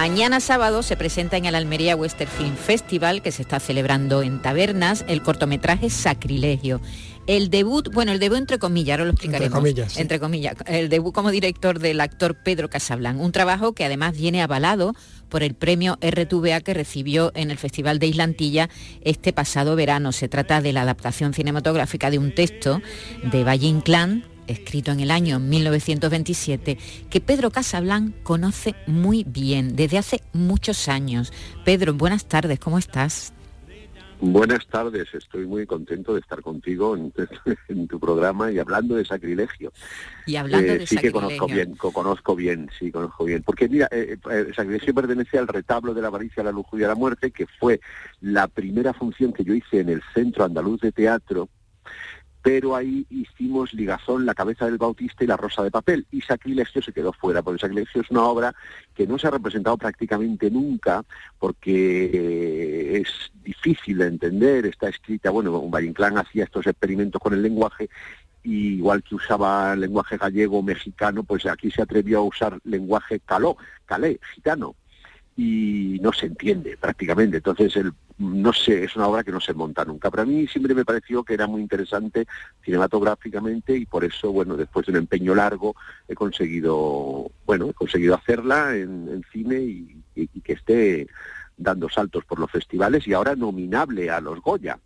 Mañana 0.00 0.40
sábado 0.40 0.82
se 0.82 0.96
presenta 0.96 1.36
en 1.36 1.44
el 1.44 1.54
Almería 1.54 1.94
Western 1.94 2.30
Film 2.30 2.56
Festival, 2.56 3.20
que 3.20 3.32
se 3.32 3.42
está 3.42 3.60
celebrando 3.60 4.22
en 4.22 4.40
tabernas, 4.40 5.04
el 5.08 5.20
cortometraje 5.20 5.90
Sacrilegio. 5.90 6.80
El 7.26 7.50
debut, 7.50 7.92
bueno, 7.92 8.10
el 8.10 8.18
debut 8.18 8.38
entre 8.38 8.58
comillas, 8.58 8.94
ahora 8.94 9.04
lo 9.04 9.10
explicaremos. 9.10 9.58
comillas, 9.58 9.92
sí. 9.92 10.00
Entre 10.00 10.18
comillas, 10.18 10.56
el 10.64 10.88
debut 10.88 11.14
como 11.14 11.30
director 11.30 11.80
del 11.80 12.00
actor 12.00 12.34
Pedro 12.34 12.70
Casablan. 12.70 13.20
Un 13.20 13.30
trabajo 13.30 13.74
que 13.74 13.84
además 13.84 14.16
viene 14.16 14.40
avalado 14.40 14.94
por 15.28 15.42
el 15.42 15.52
premio 15.52 15.98
RTVA 16.00 16.62
que 16.62 16.72
recibió 16.72 17.30
en 17.34 17.50
el 17.50 17.58
Festival 17.58 17.98
de 17.98 18.06
Islantilla 18.06 18.70
este 19.02 19.34
pasado 19.34 19.76
verano. 19.76 20.12
Se 20.12 20.28
trata 20.28 20.62
de 20.62 20.72
la 20.72 20.80
adaptación 20.80 21.34
cinematográfica 21.34 22.10
de 22.10 22.18
un 22.18 22.34
texto 22.34 22.80
de 23.22 23.44
Valle 23.44 23.66
Inclán, 23.66 24.24
escrito 24.52 24.92
en 24.92 25.00
el 25.00 25.10
año 25.10 25.38
1927, 25.38 26.78
que 27.08 27.20
Pedro 27.20 27.50
Casablan 27.50 28.14
conoce 28.22 28.74
muy 28.86 29.24
bien 29.24 29.76
desde 29.76 29.98
hace 29.98 30.22
muchos 30.32 30.88
años. 30.88 31.32
Pedro, 31.64 31.94
buenas 31.94 32.26
tardes, 32.26 32.58
¿cómo 32.58 32.78
estás? 32.78 33.32
Buenas 34.22 34.66
tardes, 34.66 35.08
estoy 35.14 35.46
muy 35.46 35.64
contento 35.64 36.12
de 36.12 36.20
estar 36.20 36.42
contigo 36.42 36.94
en, 36.94 37.10
en 37.68 37.88
tu 37.88 37.98
programa 37.98 38.52
y 38.52 38.58
hablando 38.58 38.94
de 38.94 39.06
sacrilegio. 39.06 39.72
Y 40.26 40.36
hablando 40.36 40.72
Eh, 40.74 40.78
de 40.80 40.86
sí 40.86 40.96
que 40.96 41.08
sacrilegio. 41.08 41.20
conozco 41.38 41.46
bien, 41.46 41.74
co- 41.76 41.90
conozco 41.90 42.36
bien, 42.36 42.68
sí, 42.78 42.90
conozco 42.92 43.24
bien. 43.24 43.42
Porque 43.42 43.66
mira, 43.66 43.88
eh, 43.90 44.18
eh, 44.30 44.52
sacrilegio 44.54 44.92
pertenece 44.92 45.38
al 45.38 45.48
retablo 45.48 45.94
de 45.94 46.02
la 46.02 46.08
avaricia, 46.08 46.42
la 46.42 46.52
lujuria 46.52 46.84
y 46.84 46.88
la 46.88 46.94
muerte, 46.96 47.30
que 47.30 47.46
fue 47.58 47.80
la 48.20 48.46
primera 48.46 48.92
función 48.92 49.32
que 49.32 49.42
yo 49.42 49.54
hice 49.54 49.80
en 49.80 49.88
el 49.88 50.02
Centro 50.12 50.44
Andaluz 50.44 50.82
de 50.82 50.92
Teatro, 50.92 51.48
pero 52.42 52.74
ahí 52.74 53.06
hicimos 53.10 53.72
ligazón 53.74 54.24
La 54.24 54.34
cabeza 54.34 54.66
del 54.66 54.78
Bautista 54.78 55.24
y 55.24 55.26
La 55.26 55.36
rosa 55.36 55.62
de 55.62 55.70
papel, 55.70 56.06
y 56.10 56.20
Sacrilegio 56.22 56.80
se 56.82 56.92
quedó 56.92 57.12
fuera, 57.12 57.42
porque 57.42 57.60
Sacrilegio 57.60 58.02
es 58.02 58.10
una 58.10 58.24
obra 58.24 58.54
que 58.94 59.06
no 59.06 59.18
se 59.18 59.26
ha 59.26 59.30
representado 59.30 59.76
prácticamente 59.76 60.50
nunca, 60.50 61.04
porque 61.38 62.10
eh, 62.12 63.00
es 63.00 63.30
difícil 63.42 63.98
de 63.98 64.06
entender, 64.06 64.66
está 64.66 64.88
escrita, 64.88 65.30
bueno, 65.30 65.68
Valle 65.68 65.88
Inclán 65.88 66.18
hacía 66.18 66.44
estos 66.44 66.66
experimentos 66.66 67.20
con 67.20 67.34
el 67.34 67.42
lenguaje, 67.42 67.90
y 68.42 68.76
igual 68.76 69.02
que 69.02 69.14
usaba 69.14 69.76
lenguaje 69.76 70.16
gallego 70.16 70.62
mexicano, 70.62 71.24
pues 71.24 71.44
aquí 71.46 71.70
se 71.70 71.82
atrevió 71.82 72.20
a 72.20 72.22
usar 72.22 72.58
lenguaje 72.64 73.20
caló, 73.20 73.58
calé, 73.84 74.18
gitano, 74.34 74.76
y 75.36 75.98
no 76.02 76.12
se 76.12 76.26
entiende 76.26 76.76
prácticamente. 76.76 77.38
Entonces, 77.38 77.74
el, 77.76 77.92
no 78.18 78.52
sé, 78.52 78.84
es 78.84 78.94
una 78.96 79.06
obra 79.08 79.24
que 79.24 79.32
no 79.32 79.40
se 79.40 79.54
monta 79.54 79.84
nunca. 79.84 80.10
Pero 80.10 80.24
a 80.24 80.26
mí 80.26 80.46
siempre 80.46 80.74
me 80.74 80.84
pareció 80.84 81.24
que 81.24 81.34
era 81.34 81.46
muy 81.46 81.62
interesante 81.62 82.26
cinematográficamente 82.64 83.76
y 83.76 83.86
por 83.86 84.04
eso, 84.04 84.32
bueno, 84.32 84.56
después 84.56 84.86
de 84.86 84.92
un 84.92 84.98
empeño 84.98 85.34
largo, 85.34 85.74
he 86.08 86.14
conseguido, 86.14 87.30
bueno, 87.46 87.70
he 87.70 87.74
conseguido 87.74 88.14
hacerla 88.14 88.76
en, 88.76 89.08
en 89.08 89.24
cine 89.32 89.60
y, 89.60 89.96
y- 90.14 90.28
y 90.34 90.40
que 90.40 90.54
esté 90.54 91.06
dando 91.56 91.90
saltos 91.90 92.24
por 92.24 92.38
los 92.38 92.50
festivales 92.50 93.06
y 93.06 93.12
ahora 93.12 93.36
nominable 93.36 94.08
a 94.10 94.20
los 94.20 94.40
Goya. 94.40 94.78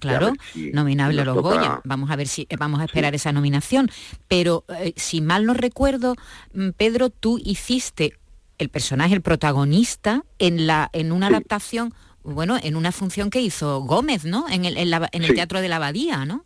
Claro, 0.00 0.32
si 0.52 0.70
nominable 0.72 1.20
a 1.22 1.24
los 1.24 1.36
toca- 1.36 1.54
Goya. 1.56 1.80
Vamos 1.84 2.10
a 2.10 2.16
ver 2.16 2.26
si 2.26 2.42
eh, 2.48 2.56
vamos 2.58 2.80
a 2.80 2.84
esperar 2.84 3.14
esa 3.14 3.30
nominación. 3.32 3.88
Pero 4.26 4.64
eh, 4.80 4.92
si 4.96 5.20
mal 5.20 5.46
no 5.46 5.54
recuerdo, 5.54 6.16
mm, 6.52 6.70
Pedro, 6.76 7.10
tú 7.10 7.38
hiciste 7.44 8.18
el 8.58 8.68
personaje, 8.68 9.14
el 9.14 9.22
protagonista, 9.22 10.22
en 10.38 10.66
la 10.66 10.88
en 10.92 11.12
una 11.12 11.28
Sí. 11.28 11.34
adaptación, 11.34 11.94
bueno, 12.22 12.58
en 12.62 12.76
una 12.76 12.92
función 12.92 13.30
que 13.30 13.40
hizo 13.40 13.80
Gómez, 13.80 14.24
¿no? 14.24 14.48
En 14.48 14.64
el, 14.64 14.76
en 14.76 14.90
la- 14.90 15.08
en 15.12 15.22
el 15.22 15.28
Sí. 15.28 15.34
Teatro 15.34 15.60
de 15.60 15.68
la 15.68 15.76
Abadía, 15.76 16.24
¿no? 16.24 16.44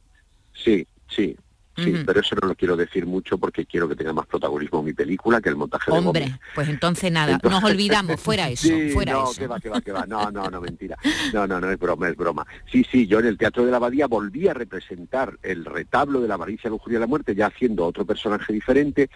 Sí, 0.55 0.87
sí. 1.09 1.37
Sí, 1.77 1.95
pero 2.05 2.21
eso 2.21 2.37
no 2.43 2.47
lo 2.49 2.55
quiero 2.55 2.77
decir 2.77 3.07
mucho 3.07 3.39
porque 3.39 3.65
quiero 3.65 3.89
que 3.89 3.97
tenga 3.97 4.13
más 4.13 4.27
protagonismo 4.27 4.83
mi 4.83 4.93
película 4.93 5.41
que 5.41 5.49
el 5.49 5.57
montaje 5.57 5.91
de 5.91 5.97
Hombre, 5.97 6.21
Gómez. 6.25 6.39
pues 6.55 6.69
entonces 6.69 7.11
nada, 7.11 7.35
Entonces- 7.35 7.59
nos 7.63 7.71
olvidamos, 7.71 8.21
fuera 8.21 8.49
eso, 8.51 8.69
Sí, 8.69 8.91
fuera 8.91 9.13
no, 9.15 9.31
eso. 9.31 9.41
que 9.41 9.47
va, 9.47 9.59
que 9.61 9.71
va, 9.71 9.81
que 9.81 9.93
va. 9.93 10.05
No, 10.05 10.31
no, 10.31 10.51
no, 10.51 10.61
mentira. 10.61 10.99
No, 11.33 11.47
no, 11.47 11.59
no, 11.59 11.71
es 11.71 11.79
broma, 11.79 12.09
es 12.11 12.17
broma. 12.17 12.47
Sí, 12.71 12.85
sí, 12.93 13.07
yo 13.07 13.21
en 13.21 13.27
el 13.27 13.39
Teatro 13.39 13.65
de 13.65 13.71
la 13.71 13.79
Abadía 13.79 14.09
volví 14.09 14.47
a 14.47 14.53
representar 14.53 15.39
el 15.43 15.65
retablo 15.65 16.21
de 16.21 16.29
la 16.29 16.35
avaricia, 16.35 16.69
la 16.69 16.75
lujuria 16.77 16.99
y 16.99 17.01
la 17.01 17.07
muerte, 17.07 17.35
ya 17.35 17.47
haciendo 17.47 17.87
otro 17.87 18.05
personaje 18.05 18.53
diferente, 18.53 19.09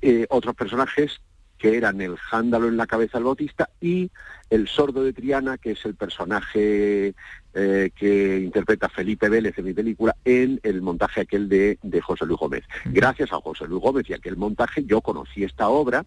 eh, 0.00 0.26
otros 0.30 0.54
personajes 0.54 1.20
que 1.58 1.76
eran 1.76 2.00
el 2.00 2.16
jándalo 2.16 2.68
en 2.68 2.76
la 2.76 2.86
cabeza 2.86 3.18
del 3.18 3.24
bautista 3.24 3.68
y 3.80 4.10
el 4.50 4.68
sordo 4.68 5.04
de 5.04 5.12
Triana, 5.12 5.58
que 5.58 5.72
es 5.72 5.84
el 5.84 5.94
personaje 5.94 7.14
eh, 7.54 7.90
que 7.94 8.40
interpreta 8.40 8.88
Felipe 8.88 9.28
Vélez 9.28 9.58
en 9.58 9.64
mi 9.64 9.72
película, 9.72 10.16
en 10.24 10.60
el 10.62 10.80
montaje 10.80 11.22
aquel 11.22 11.48
de, 11.48 11.78
de 11.82 12.00
José 12.00 12.24
Luis 12.24 12.38
Gómez. 12.38 12.64
Gracias 12.86 13.32
a 13.32 13.40
José 13.40 13.66
Luis 13.66 13.82
Gómez 13.82 14.08
y 14.08 14.14
aquel 14.14 14.36
montaje 14.36 14.84
yo 14.84 15.00
conocí 15.00 15.44
esta 15.44 15.68
obra 15.68 16.06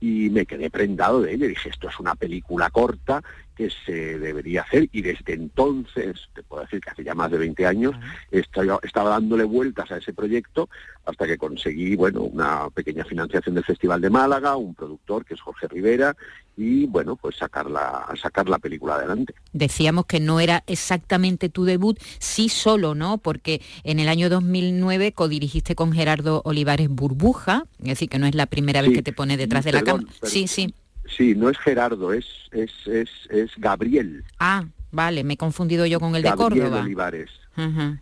y 0.00 0.30
me 0.30 0.46
quedé 0.46 0.70
prendado 0.70 1.22
de 1.22 1.34
ella. 1.34 1.46
Dije, 1.46 1.68
esto 1.68 1.88
es 1.88 1.98
una 2.00 2.14
película 2.14 2.70
corta 2.70 3.22
que 3.56 3.70
se 3.84 4.18
debería 4.18 4.62
hacer 4.62 4.88
y 4.92 5.02
desde 5.02 5.34
entonces, 5.34 6.28
te 6.34 6.42
puedo 6.42 6.62
decir 6.62 6.80
que 6.80 6.90
hace 6.90 7.04
ya 7.04 7.14
más 7.14 7.30
de 7.30 7.38
20 7.38 7.66
años, 7.66 7.94
estaba, 8.30 8.78
estaba 8.82 9.10
dándole 9.10 9.44
vueltas 9.44 9.90
a 9.90 9.98
ese 9.98 10.12
proyecto 10.12 10.68
hasta 11.04 11.26
que 11.26 11.36
conseguí, 11.36 11.96
bueno, 11.96 12.22
una 12.22 12.70
pequeña 12.70 13.04
financiación 13.04 13.54
del 13.54 13.64
Festival 13.64 14.00
de 14.00 14.10
Málaga, 14.10 14.56
un 14.56 14.74
productor 14.74 15.24
que 15.24 15.34
es 15.34 15.40
Jorge 15.40 15.66
Rivera 15.68 16.16
y, 16.56 16.86
bueno, 16.86 17.16
pues 17.16 17.36
sacar 17.36 17.70
la, 17.70 18.06
sacar 18.20 18.48
la 18.48 18.58
película 18.58 18.94
adelante. 18.94 19.34
Decíamos 19.52 20.06
que 20.06 20.20
no 20.20 20.38
era 20.38 20.62
exactamente 20.66 21.48
tu 21.48 21.64
debut, 21.64 21.98
sí 22.18 22.48
solo, 22.48 22.94
¿no? 22.94 23.18
Porque 23.18 23.60
en 23.84 23.98
el 23.98 24.08
año 24.08 24.28
2009 24.30 25.12
codirigiste 25.12 25.74
con 25.74 25.92
Gerardo 25.92 26.42
Olivares 26.44 26.88
Burbuja, 26.88 27.64
es 27.80 27.88
decir, 27.88 28.08
que 28.08 28.18
no 28.18 28.26
es 28.26 28.34
la 28.34 28.46
primera 28.46 28.82
vez 28.82 28.92
que 28.92 29.02
te 29.02 29.12
pones 29.12 29.38
detrás 29.38 29.64
de 29.64 29.72
la 29.72 29.82
cámara. 29.82 30.08
Sí, 30.22 30.46
sí. 30.46 30.74
Sí, 31.06 31.34
no 31.34 31.48
es 31.48 31.58
Gerardo, 31.58 32.12
es, 32.12 32.26
es, 32.52 32.70
es, 32.86 33.10
es 33.30 33.50
Gabriel. 33.58 34.24
Ah, 34.38 34.64
vale, 34.90 35.24
me 35.24 35.34
he 35.34 35.36
confundido 35.36 35.86
yo 35.86 36.00
con 36.00 36.14
el 36.14 36.22
de 36.22 36.30
Gabriel 36.30 36.64
Córdoba. 36.64 36.82
Olivares. 36.82 37.30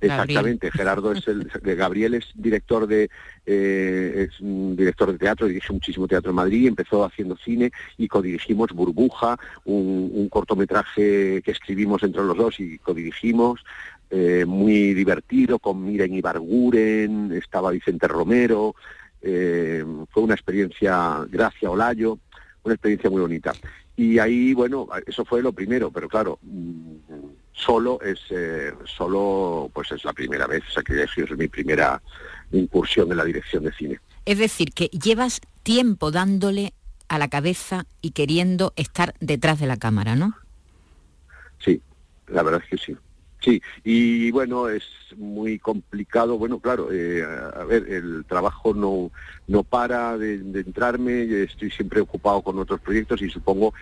Exactamente, 0.00 0.70
Gerardo 0.70 1.10
es 1.10 1.26
el, 1.26 1.50
de 1.62 1.74
Gabriel 1.74 2.14
es 2.14 2.24
director 2.34 2.86
de 2.86 3.10
eh, 3.44 4.28
es 4.28 4.40
un 4.40 4.76
director 4.76 5.10
de 5.10 5.18
teatro, 5.18 5.48
dirige 5.48 5.72
muchísimo 5.72 6.06
teatro 6.06 6.30
en 6.30 6.36
Madrid, 6.36 6.68
empezó 6.68 7.04
haciendo 7.04 7.36
cine 7.36 7.72
y 7.98 8.06
codirigimos 8.06 8.70
Burbuja, 8.70 9.36
un, 9.64 10.10
un 10.14 10.28
cortometraje 10.28 11.42
que 11.42 11.50
escribimos 11.50 12.04
entre 12.04 12.22
los 12.22 12.36
dos 12.36 12.60
y 12.60 12.78
codirigimos, 12.78 13.64
eh, 14.10 14.44
muy 14.46 14.94
divertido, 14.94 15.58
con 15.58 15.84
Miren 15.84 16.14
Ibarguren, 16.14 17.32
estaba 17.32 17.72
Vicente 17.72 18.06
Romero, 18.06 18.76
eh, 19.20 19.84
fue 20.10 20.22
una 20.22 20.34
experiencia, 20.34 21.26
Gracia 21.28 21.70
Olayo, 21.70 22.18
una 22.70 22.74
experiencia 22.76 23.11
muy 23.11 23.20
bonita. 23.20 23.52
Y 23.96 24.18
ahí, 24.18 24.54
bueno, 24.54 24.88
eso 25.06 25.24
fue 25.24 25.42
lo 25.42 25.52
primero, 25.52 25.90
pero 25.90 26.09
claro, 26.09 26.38
mm, 26.42 26.96
solo 27.52 28.00
es 28.00 28.20
eh, 28.30 28.72
solo 28.85 29.70
pues 29.74 29.92
es 29.92 30.04
la 30.04 30.12
primera 30.12 30.46
vez, 30.46 30.62
Sacrilegio 30.72 31.24
es 31.24 31.30
mi 31.37 31.48
primera 31.48 32.00
incursión 32.52 33.11
en 33.11 33.18
la 33.18 33.24
dirección 33.24 33.64
de 33.64 33.72
cine. 33.72 34.00
Es 34.24 34.38
decir, 34.38 34.72
que 34.72 34.87
llevas 34.87 35.40
tiempo 35.62 36.11
dándole 36.11 36.72
a 37.09 37.18
la 37.18 37.28
cabeza 37.28 37.87
y 38.00 38.12
queriendo 38.12 38.72
estar 38.76 39.14
detrás 39.20 39.59
de 39.59 39.66
la 39.66 39.76
cámara, 39.76 40.14
¿no? 40.14 40.35
Sí, 41.59 41.83
la 42.28 42.42
verdad 42.42 42.62
es 42.64 42.70
que 42.70 42.87
sí. 42.87 42.96
Sí, 43.40 43.62
y 43.85 44.31
bueno, 44.33 44.68
es 44.68 44.85
muy 45.16 45.59
complicado. 45.59 46.37
Bueno, 46.37 46.61
claro, 46.61 46.92
eh, 46.92 47.22
a 47.22 47.64
ver, 47.64 47.88
el 47.90 48.24
trabajo 48.26 48.74
no, 48.74 49.11
no 49.46 49.62
para 49.62 50.18
de, 50.18 50.35
entrarme, 50.35 51.22
estoy 51.44 51.70
siempre 51.70 52.00
ocupado 52.03 52.42
con 52.42 52.59
otros 52.59 52.81
proyectos 52.81 53.22
y 53.22 53.31
supongo, 53.31 53.72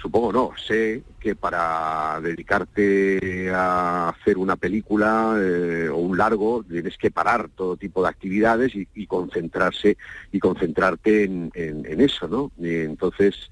supongo 0.00 0.32
no, 0.32 0.52
sé 0.56 1.02
que 1.20 1.36
para 1.36 2.18
dedicarte 2.22 3.50
a 3.52 4.08
hacer 4.08 4.38
una 4.38 4.56
película 4.56 5.36
eh, 5.38 5.90
o 5.90 5.98
un 5.98 6.16
largo 6.16 6.64
tienes 6.66 6.96
que 6.96 7.10
parar 7.10 7.50
todo 7.54 7.76
tipo 7.76 8.02
de 8.02 8.08
actividades 8.08 8.72
y, 8.74 9.06
concentrarse 9.06 9.98
y 10.32 10.38
concentrarte 10.38 11.24
en, 11.24 12.00
eso, 12.00 12.26
¿no? 12.26 12.52
Y 12.58 12.76
entonces, 12.76 13.50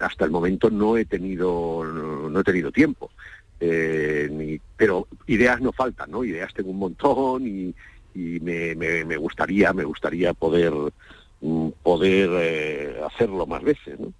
hasta 0.00 0.26
el 0.26 0.30
momento 0.30 0.68
no 0.68 0.98
he 0.98 1.06
tenido, 1.06 1.84
no 1.84 2.40
he 2.40 2.44
tenido 2.44 2.70
tiempo. 2.70 3.10
Eh, 3.66 4.28
ni- 4.30 4.60
pero 4.76 5.06
ideas 5.26 5.58
no 5.62 5.72
faltan, 5.72 6.10
¿no? 6.10 6.22
Ideas 6.22 6.52
tengo 6.52 6.70
un 6.70 6.78
montón 6.78 7.46
y, 7.46 7.74
y 8.14 8.40
me, 8.40 8.74
me- 8.74 9.04
me 9.06 9.16
gustaría, 9.16 9.72
me 9.72 9.84
gustaría 9.84 10.34
poder 10.34 10.72
mm, 11.40 11.68
poder 11.82 12.28
eh, 12.34 12.96
hacerlo 13.06 13.46
más 13.46 13.62
veces, 13.62 13.98
¿no? 13.98 14.12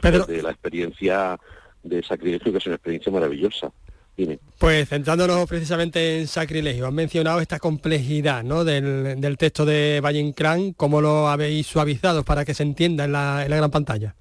Pedro- 0.00 0.26
de 0.26 0.40
la 0.42 0.50
experiencia 0.50 1.38
de 1.82 2.02
sacrilegio, 2.04 2.52
que 2.52 2.58
es 2.58 2.66
una 2.66 2.76
experiencia 2.76 3.10
maravillosa. 3.10 3.72
Dime. 4.16 4.38
Pues 4.58 4.90
centrándonos 4.90 5.48
precisamente 5.48 6.20
en 6.20 6.26
sacrilegio, 6.28 6.86
han 6.86 6.94
mencionado 6.94 7.40
esta 7.40 7.58
complejidad 7.58 8.44
¿no? 8.44 8.62
del, 8.62 9.18
del 9.20 9.38
texto 9.38 9.64
de 9.64 10.00
Valle 10.04 10.20
Inclán, 10.20 10.74
¿cómo 10.74 11.00
lo 11.00 11.28
habéis 11.28 11.66
suavizado 11.66 12.22
para 12.22 12.44
que 12.44 12.52
se 12.54 12.62
entienda 12.62 13.04
en 13.06 13.12
la, 13.12 13.42
en 13.42 13.50
la 13.50 13.56
gran 13.56 13.70
pantalla? 13.70 14.14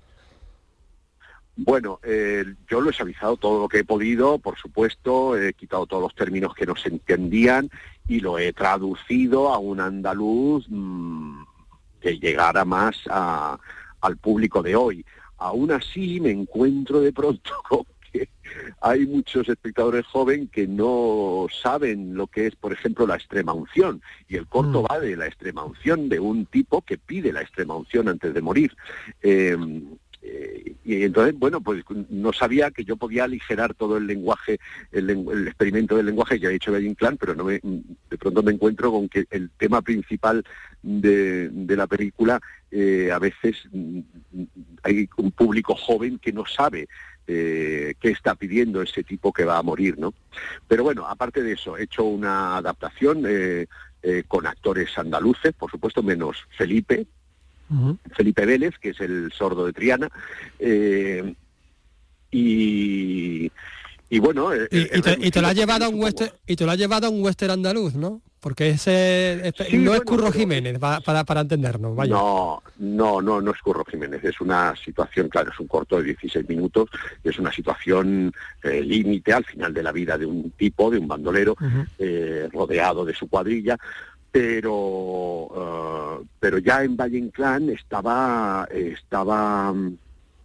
Bueno, 1.58 2.00
eh, 2.04 2.46
yo 2.70 2.82
lo 2.82 2.90
he 2.90 2.94
suavizado 2.94 3.38
todo 3.38 3.60
lo 3.62 3.68
que 3.68 3.80
he 3.80 3.84
podido, 3.84 4.40
por 4.40 4.58
supuesto, 4.58 5.38
he 5.38 5.54
quitado 5.54 5.86
todos 5.86 6.02
los 6.04 6.16
términos 6.16 6.54
que 6.56 6.66
no 6.66 6.76
se 6.76 6.90
entendían 6.90 7.70
y 8.08 8.20
lo 8.22 8.40
he 8.40 8.54
traducido 8.54 9.50
a 9.54 9.60
un 9.60 9.80
andaluz 9.80 10.66
mm, 10.70 11.44
que 12.00 12.18
llegara 12.20 12.66
más 12.66 12.96
a- 13.10 13.60
al 14.00 14.18
público 14.18 14.64
de 14.64 14.76
hoy. 14.76 15.06
Aún 15.38 15.72
así 15.72 16.20
me 16.20 16.32
encuentro 16.32 17.02
de 17.02 17.12
pronto 17.14 17.52
con 17.70 17.84
que 18.12 18.30
hay 18.82 19.06
muchos 19.06 19.48
espectadores 19.48 20.06
jóvenes 20.06 20.50
que 20.52 20.68
no 20.68 21.48
saben 21.62 22.16
lo 22.16 22.28
que 22.28 22.48
es, 22.48 22.56
por 22.56 22.74
ejemplo, 22.74 23.06
la 23.08 23.16
extrema 23.16 23.54
unción. 23.54 24.02
Y 24.28 24.36
el 24.38 24.48
corto 24.48 24.84
va 24.84 25.00
de 25.00 25.16
la 25.16 25.28
extrema 25.28 25.64
unción, 25.64 26.10
de 26.10 26.20
un 26.20 26.46
tipo 26.46 26.82
que 26.82 26.98
pide 26.98 27.32
la 27.32 27.42
extrema 27.42 27.76
unción 27.76 28.08
antes 28.10 28.34
de 28.34 28.42
morir. 28.42 28.76
Eh, 29.22 29.56
eh, 30.24 30.76
y 30.84 31.04
entonces, 31.04 31.34
bueno, 31.38 31.62
pues 31.62 31.84
no 32.10 32.32
sabía 32.34 32.70
que 32.72 32.84
yo 32.84 32.96
podía 32.98 33.24
aligerar 33.24 33.74
todo 33.74 33.98
el 33.98 34.06
lenguaje, 34.08 34.60
el, 34.92 35.10
el 35.10 35.48
experimento 35.48 35.98
del 35.98 36.06
lenguaje 36.08 36.40
que 36.40 36.48
ha 36.48 36.52
hecho 36.52 36.72
Valle 36.72 36.88
Inclán, 36.88 37.18
pero 37.18 37.34
no 37.36 37.46
me- 37.46 37.60
de 37.64 38.18
pronto 38.20 38.44
me 38.44 38.52
encuentro 38.52 38.92
con 38.92 39.10
que 39.10 39.26
el 39.32 39.50
tema 39.58 39.82
principal 39.82 40.44
de, 40.84 41.50
de 41.50 41.76
la 41.76 41.88
película 41.88 42.40
eh, 42.72 43.10
a 43.12 43.20
veces 43.20 43.58
mm, 43.72 44.00
hay 44.84 45.10
un 45.18 45.32
público 45.32 45.76
joven 45.76 46.20
que 46.20 46.32
no 46.34 46.46
sabe 46.46 46.88
eh, 47.28 47.94
qué 48.00 48.10
está 48.10 48.36
pidiendo 48.36 48.82
ese 48.82 49.04
tipo 49.04 49.32
que 49.34 49.46
va 49.46 49.58
a 49.58 49.64
morir, 49.64 49.98
¿no? 49.98 50.14
Pero 50.68 50.84
bueno, 50.84 51.08
aparte 51.08 51.42
de 51.44 51.54
eso, 51.54 51.78
he 51.78 51.84
hecho 51.84 52.04
una 52.04 52.58
adaptación 52.58 53.24
con 54.28 54.48
actores 54.48 54.98
andaluces, 54.98 55.54
por 55.54 55.70
supuesto, 55.70 56.02
menos 56.02 56.38
Felipe, 56.58 57.06
Felipe 58.16 58.46
Vélez, 58.46 58.78
que 58.80 58.90
es 58.90 59.00
el 59.02 59.32
sordo 59.32 59.66
de 59.66 59.74
Triana, 59.74 60.10
eh, 60.60 61.34
y, 62.32 63.52
y 64.10 64.20
bueno... 64.20 64.52
el- 64.54 64.68
Y, 64.72 65.02
te, 65.02 65.18
y 65.20 65.32
te 65.32 65.42
lo 65.42 65.48
reducido 65.48 65.54
llevado 65.54 65.86
a 65.86 65.90
un 65.90 66.00
western, 66.02 66.32
y 66.48 66.56
te 66.56 66.66
lo 66.66 66.72
has 66.72 66.78
llevado 66.78 67.08
a 67.08 67.10
un 67.10 67.24
western 67.24 67.52
andaluz, 67.52 67.96
¿no? 67.96 68.22
Porque 68.40 68.70
ese 68.72 69.40
este- 69.48 69.66
Sí, 69.66 69.78
no 69.78 69.94
es 69.94 70.02
Curro 70.02 70.28
pero- 70.32 70.40
Jiménez, 70.40 70.80
para, 70.80 71.24
para 71.24 71.42
entendernos, 71.42 71.96
vaya. 71.96 72.12
No, 72.12 72.64
no, 72.80 73.22
no, 73.22 73.40
no 73.40 73.52
es 73.52 73.62
Curro 73.62 73.86
Jiménez, 73.86 74.24
es 74.24 74.42
una 74.42 74.76
situación, 74.76 75.30
claro, 75.30 75.52
es 75.52 75.60
un 75.60 75.68
corto 75.68 75.98
de 75.98 76.06
16 76.06 76.50
minutos, 76.50 76.90
es 77.24 77.38
una 77.38 77.52
situación 77.52 78.34
eh, 78.64 78.82
límite 78.82 79.32
al 79.34 79.46
final 79.46 79.72
de 79.76 79.84
la 79.84 79.92
vida 79.92 80.18
de 80.18 80.26
un 80.26 80.50
tipo, 80.52 80.90
de 80.90 80.98
un 80.98 81.08
bandolero, 81.08 81.56
eh, 82.00 82.50
rodeado 82.52 83.06
de 83.06 83.14
su 83.14 83.28
cuadrilla, 83.28 83.78
pero, 84.32 86.22
eh, 86.22 86.26
pero 86.40 86.58
ya 86.60 86.84
en 86.84 86.96
Valle 86.96 87.18
Inclán 87.18 87.70
estaba, 87.70 88.68
estaba 88.72 89.74
mm, 89.74 89.98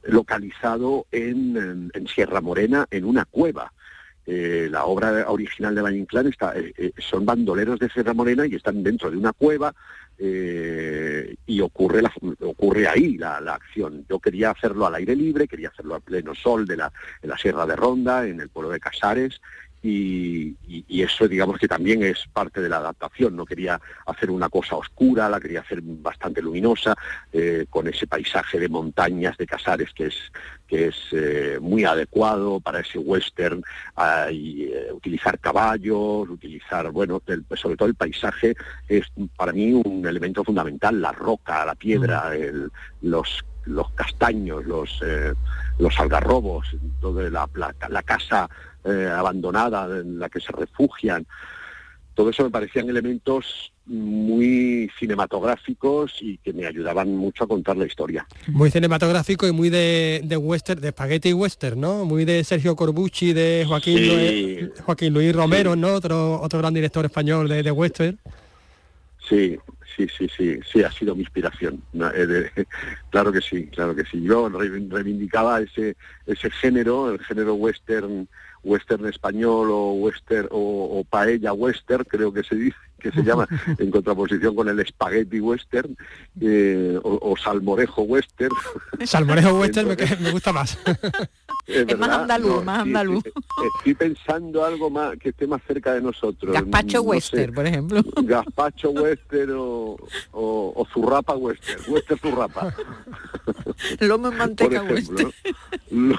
localizado 0.05 1.07
en, 1.13 1.91
Sierra 2.13 2.41
Morena, 2.41 2.87
en 2.91 3.05
una 3.05 3.25
cueva. 3.25 3.73
Eh, 4.29 4.67
la 4.69 4.87
obra 4.87 5.31
original 5.31 5.75
de 5.75 5.83
Valle 5.83 5.99
Inclán 5.99 6.27
está, 6.27 6.53
eh, 6.57 6.93
son 6.99 7.25
bandoleros 7.25 7.79
de 7.79 7.89
Sierra 7.89 8.13
Morena 8.13 8.45
y 8.45 8.57
están 8.57 8.83
dentro 8.83 9.09
de 9.09 9.17
una 9.17 9.33
cueva 9.33 9.73
y 10.19 11.61
ocurre 11.61 12.01
la, 12.01 12.11
ocurre 12.41 12.89
ahí 12.89 13.19
la, 13.19 13.39
la 13.39 13.55
acción. 13.55 14.07
Yo 14.09 14.19
quería 14.19 14.51
hacerlo 14.51 14.87
al 14.87 14.95
aire 14.95 15.15
libre, 15.15 15.47
quería 15.47 15.69
hacerlo 15.69 15.95
a 15.95 16.01
pleno 16.01 16.35
sol 16.35 16.67
de 16.67 16.79
la, 16.79 16.91
de 17.21 17.29
la 17.29 17.37
Sierra 17.37 17.67
de 17.67 17.77
Ronda, 17.77 18.27
en 18.27 18.41
el 18.41 18.49
pueblo 18.49 18.71
de 18.71 18.81
Casares, 18.81 19.43
y, 19.83 20.57
y- 20.67 20.85
y 20.89 21.03
eso 21.03 21.29
digamos 21.29 21.59
que 21.59 21.69
también 21.69 22.03
es 22.03 22.25
parte 22.33 22.61
de 22.61 22.69
la 22.69 22.79
adaptación. 22.79 23.37
No 23.37 23.45
quería 23.45 23.81
hacer 24.07 24.31
una 24.31 24.49
cosa 24.49 24.77
oscura, 24.77 25.29
la 25.29 25.41
quería 25.41 25.61
hacer 25.61 25.81
bastante 25.83 26.43
luminosa, 26.43 26.95
eh, 27.33 27.67
con 27.71 27.87
ese 27.87 28.07
paisaje 28.07 28.59
de 28.59 28.69
montañas 28.69 29.37
de 29.37 29.47
Casares 29.47 29.93
que 29.95 30.07
es, 30.07 30.15
que 30.67 30.89
es 30.89 30.97
eh, 31.13 31.59
muy 31.61 31.85
adecuado 31.85 32.61
para 32.61 32.81
ese 32.81 32.99
western, 32.99 33.63
y, 34.33 34.65
eh, 34.65 34.93
utilizar 34.93 35.39
caballos, 35.39 36.29
utilizar, 36.29 36.91
bueno, 36.91 37.23
el- 37.27 37.45
sobre 37.57 37.77
todo 37.77 37.89
el 37.89 37.95
paisaje 37.95 38.55
es 38.89 39.07
para 39.37 39.53
mí 39.53 39.73
un 39.73 40.05
elemento 40.07 40.43
fundamental, 40.45 41.01
la 41.01 41.13
roca, 41.13 41.65
la 41.65 41.75
piedra, 41.75 42.35
el- 42.35 42.71
los 43.03 43.45
los 43.67 43.91
castaños, 43.95 44.65
los 44.65 45.01
eh, 45.05 45.33
los 45.81 45.99
algarrobos, 45.99 46.69
toda 47.01 47.29
la, 47.29 47.49
la, 47.55 47.75
la 47.89 48.03
casa 48.05 48.49
eh, 48.87 49.09
abandonada 49.15 49.87
en 50.01 50.19
la 50.19 50.29
que 50.29 50.41
se 50.41 50.53
refugian. 50.53 51.27
Todo 52.15 52.31
eso 52.31 52.45
me 52.45 52.51
parecían 52.51 52.89
elementos 52.89 53.73
muy 53.85 54.91
cinematográficos 54.99 56.15
y 56.23 56.39
que 56.39 56.53
me 56.55 56.67
ayudaban 56.67 57.15
mucho 57.15 57.45
a 57.45 57.47
contar 57.47 57.77
la 57.77 57.85
historia. 57.87 58.27
Muy 58.49 58.71
cinematográfico 58.71 59.47
y 59.47 59.53
muy 59.53 59.69
de, 59.69 60.23
de 60.25 60.37
western, 60.39 60.81
de 60.81 60.91
spaghetti 60.91 61.33
western, 61.35 61.79
¿no? 61.79 62.05
Muy 62.07 62.25
de 62.25 62.43
Sergio 62.43 62.75
Corbucci, 62.75 63.33
de 63.35 63.65
Joaquín, 63.69 63.99
Sí. 63.99 64.07
Luis, 64.61 64.81
Joaquín 64.81 65.13
Luis 65.13 65.35
Romero, 65.37 65.77
¿no? 65.77 65.93
Otro, 65.93 66.41
otro 66.41 66.59
gran 66.59 66.73
director 66.73 67.05
español 67.05 67.49
de, 67.49 67.63
de 67.63 67.71
western. 67.71 68.19
Sí, 69.29 69.59
sí, 69.97 70.07
sí, 70.17 70.27
sí, 70.37 70.59
sí, 70.73 70.83
ha 70.83 70.91
sido 70.93 71.15
mi 71.15 71.23
inspiración. 71.23 71.83
Eh, 72.15 72.51
claro 73.11 73.31
que 73.33 73.41
sí, 73.41 73.67
claro 73.67 73.95
que 73.95 74.05
sí. 74.05 74.23
Yo 74.23 74.49
re- 74.49 74.69
reivindicaba 74.89 75.61
ese, 75.61 75.97
ese 76.27 76.51
género, 76.51 77.13
el 77.13 77.19
género 77.25 77.55
western, 77.55 78.27
western 78.67 79.07
español 79.07 79.71
o 79.71 79.93
western 79.93 80.49
o, 80.51 80.99
o 80.99 81.05
paella 81.05 81.53
western, 81.53 82.05
creo 82.05 82.33
que 82.33 82.43
se 82.43 82.57
dice, 82.57 82.77
que 82.99 83.11
se 83.13 83.23
llama, 83.23 83.47
en 83.79 83.91
contraposición 83.91 84.55
con 84.55 84.69
el 84.69 84.85
spaghetti 84.87 85.41
western 85.41 85.97
eh, 86.41 86.99
o, 87.03 87.19
o 87.33 87.37
salmorejo 87.37 88.03
western. 88.03 88.55
Salmorejo 89.05 89.59
western 89.61 89.87
me, 89.89 89.93
Entonces- 89.95 90.21
me 90.21 90.31
gusta 90.31 90.53
más. 90.53 90.79
Es 91.67 91.85
Es 91.89 91.99
más 91.99 92.11
andaluz, 92.11 92.65
más 92.65 92.79
andaluz. 92.83 93.25
sí, 93.25 93.33
Estoy 93.79 93.95
pensando 93.95 94.65
algo 94.65 94.89
más 94.89 95.17
que 95.19 95.31
esté 95.31 95.49
más 95.49 95.61
cerca 95.67 95.95
de 95.95 96.01
nosotros. 96.01 96.53
Gazpacho 96.55 96.99
No 96.99 97.03
sé. 97.03 97.09
western, 97.09 97.55
por 97.55 97.67
ejemplo. 97.67 98.03
Gazpacho 98.23 98.91
western 98.91 99.51
o, 99.57 99.97
o, 100.31 100.73
o 100.77 100.87
zurrapa 100.95 101.35
western, 101.35 101.83
western 101.89 102.21
zurrapa, 102.21 102.73
Lomo 103.99 104.29
en 104.29 104.33
por 104.33 104.39
manteca 104.39 104.77
ejemplo. 104.77 104.95
western. 104.95 105.33
¿no? 105.91 106.17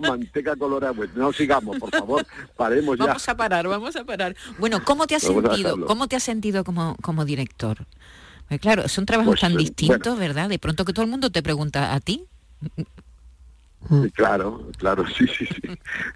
Manteca 0.00 0.54
colorada 0.56 0.92
western. 0.92 1.18
No 1.22 1.32
sigamos, 1.32 1.78
por 1.78 1.90
favor, 1.90 2.26
paremos 2.58 2.98
ya. 2.98 3.06
Vamos 3.06 3.26
a 3.26 3.34
parar, 3.36 3.68
vamos 3.68 3.96
a 3.96 4.04
parar. 4.04 4.36
Bueno, 4.58 4.82
¿cómo 4.84 5.06
te 5.06 5.14
has 5.14 5.26
Vamos 5.26 5.44
sentido? 5.56 5.86
¿Cómo 5.86 6.08
te 6.08 6.16
has 6.16 6.19
sentido 6.20 6.64
como, 6.64 6.96
como 7.02 7.24
director? 7.24 7.86
Pues 8.48 8.60
claro, 8.60 8.88
son 8.88 9.06
trabajos 9.06 9.32
Pues, 9.32 9.40
tan 9.40 9.52
eh, 9.52 9.58
distintos, 9.58 10.18
¿verdad? 10.18 10.48
De 10.48 10.58
pronto 10.58 10.84
que 10.84 10.92
todo 10.92 11.04
el 11.04 11.10
mundo 11.10 11.30
te 11.30 11.42
pregunta 11.42 11.94
a 11.94 12.00
ti. 12.00 12.24
Claro, 14.12 14.68
claro, 14.76 15.04
sí, 15.16 15.26
sí, 15.26 15.46
sí. 15.46 15.62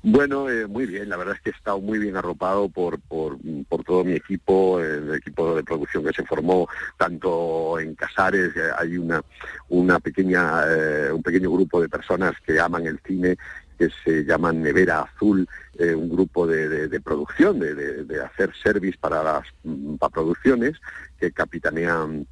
Bueno, 0.02 0.50
eh, 0.50 0.66
muy 0.66 0.84
bien, 0.86 1.08
la 1.08 1.16
verdad 1.16 1.34
es 1.36 1.40
que 1.40 1.50
he 1.50 1.52
estado 1.52 1.80
muy 1.80 1.98
bien 1.98 2.16
arropado 2.16 2.68
por, 2.68 3.00
por, 3.00 3.38
por 3.68 3.84
todo 3.84 4.04
mi 4.04 4.12
equipo, 4.12 4.80
el 4.80 5.14
equipo 5.14 5.56
de 5.56 5.64
producción 5.64 6.04
que 6.04 6.12
se 6.12 6.24
formó, 6.24 6.68
tanto 6.98 7.78
en 7.80 7.94
Casares, 7.94 8.52
hay 8.78 8.98
una, 8.98 9.22
una 9.70 9.98
pequeña, 9.98 10.62
eh, 10.68 11.10
un 11.12 11.22
pequeño 11.22 11.50
grupo 11.50 11.80
de 11.80 11.88
personas 11.88 12.32
que 12.44 12.60
aman 12.60 12.86
el 12.86 13.00
cine 13.06 13.36
que 13.78 13.88
se 14.04 14.24
llaman 14.24 14.62
Nevera 14.62 15.02
Azul, 15.02 15.46
eh, 15.78 15.94
un 15.94 16.08
grupo 16.08 16.46
de, 16.46 16.88
de- 16.88 17.00
producción, 17.00 17.58
de, 17.58 17.74
de- 17.74 18.04
de 18.04 18.22
hacer 18.22 18.52
service 18.62 18.96
para 18.98 19.22
las 19.22 19.42
mm, 19.62 19.96
para 19.96 20.10
producciones, 20.10 20.76
que 21.18 21.32
capitanean 21.32 22.26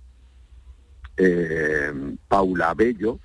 eh, 1.16 1.92
Paula 2.28 2.74
Bello, 2.74 3.18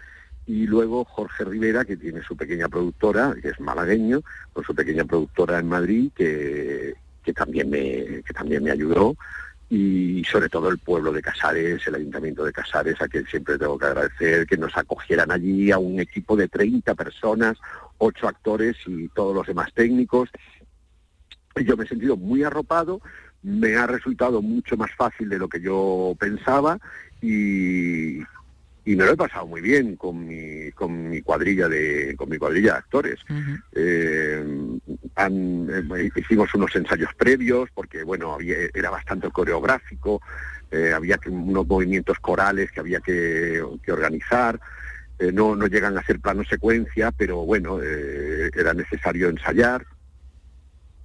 y 0.46 0.66
luego 0.66 1.04
Jorge 1.06 1.44
Rivera, 1.44 1.84
que 1.86 1.98
tiene 1.98 2.22
su 2.22 2.36
pequeña 2.38 2.70
productora, 2.70 3.36
que 3.42 3.50
es 3.50 3.60
malagueño, 3.60 4.22
con 4.54 4.64
su 4.64 4.74
pequeña 4.74 5.04
productora 5.06 5.60
en 5.60 5.68
Madrid, 5.68 6.12
que, 6.16 6.96
que 7.24 7.34
también 7.34 7.70
me, 7.70 8.24
que 8.24 8.34
también 8.34 8.64
me 8.64 8.72
ayudó, 8.72 9.16
y 9.70 10.24
sobre 10.24 10.48
todo 10.48 10.70
el 10.70 10.78
pueblo 10.78 11.12
de 11.12 11.22
Casares, 11.22 11.86
el 11.88 11.96
ayuntamiento 11.96 12.44
de 12.44 12.54
Casares, 12.54 13.02
a 13.02 13.08
quien 13.08 13.26
siempre 13.26 13.58
tengo 13.58 13.78
que 13.78 13.86
agradecer 13.86 14.48
que 14.48 14.58
nos 14.58 14.76
acogieran 14.78 15.32
allí 15.32 15.72
a 15.72 15.78
un 15.78 16.00
equipo 16.00 16.38
de 16.38 16.48
30 16.48 16.96
personas, 16.96 17.58
ocho 17.98 18.28
actores 18.28 18.78
y 18.86 19.10
todos 19.10 19.36
los 19.36 19.46
demás 19.46 19.74
técnicos. 19.74 20.30
Yo 21.56 21.76
me 21.76 21.84
he 21.84 21.88
sentido 21.88 22.16
muy 22.16 22.44
arropado, 22.44 23.02
me 23.44 23.76
ha 23.76 23.88
resultado 23.88 24.42
mucho 24.42 24.78
más 24.78 24.92
fácil 24.96 25.28
de 25.28 25.40
lo 25.40 25.50
que 25.50 25.60
yo 25.60 26.16
pensaba 26.18 26.80
y, 27.22 28.20
y 28.88 28.96
me 28.96 29.04
lo 29.06 29.12
he 29.12 29.18
pasado 29.18 29.46
muy 29.46 29.60
bien 29.60 29.98
con 29.98 30.26
mi, 30.26 30.72
con 30.72 31.10
mi 31.10 31.22
cuadrilla 31.22 31.68
de 31.68 32.16
con 32.18 32.30
mi 32.30 32.38
cuadrilla 32.38 32.72
de 32.74 32.78
actores. 32.80 33.20
Eh, 33.76 34.44
han- 35.16 35.68
eh, 35.70 36.10
hicimos 36.16 36.54
unos 36.56 36.74
ensayos 36.76 37.10
previos 37.16 37.70
porque 37.74 38.04
bueno 38.04 38.34
había, 38.34 38.56
era 38.74 38.90
bastante 38.90 39.30
coreográfico, 39.30 40.22
eh, 40.72 40.94
había 40.96 41.18
que- 41.18 41.30
unos 41.30 41.68
movimientos 41.68 42.18
corales 42.20 42.72
que 42.72 42.80
había 42.80 43.00
que, 43.02 43.62
que 43.84 43.92
organizar. 43.92 44.60
No, 45.34 45.56
no 45.56 45.66
llegan 45.66 45.98
a 45.98 46.04
ser 46.04 46.20
plano 46.20 46.44
secuencia, 46.44 47.12
pero 47.12 47.38
bueno, 47.44 47.82
era 47.82 48.74
necesario 48.76 49.30
ensayar. 49.30 49.84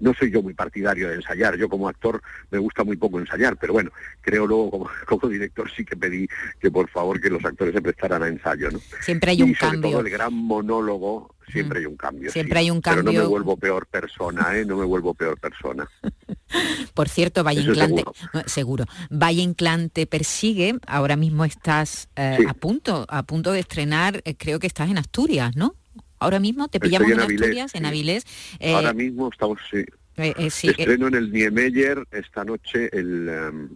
No 0.02 0.12
soy 0.14 0.30
yo 0.30 0.42
muy 0.42 0.52
partidario 0.52 1.08
de 1.08 1.14
ensayar, 1.14 1.56
yo 1.56 1.68
como 1.68 1.88
actor 1.88 2.20
me 2.50 2.58
gusta 2.58 2.82
muy 2.84 2.96
poco 2.96 3.18
ensayar, 3.20 3.56
pero 3.56 3.72
bueno, 3.72 3.90
creo 4.20 4.46
luego 4.46 4.70
como, 4.70 4.90
como 5.06 5.28
director 5.28 5.70
sí 5.74 5.84
que 5.84 5.96
pedí 5.96 6.28
que 6.60 6.70
por 6.70 6.88
favor 6.90 7.20
que 7.20 7.30
los 7.30 7.44
actores 7.44 7.72
se 7.74 7.80
prestaran 7.80 8.22
a 8.22 8.28
ensayo, 8.28 8.70
¿no? 8.70 8.80
Siempre 9.00 9.30
hay 9.30 9.38
y 9.38 9.42
un 9.42 9.54
sobre 9.54 9.70
cambio. 9.72 9.90
todo 9.92 10.00
el 10.00 10.10
gran 10.10 10.34
monólogo, 10.34 11.34
siempre 11.52 11.78
hay 11.80 11.86
un 11.86 11.96
cambio. 11.96 12.30
Siempre 12.32 12.58
sí. 12.58 12.64
hay 12.64 12.70
un 12.70 12.80
Pero 12.82 12.96
no 12.96 13.04
cambio. 13.04 13.22
me 13.22 13.26
vuelvo 13.28 13.56
peor 13.56 13.86
persona, 13.86 14.56
¿eh? 14.58 14.64
No 14.64 14.76
me 14.76 14.84
vuelvo 14.84 15.14
peor 15.14 15.38
persona. 15.38 15.88
Por 16.94 17.08
cierto, 17.08 17.44
Valle 17.44 17.60
Eso 17.60 17.70
Inclán 17.70 17.94
te- 17.94 18.04
seguro. 18.50 18.84
Valle 19.10 19.42
Inclán 19.42 19.88
te 19.90 20.06
persigue. 20.06 20.78
Ahora 20.86 21.16
mismo 21.16 21.44
estás 21.44 22.08
eh, 22.16 22.36
Sí. 22.40 22.44
a 22.48 22.54
punto, 22.54 23.06
a 23.08 23.22
punto 23.22 23.52
de 23.52 23.60
estrenar. 23.60 24.20
eh, 24.24 24.34
creo 24.36 24.58
que 24.58 24.66
estás 24.66 24.90
en 24.90 24.98
Asturias, 24.98 25.54
¿no? 25.56 25.74
Ahora 26.22 26.40
mismo 26.40 26.68
te 26.68 26.80
pillamos 26.80 27.08
en, 27.08 27.14
en 27.14 27.20
Avilés, 27.20 27.42
Asturias, 27.42 27.74
en. 27.74 27.86
Avilés. 27.86 28.24
Eh, 28.60 28.74
Ahora 28.74 28.92
mismo 28.92 29.28
estamos... 29.32 29.58
sí. 29.70 29.84
eh, 30.16 30.34
eh, 30.38 30.50
sí, 30.50 30.68
eh, 30.68 30.74
Estreno 30.78 31.08
en 31.08 31.14
el 31.14 31.32
Niemeyer 31.32 32.04
esta 32.12 32.44
noche 32.44 32.88
el, 32.92 33.28
em, 33.28 33.68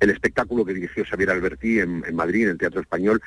el 0.00 0.10
espectáculo 0.10 0.64
que 0.64 0.74
dirigió 0.74 1.04
Xavier 1.04 1.30
Albertí 1.30 1.78
en, 1.78 2.02
en 2.06 2.16
Madrid, 2.16 2.44
en 2.44 2.50
el 2.50 2.58
Teatro 2.58 2.80
Español, 2.80 3.20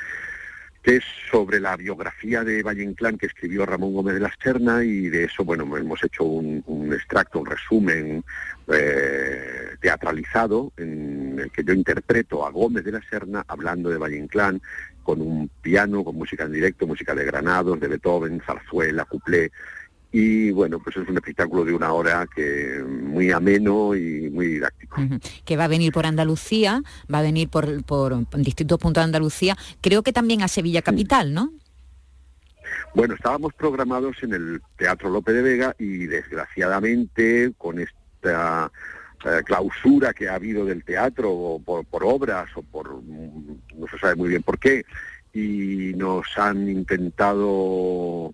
que 0.82 0.98
es 0.98 1.04
sobre 1.32 1.62
la 1.62 1.78
biografía 1.78 2.44
de 2.44 2.62
Valle 2.62 2.84
Inclán 2.84 3.18
que 3.18 3.28
escribió 3.28 3.66
Ramón 3.66 3.94
Gómez 3.94 4.16
de 4.16 4.20
la 4.20 4.34
Serna 4.44 4.84
y 4.84 5.08
de 5.08 5.24
eso, 5.26 5.46
bueno, 5.46 5.64
hemos 5.78 6.04
hecho 6.04 6.26
un, 6.26 6.62
un 6.68 6.92
extracto, 6.94 7.40
un 7.40 7.46
resumen 7.46 8.24
eh, 8.68 9.78
teatralizado 9.80 10.74
en 10.76 11.40
el 11.40 11.52
que 11.52 11.64
yo 11.64 11.74
interpreto 11.74 12.46
a 12.46 12.52
Gómez 12.52 12.84
de 12.84 12.92
la 12.92 13.02
Serna 13.10 13.46
hablando 13.48 13.90
de 13.90 13.98
Valle 13.98 14.18
Inclán 14.18 14.62
con 15.04 15.22
un 15.22 15.50
piano, 15.62 16.04
con 16.04 16.16
música 16.16 16.46
en 16.46 16.54
directo, 16.54 16.88
música 16.88 17.14
de 17.14 17.26
Granados, 17.26 17.80
de 17.80 17.88
Beethoven, 17.88 18.42
zarzuela, 18.46 19.06
cuplé, 19.06 19.52
y 20.16 20.52
bueno, 20.52 20.78
pues 20.78 20.96
es 20.96 21.10
un 21.10 21.16
espectáculo 21.16 21.66
de 21.66 21.74
una 21.74 21.92
hora 21.92 22.28
que 22.34 22.84
muy 22.86 23.32
ameno 23.32 23.96
y 23.96 24.30
muy 24.30 24.46
didáctico. 24.46 25.02
que 25.44 25.58
va 25.58 25.64
a 25.64 25.68
venir 25.68 25.92
por 25.92 26.06
Andalucía, 26.06 26.84
va 27.12 27.18
a 27.18 27.22
venir 27.24 27.50
por, 27.50 27.84
por 27.84 28.16
distintos 28.38 28.78
puntos 28.78 29.02
de 29.02 29.06
Andalucía. 29.06 29.58
Creo 29.82 30.04
que 30.04 30.14
también 30.14 30.44
a 30.44 30.48
Sevilla 30.48 30.84
Capital, 30.84 31.34
¿no? 31.34 31.52
Bueno, 32.94 33.16
estábamos 33.16 33.54
programados 33.56 34.18
en 34.22 34.34
el 34.36 34.62
Teatro 34.78 35.10
Lope 35.10 35.34
de 35.34 35.42
Vega 35.42 35.76
y 35.80 36.06
desgraciadamente 36.06 37.52
con 37.58 37.80
esta 37.80 38.72
eh, 39.26 39.42
clausura 39.44 40.14
que 40.14 40.30
ha 40.30 40.36
habido 40.36 40.66
del 40.66 40.84
teatro 40.84 41.32
o 41.32 41.60
por, 41.60 41.86
por 41.86 42.04
obras 42.04 42.50
o 42.56 42.62
por 42.62 43.02
mm, 43.02 43.58
no 43.76 43.88
se 43.88 43.98
sabe 44.00 44.16
muy 44.16 44.30
bien 44.30 44.44
por 44.44 44.60
qué 44.60 44.86
y 45.34 45.94
nos 45.96 46.26
han 46.38 46.70
intentado 46.70 48.34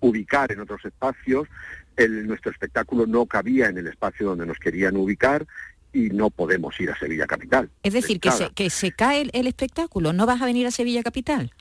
ubicar 0.00 0.52
en 0.52 0.60
otros 0.60 0.84
espacios. 0.84 1.48
El, 1.96 2.26
nuestro 2.26 2.52
espectáculo 2.52 3.06
no 3.06 3.26
cabía 3.26 3.68
en 3.68 3.78
el 3.78 3.88
espacio 3.88 4.26
donde 4.26 4.46
nos 4.46 4.58
querían 4.58 4.96
ubicar 4.96 5.46
y 5.92 6.10
no 6.10 6.30
podemos 6.30 6.78
ir 6.80 6.90
a 6.90 6.98
Sevilla 6.98 7.26
Capital. 7.26 7.70
Es 7.82 7.92
decir, 7.92 8.20
que 8.20 8.30
se, 8.30 8.50
que 8.50 8.70
se 8.70 8.92
cae 8.92 9.22
el, 9.22 9.30
el 9.32 9.46
espectáculo. 9.46 10.12
¿No 10.12 10.26
vas 10.26 10.40
a 10.40 10.46
venir 10.46 10.66
a 10.66 10.70
Sevilla 10.70 11.02
Capital? 11.02 11.52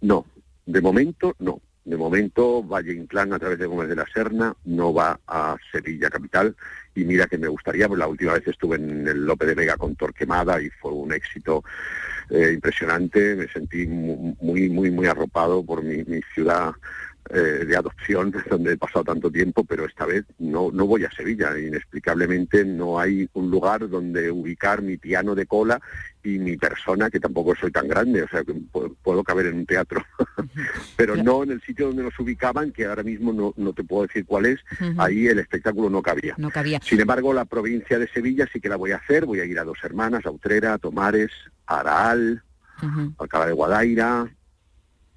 No, 0.00 0.24
de 0.66 0.80
momento 0.80 1.34
no. 1.38 1.60
De 1.84 1.96
momento 1.96 2.62
Valle 2.62 2.92
Inclán 2.92 3.32
a 3.32 3.38
través 3.38 3.58
de 3.58 3.66
Gómez 3.66 3.88
de 3.88 3.96
la 3.96 4.06
Serna 4.12 4.54
no 4.64 4.92
va 4.92 5.18
a 5.26 5.56
Sevilla 5.72 6.10
capital. 6.10 6.54
Y 6.94 7.04
mira 7.04 7.26
que 7.26 7.38
me 7.38 7.48
gustaría, 7.48 7.88
pues 7.88 7.98
la 7.98 8.06
última 8.08 8.34
vez 8.34 8.46
estuve 8.46 8.76
en 8.76 9.06
el 9.08 9.24
Lope 9.24 9.46
de 9.46 9.54
Vega 9.54 9.76
con 9.76 9.96
Torquemada 9.96 10.60
y 10.60 10.68
fue 10.70 10.92
un 10.92 11.12
éxito 11.12 11.64
eh, 12.30 12.50
impresionante, 12.52 13.34
me 13.36 13.48
sentí 13.48 13.86
mu- 13.86 14.36
muy, 14.40 14.68
muy, 14.68 14.90
muy 14.90 15.06
arropado 15.06 15.64
por 15.64 15.82
mi 15.82 16.04
ciudad 16.34 16.72
eh, 17.32 17.64
de 17.64 17.76
adopción 17.76 18.32
donde 18.50 18.72
he 18.72 18.76
pasado 18.76 19.04
tanto 19.04 19.30
tiempo, 19.30 19.64
pero 19.64 19.84
esta 19.84 20.04
vez 20.04 20.24
no, 20.38 20.70
no 20.72 20.86
voy 20.86 21.04
a 21.04 21.10
Sevilla, 21.12 21.56
inexplicablemente 21.56 22.64
no 22.64 22.98
hay 22.98 23.28
un 23.34 23.50
lugar 23.50 23.88
donde 23.88 24.32
ubicar 24.32 24.82
mi 24.82 24.96
piano 24.96 25.36
de 25.36 25.46
cola 25.46 25.80
y 26.24 26.38
mi 26.38 26.56
persona, 26.56 27.08
que 27.08 27.20
tampoco 27.20 27.54
soy 27.54 27.70
tan 27.70 27.86
grande, 27.86 28.24
o 28.24 28.28
sea, 28.28 28.42
que 28.42 28.52
puedo, 29.02 29.22
caber 29.22 29.46
en 29.46 29.58
un 29.58 29.66
teatro, 29.66 30.04
pero 30.96 31.16
no 31.16 31.44
en 31.44 31.52
el 31.52 31.60
sitio 31.62 31.86
donde 31.86 32.02
nos 32.02 32.18
ubicaban, 32.18 32.72
que 32.72 32.86
ahora 32.86 33.04
mismo 33.04 33.32
no, 33.32 33.54
no 33.56 33.72
te 33.72 33.84
puedo 33.84 34.08
decir 34.08 34.26
cuál 34.26 34.46
es, 34.46 34.58
ahí 34.98 35.28
el 35.28 35.38
espectáculo 35.38 35.88
no 35.88 36.02
cabía. 36.02 36.34
No 36.36 36.50
cabía. 36.50 36.80
Sin 36.82 37.00
embargo, 37.00 37.32
la 37.32 37.44
provincia 37.44 37.98
de 37.98 38.08
Sevilla 38.08 38.48
sí 38.52 38.60
que 38.60 38.68
la 38.68 38.76
voy 38.76 38.90
a 38.90 38.96
hacer, 38.96 39.24
voy 39.24 39.40
a 39.40 39.44
ir 39.44 39.58
a 39.58 39.64
Dos 39.64 39.78
Hermanas, 39.82 40.26
a 40.26 40.30
Utrera, 40.30 40.74
a 40.74 40.78
Tomares, 40.78 41.30
a 41.66 41.80
Araal, 41.80 42.42
a 42.82 43.22
Alcalá 43.22 43.46
de 43.46 43.52
Guadaira, 43.52 44.28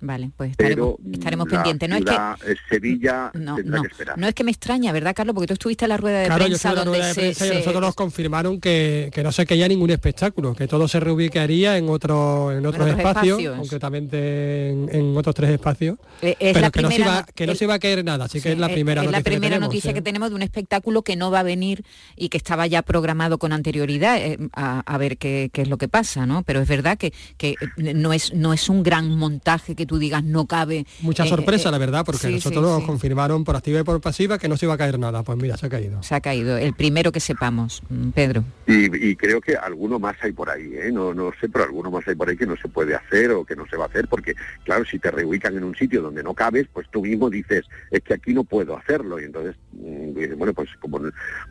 Vale, 0.05 0.31
pues 0.35 0.51
estaremos, 0.51 0.95
pero 1.01 1.13
estaremos 1.13 1.47
la 1.49 1.63
pendientes. 1.63 1.89
No 1.89 1.95
es 1.95 2.03
que 2.03 2.55
Sevilla 2.69 3.31
no, 3.35 3.55
tendrá 3.55 3.77
no, 3.77 3.81
que 3.83 3.87
esperar. 3.87 4.17
no 4.17 4.27
es 4.27 4.33
que 4.35 4.43
me 4.43 4.51
extraña, 4.51 4.91
¿verdad, 4.91 5.13
Carlos? 5.15 5.33
Porque 5.33 5.47
tú 5.47 5.53
estuviste 5.53 5.85
en 5.85 5.89
la 5.89 5.97
rueda 5.97 6.19
de 6.19 6.25
Claro, 6.25 6.41
yo 6.43 6.47
prensa 6.49 6.69
a 6.69 6.73
la 6.73 6.83
donde 6.83 6.99
rueda 6.99 7.07
de 7.07 7.13
se- 7.13 7.21
prensa 7.21 7.45
y 7.45 7.49
a 7.49 7.51
se- 7.53 7.57
nosotros 7.59 7.81
nos 7.81 7.95
confirmaron 7.95 8.59
que, 8.59 9.09
que 9.13 9.23
no 9.23 9.31
se 9.31 9.45
quería 9.45 9.67
ningún 9.69 9.91
espectáculo, 9.91 10.53
que 10.55 10.67
todo 10.67 10.89
se 10.89 10.99
reubicaría 10.99 11.77
en 11.77 11.87
otro 11.87 12.51
en 12.51 12.65
otros 12.65 12.83
otros 12.85 12.97
espacios, 12.99 13.39
espacios. 13.39 13.57
concretamente 13.59 14.69
en, 14.71 14.89
en 14.91 15.15
otros 15.17 15.33
tres 15.35 15.51
espacios, 15.51 15.97
Eh, 16.21 16.35
es 16.39 16.53
pero 16.53 16.59
la 16.65 16.71
que, 16.71 16.81
no 16.81 16.89
se, 16.89 16.95
primera 16.95 17.11
iba, 17.13 17.21
no- 17.21 17.27
que 17.33 17.45
no 17.45 17.51
el- 17.53 17.57
se 17.57 17.63
iba 17.63 17.73
a 17.75 17.79
caer 17.79 18.03
nada, 18.03 18.25
así 18.25 18.41
que 18.41 18.51
es 18.51 18.57
la 18.59 18.67
Eh, 18.69 18.73
primera 18.73 19.01
es 19.01 19.05
la 19.05 19.11
noticia 19.11 19.23
que 19.23 19.29
primera 19.31 19.49
tenemos, 19.55 19.67
noticia 19.69 19.89
sí. 19.91 19.93
que 19.95 20.01
tenemos 20.01 20.29
de 20.29 20.35
un 20.35 20.41
espectáculo 20.41 21.01
que 21.03 21.15
no 21.15 21.31
va 21.31 21.39
a 21.39 21.43
venir 21.43 21.85
y 22.17 22.27
que 22.29 22.37
estaba 22.37 22.67
ya 22.67 22.81
programado 22.81 23.37
con 23.37 23.53
anterioridad 23.53 24.17
eh, 24.17 24.37
a, 24.53 24.81
a 24.81 24.97
ver 24.97 25.17
qué, 25.17 25.49
qué 25.53 25.61
es 25.61 25.69
lo 25.69 25.77
que 25.77 25.87
pasa, 25.87 26.25
¿no? 26.25 26.43
Pero 26.43 26.59
es 26.59 26.67
verdad 26.67 26.97
que, 26.97 27.13
que 27.37 27.55
no 27.77 28.11
es 28.11 28.33
no 28.33 28.51
es 28.53 28.67
un 28.67 28.83
gran 28.83 29.09
montaje 29.17 29.75
que 29.75 29.85
tú 29.85 29.92
digas 29.99 30.23
no 30.23 30.45
cabe. 30.45 30.85
Mucha 31.01 31.25
eh, 31.25 31.29
sorpresa, 31.29 31.69
eh, 31.69 31.71
la 31.71 31.77
verdad, 31.77 32.03
porque 32.05 32.27
sí, 32.27 32.33
nosotros 32.33 32.63
sí, 32.63 32.71
nos 32.71 32.81
sí. 32.81 32.87
confirmaron 32.87 33.43
por 33.43 33.55
activa 33.55 33.79
y 33.79 33.83
por 33.83 33.99
pasiva 34.01 34.37
que 34.37 34.47
no 34.47 34.57
se 34.57 34.65
iba 34.65 34.73
a 34.73 34.77
caer 34.77 34.99
nada. 34.99 35.23
Pues 35.23 35.37
mira, 35.37 35.57
se 35.57 35.65
ha 35.65 35.69
caído. 35.69 36.01
Se 36.03 36.15
ha 36.15 36.21
caído, 36.21 36.57
el 36.57 36.73
primero 36.73 37.11
que 37.11 37.19
sepamos, 37.19 37.81
mm, 37.89 38.09
Pedro. 38.09 38.43
Y, 38.67 39.09
y 39.09 39.15
creo 39.15 39.41
que 39.41 39.55
alguno 39.55 39.99
más 39.99 40.15
hay 40.21 40.31
por 40.31 40.49
ahí, 40.49 40.71
¿eh? 40.73 40.91
no, 40.91 41.13
no 41.13 41.31
sé, 41.39 41.49
pero 41.49 41.65
alguno 41.65 41.91
más 41.91 42.07
hay 42.07 42.15
por 42.15 42.29
ahí 42.29 42.37
que 42.37 42.45
no 42.45 42.55
se 42.57 42.67
puede 42.67 42.95
hacer 42.95 43.31
o 43.31 43.45
que 43.45 43.55
no 43.55 43.65
se 43.67 43.77
va 43.77 43.85
a 43.85 43.87
hacer, 43.87 44.07
porque 44.07 44.35
claro, 44.63 44.85
si 44.85 44.99
te 44.99 45.11
reubican 45.11 45.55
en 45.57 45.63
un 45.63 45.75
sitio 45.75 46.01
donde 46.01 46.23
no 46.23 46.33
cabes, 46.33 46.67
pues 46.71 46.87
tú 46.91 47.01
mismo 47.01 47.29
dices, 47.29 47.65
es 47.91 48.01
que 48.01 48.13
aquí 48.13 48.33
no 48.33 48.43
puedo 48.43 48.77
hacerlo, 48.77 49.19
y 49.19 49.25
entonces 49.25 49.55
mm, 49.73 50.37
bueno, 50.37 50.53
pues 50.53 50.69
como, 50.79 50.99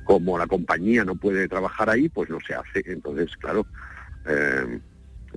como 0.05 0.39
la 0.39 0.47
compañía 0.47 1.05
no 1.05 1.15
puede 1.15 1.49
trabajar 1.49 1.91
ahí, 1.91 2.09
pues 2.09 2.31
no 2.31 2.39
se 2.47 2.55
hace, 2.55 2.83
entonces 2.87 3.37
claro. 3.37 3.67
eh, 4.27 4.81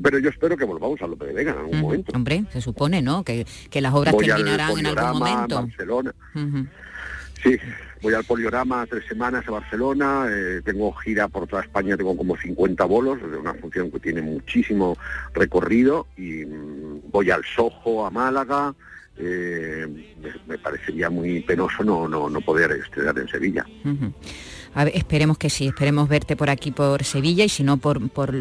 pero 0.01 0.19
yo 0.19 0.29
espero 0.29 0.57
que 0.57 0.65
volvamos 0.65 1.01
a 1.01 1.07
López 1.07 1.29
de 1.29 1.33
Vega 1.33 1.51
en 1.51 1.57
algún 1.57 1.79
momento. 1.81 2.11
Hombre, 2.15 2.45
se 2.51 2.61
supone, 2.61 3.01
¿no? 3.01 3.23
Que, 3.23 3.45
que 3.69 3.81
las 3.81 3.93
obras 3.93 4.13
Voy 4.13 4.29
al 4.29 4.37
terminarán 4.37 4.77
en 4.77 4.85
algún 4.85 5.19
momento. 5.19 5.55
Barcelona. 5.55 6.15
Ujú. 6.35 6.67
Sí, 7.43 7.57
voy 8.01 8.13
al 8.13 8.23
Poliorama 8.23 8.85
tres 8.87 9.05
semanas 9.07 9.47
a 9.47 9.51
Barcelona, 9.51 10.27
eh, 10.29 10.61
tengo 10.63 10.91
gira 10.93 11.27
por 11.27 11.47
toda 11.47 11.61
España, 11.61 11.95
tengo 11.95 12.17
como 12.17 12.35
50 12.35 12.83
bolos, 12.85 13.19
es 13.19 13.37
una 13.37 13.53
función 13.53 13.91
que 13.91 13.99
tiene 13.99 14.21
muchísimo 14.21 14.97
recorrido 15.33 16.07
y 16.17 16.45
mm, 16.45 17.11
voy 17.11 17.29
al 17.29 17.43
Soho, 17.43 18.05
a 18.05 18.09
Málaga, 18.09 18.73
eh, 19.17 19.85
me, 20.21 20.29
me 20.47 20.57
parecería 20.57 21.09
muy 21.09 21.41
penoso 21.41 21.83
no, 21.83 22.07
no, 22.07 22.29
no 22.29 22.41
poder 22.41 22.71
estrenar 22.71 23.17
en 23.17 23.27
Sevilla. 23.27 23.65
A 24.75 24.83
ver, 24.83 24.95
esperemos 24.95 25.37
que 25.37 25.49
sí, 25.49 25.67
esperemos 25.67 26.07
verte 26.09 26.35
por 26.35 26.49
aquí, 26.49 26.71
por 26.71 27.03
Sevilla 27.03 27.43
y 27.45 27.49
si 27.49 27.63
no 27.63 27.77
por, 27.77 28.09
por 28.09 28.35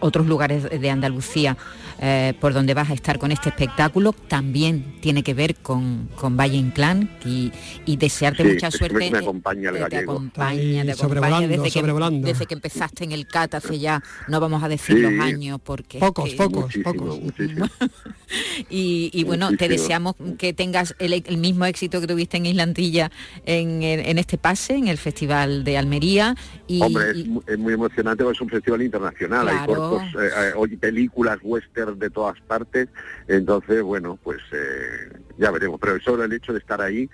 otros 0.00 0.26
lugares 0.26 0.64
de 0.68 0.90
Andalucía 0.90 1.56
eh, 2.00 2.34
por 2.40 2.52
donde 2.52 2.74
vas 2.74 2.90
a 2.90 2.94
estar 2.94 3.18
con 3.18 3.30
este 3.32 3.48
espectáculo. 3.50 4.12
También 4.12 4.96
tiene 5.00 5.22
que 5.22 5.32
ver 5.32 5.54
con, 5.54 6.08
con 6.16 6.36
Valle 6.36 6.56
Inclán 6.56 7.08
y, 7.24 7.52
y 7.86 7.96
desearte 7.96 8.42
Sí, 8.42 8.48
mucha 8.54 8.70
suerte. 8.70 9.10
me 9.10 9.18
acompaña 9.18 9.70
el 9.70 9.88
te, 9.88 9.96
acompaña, 9.98 10.84
te 10.84 10.92
acompaña 10.92 11.40
desde, 11.48 11.70
que, 11.70 11.82
desde 12.20 12.46
que 12.46 12.54
empezaste 12.54 13.04
en 13.04 13.12
el 13.12 13.26
CAT 13.26 13.54
hace 13.54 13.78
ya, 13.78 14.02
no 14.28 14.40
vamos 14.40 14.62
a 14.62 14.68
decir 14.68 14.96
Sí. 14.96 15.02
los 15.02 15.12
años 15.24 15.60
porque... 15.62 15.98
es 15.98 16.04
Pocos, 16.04 16.30
que- 16.30 16.36
pocos, 16.36 16.62
Muchísimo, 16.64 16.92
pocos. 16.92 17.20
muchísimo. 17.20 17.66
Y, 18.68 19.10
y 19.12 19.22
bueno, 19.22 19.50
te 19.56 19.68
deseamos 19.68 20.16
que 20.38 20.52
tengas 20.52 20.96
el, 20.98 21.12
el 21.12 21.36
mismo 21.38 21.64
éxito 21.64 22.00
que 22.00 22.08
tuviste 22.08 22.36
en 22.36 22.46
Islantilla 22.46 23.10
en, 23.44 23.82
en- 23.84 24.00
en 24.00 24.18
este 24.18 24.36
pase, 24.36 24.74
en 24.74 24.88
el 24.88 24.98
Festival 24.98 25.62
de 25.62 25.75
Almería. 25.78 26.34
Y, 26.66 26.82
Hombre, 26.82 27.10
es, 27.10 27.16
y- 27.18 27.24
mu- 27.28 27.42
es 27.46 27.58
muy 27.58 27.72
emocionante 27.74 28.24
porque 28.24 28.36
es 28.36 28.40
un 28.40 28.48
festival 28.50 28.82
internacional, 28.82 29.48
hay 29.48 29.56
Claro. 29.66 29.90
cortos, 29.90 30.22
eh, 30.22 30.28
eh, 30.28 30.52
hay 30.60 30.76
películas 30.76 31.38
western 31.42 31.98
de 31.98 32.10
todas 32.10 32.40
partes, 32.42 32.88
entonces, 33.28 33.82
bueno, 33.82 34.18
pues 34.22 34.38
eh, 34.52 35.18
ya 35.38 35.50
veremos, 35.50 35.78
pero 35.80 35.98
solo 36.00 36.24
el 36.24 36.32
hecho 36.32 36.52
de 36.52 36.58
estar 36.58 36.80
ahí 36.80 37.08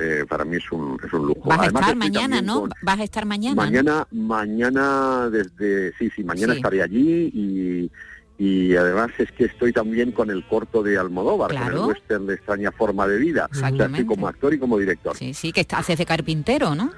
eh, 0.00 0.24
para 0.28 0.44
mí 0.44 0.56
es 0.56 0.70
un, 0.70 0.96
es 1.04 1.12
un 1.12 1.26
lujo. 1.26 1.48
vas 1.48 1.58
a 1.58 1.62
Además, 1.62 1.82
estar 1.82 1.96
mañana, 1.96 2.40
¿no? 2.40 2.60
con- 2.60 2.70
Vas 2.82 3.00
a 3.00 3.02
estar 3.04 3.26
mañana. 3.26 3.54
¿no? 3.56 3.62
Mañana, 3.62 4.06
mañana 4.12 5.28
desde, 5.30 5.92
sí, 5.98 6.10
sí, 6.14 6.22
mañana 6.24 6.52
Sí. 6.54 6.58
estaré 6.58 6.82
allí 6.82 7.30
y, 7.34 7.90
y 8.38 8.76
además 8.76 9.10
es 9.18 9.30
que 9.32 9.46
estoy 9.46 9.72
también 9.72 10.12
con 10.12 10.30
el 10.30 10.46
corto 10.46 10.82
de 10.84 10.96
Almodóvar, 10.98 11.50
con 11.50 11.56
Claro. 11.60 11.82
el 11.84 11.88
western 11.88 12.26
de 12.28 12.34
extraña 12.34 12.70
forma 12.70 13.08
de 13.08 13.18
vida, 13.18 13.48
o 13.50 13.54
sea, 13.54 13.68
Exactamente. 13.68 14.02
estoy 14.02 14.14
como 14.16 14.28
actor 14.28 14.54
y 14.54 14.58
como 14.60 14.78
director. 14.78 15.16
Sí, 15.16 15.34
sí, 15.34 15.52
que 15.52 15.62
está- 15.62 15.78
haces 15.78 15.98
de 15.98 16.06
carpintero, 16.06 16.74
¿no? 16.76 16.92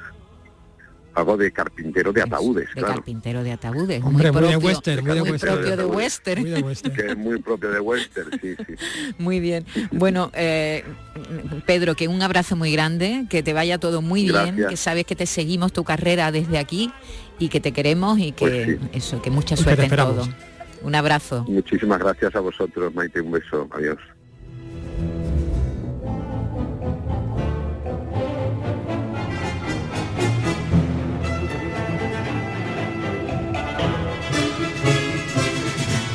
Hago 1.14 1.36
de 1.36 1.50
carpintero 1.50 2.12
de 2.12 2.22
ataúdes, 2.22 2.68
De 2.68 2.74
claro, 2.80 2.94
carpintero 2.94 3.42
de 3.42 3.52
ataúdes. 3.52 4.02
Hombre, 4.02 4.30
muy 4.30 4.42
de 4.42 4.48
propio, 4.48 4.58
western, 4.68 5.04
muy 5.04 5.14
de 5.14 5.20
muy 5.20 5.30
western. 5.32 5.54
propio 5.54 5.76
de 5.76 5.84
western. 5.84 6.40
Muy 6.42 6.50
de 6.50 6.61
western. 6.62 6.94
que 6.96 7.06
es 7.06 7.16
muy 7.18 7.42
propio 7.42 7.70
de 7.72 7.80
western, 7.80 8.30
sí, 8.40 8.54
sí. 8.66 8.74
Muy 9.18 9.40
bien. 9.40 9.66
Bueno, 9.90 10.30
eh, 10.34 10.84
Pedro, 11.66 11.96
que 11.96 12.06
un 12.08 12.22
abrazo 12.22 12.54
muy 12.56 12.72
grande, 12.72 13.26
que 13.28 13.42
te 13.42 13.52
vaya 13.52 13.78
todo 13.78 14.02
muy 14.02 14.24
bien, 14.24 14.56
que 14.68 14.76
sabes 14.76 15.04
que 15.04 15.16
te 15.16 15.26
seguimos 15.26 15.72
tu 15.72 15.82
carrera 15.84 16.30
desde 16.32 16.58
aquí 16.58 16.92
y 17.38 17.48
que 17.48 17.61
te 17.61 17.72
queremos 17.72 18.18
y 18.18 18.32
que 18.32 18.44
Pues 18.46 18.66
sí. 18.66 18.88
eso, 18.92 19.22
que 19.22 19.30
mucha 19.30 19.56
suerte 19.56 19.84
en 19.86 19.90
todo. 19.96 20.28
Un 20.82 20.94
abrazo. 20.94 21.44
Muchísimas 21.48 21.98
gracias 21.98 22.34
a 22.36 22.40
vosotros, 22.40 22.94
Maite, 22.94 23.20
un 23.20 23.32
beso, 23.32 23.68
adiós. 23.72 23.98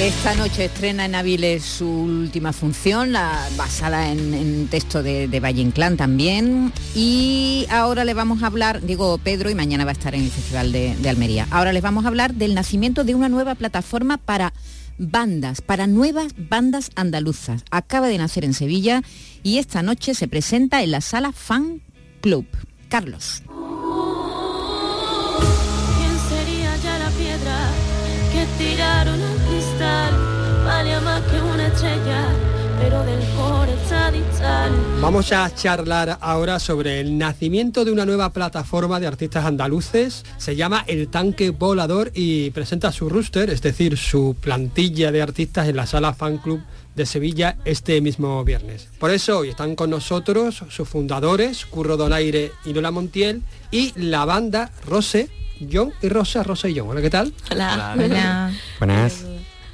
Esta 0.00 0.36
noche 0.36 0.66
estrena 0.66 1.06
en 1.06 1.16
Aviles 1.16 1.64
su 1.64 1.88
última 1.88 2.52
función, 2.52 3.14
basada 3.56 4.12
en, 4.12 4.68
texto 4.68 5.02
de, 5.02 5.40
Valle 5.40 5.60
Inclán 5.60 5.96
también. 5.96 6.72
Y 6.94 7.66
ahora 7.68 8.04
le 8.04 8.14
vamos 8.14 8.44
a 8.44 8.46
hablar, 8.46 8.80
digo 8.80 9.18
Pedro, 9.18 9.50
y 9.50 9.56
mañana 9.56 9.84
va 9.84 9.90
a 9.90 9.94
estar 9.94 10.14
en 10.14 10.22
el 10.22 10.30
Festival 10.30 10.70
de, 10.70 11.08
Almería. 11.08 11.48
Ahora 11.50 11.72
les 11.72 11.82
vamos 11.82 12.04
a 12.04 12.08
hablar 12.08 12.34
del 12.34 12.54
nacimiento 12.54 13.02
de 13.02 13.16
una 13.16 13.28
nueva 13.28 13.56
plataforma 13.56 14.18
para 14.18 14.52
bandas, 14.98 15.62
para 15.62 15.88
nuevas 15.88 16.32
bandas 16.36 16.90
andaluzas. 16.94 17.64
Acaba 17.72 18.06
de 18.06 18.18
nacer 18.18 18.44
en 18.44 18.54
Sevilla 18.54 19.02
y 19.42 19.58
esta 19.58 19.82
noche 19.82 20.14
se 20.14 20.28
presenta 20.28 20.80
en 20.84 20.92
la 20.92 21.00
sala 21.00 21.32
Fan 21.32 21.82
Club. 22.20 22.46
Carlos. 22.88 23.42
¿Quién 25.98 26.18
sería 26.28 26.76
ya 26.76 26.98
la 27.00 27.10
piedra 27.10 27.70
que 28.32 28.46
tiraron 28.64 29.20
al 29.20 29.37
cristal? 29.78 30.14
Valía 30.64 31.00
más 31.00 31.22
que 31.22 31.40
una 31.40 31.66
estrella, 31.66 32.28
pero 32.80 33.02
del 33.04 33.20
core 33.36 33.72
está 33.72 34.10
distal. 34.10 34.72
Vamos 35.00 35.32
a 35.32 35.54
charlar 35.54 36.18
ahora 36.20 36.58
sobre 36.58 37.00
el 37.00 37.16
nacimiento 37.16 37.84
de 37.84 37.92
una 37.92 38.04
nueva 38.04 38.32
plataforma 38.32 38.98
de 39.00 39.06
artistas 39.06 39.44
andaluces. 39.44 40.24
Se 40.36 40.56
llama 40.56 40.84
El 40.86 41.08
Tanque 41.08 41.50
Volador 41.50 42.10
y 42.14 42.50
presenta 42.50 42.92
su 42.92 43.08
rooster, 43.08 43.50
es 43.50 43.62
decir, 43.62 43.96
su 43.96 44.36
plantilla 44.40 45.12
de 45.12 45.22
artistas 45.22 45.68
en 45.68 45.76
la 45.76 45.86
sala 45.86 46.12
Fan 46.12 46.38
Club 46.38 46.60
de 46.94 47.06
Sevilla 47.06 47.56
este 47.64 48.00
mismo 48.00 48.42
viernes. 48.44 48.88
Por 48.98 49.12
eso 49.12 49.38
hoy 49.38 49.50
están 49.50 49.76
con 49.76 49.90
nosotros 49.90 50.64
sus 50.68 50.88
fundadores, 50.88 51.64
Curro 51.64 51.96
Donaire 51.96 52.50
y 52.64 52.72
Lola 52.72 52.90
Montiel, 52.90 53.42
y 53.70 53.92
la 53.96 54.24
banda 54.24 54.72
Rose, 54.84 55.30
John 55.72 55.92
y 56.02 56.08
Rosa, 56.08 56.42
Rosa 56.42 56.68
y 56.68 56.76
John. 56.76 56.88
Hola, 56.88 57.00
¿qué 57.00 57.10
tal? 57.10 57.32
Hola. 57.50 57.94
Buenas. 58.80 59.24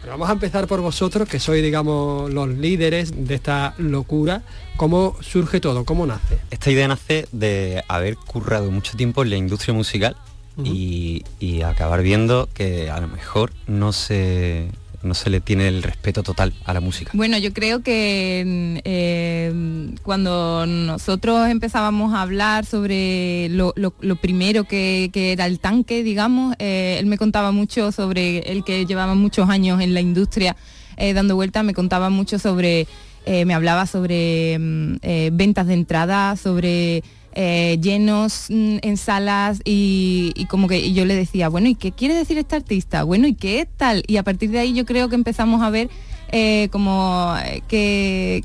Vamos 0.06 0.28
a 0.28 0.32
empezar 0.32 0.66
por 0.66 0.80
vosotros, 0.80 1.28
que 1.28 1.40
sois, 1.40 1.62
digamos, 1.62 2.30
los 2.32 2.48
líderes 2.48 3.26
de 3.26 3.34
esta 3.34 3.74
locura. 3.78 4.42
¿Cómo 4.76 5.16
surge 5.20 5.60
todo? 5.60 5.84
¿Cómo 5.84 6.06
nace? 6.06 6.38
Esta 6.50 6.70
idea 6.70 6.88
nace 6.88 7.26
de 7.32 7.82
haber 7.88 8.16
currado 8.16 8.70
mucho 8.70 8.96
tiempo 8.96 9.22
en 9.22 9.30
la 9.30 9.36
industria 9.36 9.74
musical 9.74 10.16
y, 10.62 11.24
y 11.40 11.62
acabar 11.62 12.02
viendo 12.02 12.48
que 12.54 12.90
a 12.90 13.00
lo 13.00 13.08
mejor 13.08 13.52
no 13.66 13.92
se, 13.92 14.68
no 15.04 15.14
se 15.14 15.30
le 15.30 15.40
tiene 15.40 15.68
el 15.68 15.82
respeto 15.82 16.22
total 16.22 16.52
a 16.64 16.72
la 16.72 16.80
música. 16.80 17.12
Bueno, 17.14 17.38
yo 17.38 17.52
creo 17.52 17.82
que 17.82 18.42
mm, 18.44 18.80
eh, 18.84 19.94
cuando 20.02 20.66
nosotros 20.66 21.48
empezábamos 21.48 22.14
a 22.14 22.22
hablar 22.22 22.64
sobre 22.64 23.48
lo, 23.50 23.74
primero 24.20 24.64
que, 24.64 25.10
era 25.14 25.46
el 25.46 25.60
tanque, 25.60 26.02
digamos, 26.02 26.56
eh, 26.58 26.96
él 26.98 27.06
me 27.06 27.18
contaba 27.18 27.52
mucho 27.52 27.92
sobre 27.92 28.38
el 28.50 28.64
que 28.64 28.86
llevaba 28.86 29.14
muchos 29.14 29.48
años 29.48 29.80
en 29.80 29.94
la 29.94 30.00
industria 30.00 30.56
eh, 30.96 31.12
dando 31.12 31.34
vueltas, 31.34 31.64
me 31.64 31.74
contaba 31.74 32.08
mucho 32.08 32.38
sobre, 32.38 32.86
me 33.26 33.54
hablaba 33.54 33.86
sobre 33.86 34.58
mm, 34.58 34.96
ventas 35.32 35.66
de 35.66 35.74
entrada, 35.74 36.36
sobre 36.36 37.02
eh, 37.36 37.78
llenos 37.80 38.46
mm, 38.48 38.76
en 38.82 38.96
salas 38.96 39.60
y, 39.64 40.46
como 40.48 40.68
que 40.68 40.92
yo 40.92 41.04
le 41.04 41.16
decía, 41.16 41.48
bueno, 41.48 41.68
¿y 41.68 41.74
qué 41.74 41.92
quiere 41.92 42.14
decir 42.14 42.38
este 42.38 42.54
artista? 42.56 43.02
Bueno, 43.02 43.26
¿y 43.26 43.34
qué 43.34 43.68
tal? 43.76 44.04
Y 44.06 44.18
a 44.18 44.22
partir 44.22 44.50
de 44.50 44.60
ahí 44.60 44.72
yo 44.72 44.84
creo 44.84 45.08
que 45.08 45.16
empezamos 45.16 45.60
a 45.62 45.70
ver 45.70 45.90
eh, 46.30 46.68
como 46.70 47.34
eh, 47.44 47.62
que, 47.66 48.42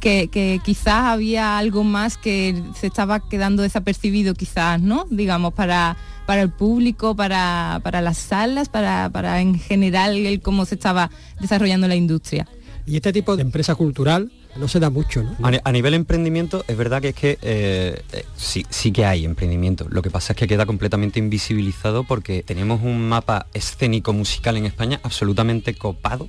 que 0.00 0.60
quizás 0.64 1.04
había 1.04 1.56
algo 1.56 1.82
más 1.82 2.18
que 2.18 2.62
se 2.78 2.86
estaba 2.86 3.26
quedando 3.28 3.62
desapercibido 3.62 4.34
quizás, 4.34 4.80
¿no? 4.82 5.06
Digamos, 5.10 5.54
para, 5.54 5.96
para 6.26 6.42
el 6.42 6.50
público, 6.50 7.16
para, 7.16 7.80
para 7.82 8.02
las 8.02 8.18
salas, 8.18 8.68
para, 8.68 9.08
para 9.10 9.40
en 9.40 9.58
general 9.58 10.14
el 10.14 10.42
cómo 10.42 10.66
se 10.66 10.74
estaba 10.74 11.10
desarrollando 11.40 11.88
la 11.88 11.96
industria. 11.96 12.46
Y 12.84 12.96
este 12.96 13.12
tipo 13.12 13.34
de 13.36 13.42
empresa 13.42 13.74
cultural 13.74 14.30
no 14.58 14.68
se 14.68 14.80
da 14.80 14.90
mucho, 14.90 15.22
¿no? 15.22 15.36
A, 15.42 15.50
ni- 15.50 15.58
a 15.62 15.72
nivel 15.72 15.94
emprendimiento, 15.94 16.64
es 16.68 16.76
verdad 16.76 17.00
que 17.02 17.08
es 17.10 17.14
que 17.14 17.38
eh, 17.42 18.02
eh, 18.12 18.24
sí, 18.36 18.64
sí 18.70 18.92
que 18.92 19.04
hay 19.04 19.24
emprendimiento. 19.24 19.86
Lo 19.90 20.02
que 20.02 20.10
pasa 20.10 20.32
es 20.32 20.36
que 20.38 20.46
queda 20.48 20.66
completamente 20.66 21.18
invisibilizado 21.18 22.04
porque 22.04 22.42
tenemos 22.42 22.80
un 22.82 23.08
mapa 23.08 23.46
escénico 23.54 24.12
musical 24.12 24.56
en 24.56 24.66
España 24.66 25.00
absolutamente 25.02 25.74
copado 25.74 26.28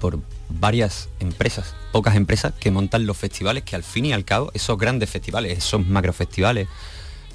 por 0.00 0.20
varias 0.48 1.08
empresas, 1.18 1.74
pocas 1.92 2.14
empresas 2.14 2.52
que 2.58 2.70
montan 2.70 3.06
los 3.06 3.16
festivales, 3.16 3.64
que 3.64 3.74
al 3.76 3.82
fin 3.82 4.06
y 4.06 4.12
al 4.12 4.24
cabo, 4.24 4.50
esos 4.54 4.78
grandes 4.78 5.10
festivales, 5.10 5.58
esos 5.58 5.84
macrofestivales, 5.86 6.68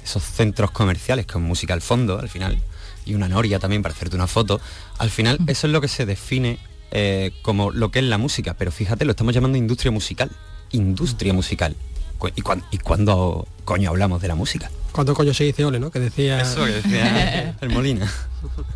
esos 0.02 0.22
centros 0.22 0.70
comerciales 0.70 1.26
con 1.26 1.42
música 1.42 1.74
al 1.74 1.82
fondo, 1.82 2.18
al 2.18 2.28
final, 2.28 2.58
y 3.04 3.14
una 3.14 3.28
noria 3.28 3.58
también 3.58 3.82
para 3.82 3.94
hacerte 3.94 4.16
una 4.16 4.26
foto, 4.26 4.60
al 4.98 5.10
final 5.10 5.38
eso 5.46 5.66
es 5.66 5.72
lo 5.72 5.80
que 5.82 5.88
se 5.88 6.06
define 6.06 6.58
eh, 6.94 7.32
como 7.42 7.70
lo 7.70 7.90
que 7.90 7.98
es 7.98 8.04
la 8.06 8.16
música, 8.16 8.54
pero 8.54 8.72
fíjate, 8.72 9.04
lo 9.04 9.10
estamos 9.10 9.34
llamando 9.34 9.58
industria 9.58 9.90
musical, 9.90 10.30
industria 10.70 11.32
musical. 11.34 11.76
Cu- 12.18 12.28
¿Y, 12.28 12.42
y 12.70 12.78
cuándo 12.78 13.46
coño 13.64 13.90
hablamos 13.90 14.22
de 14.22 14.28
la 14.28 14.34
música? 14.34 14.70
Cuando 14.92 15.12
coño 15.14 15.34
se 15.34 15.42
dice 15.42 15.64
ole, 15.64 15.80
¿no? 15.80 15.90
Que 15.90 15.98
decía... 15.98 16.40
Eso 16.40 16.64
que 16.64 16.70
decía 16.70 17.56
el 17.60 17.68
Molina. 17.70 18.08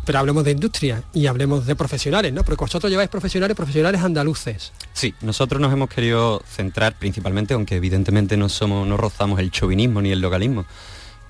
Pero 0.05 0.19
hablemos 0.19 0.43
de 0.43 0.51
industria 0.51 1.01
y 1.13 1.27
hablemos 1.27 1.65
de 1.65 1.75
profesionales, 1.77 2.33
¿no? 2.33 2.43
Porque 2.43 2.61
vosotros 2.65 2.91
lleváis 2.91 3.09
profesionales, 3.09 3.55
profesionales 3.55 4.01
andaluces. 4.01 4.73
Sí, 4.91 5.13
nosotros 5.21 5.61
nos 5.61 5.71
hemos 5.71 5.87
querido 5.89 6.43
centrar 6.45 6.95
principalmente, 6.99 7.53
aunque 7.53 7.77
evidentemente 7.77 8.35
no 8.35 8.49
somos, 8.49 8.85
no 8.85 8.97
rozamos 8.97 9.39
el 9.39 9.49
chauvinismo 9.49 10.01
ni 10.01 10.11
el 10.11 10.19
localismo, 10.19 10.65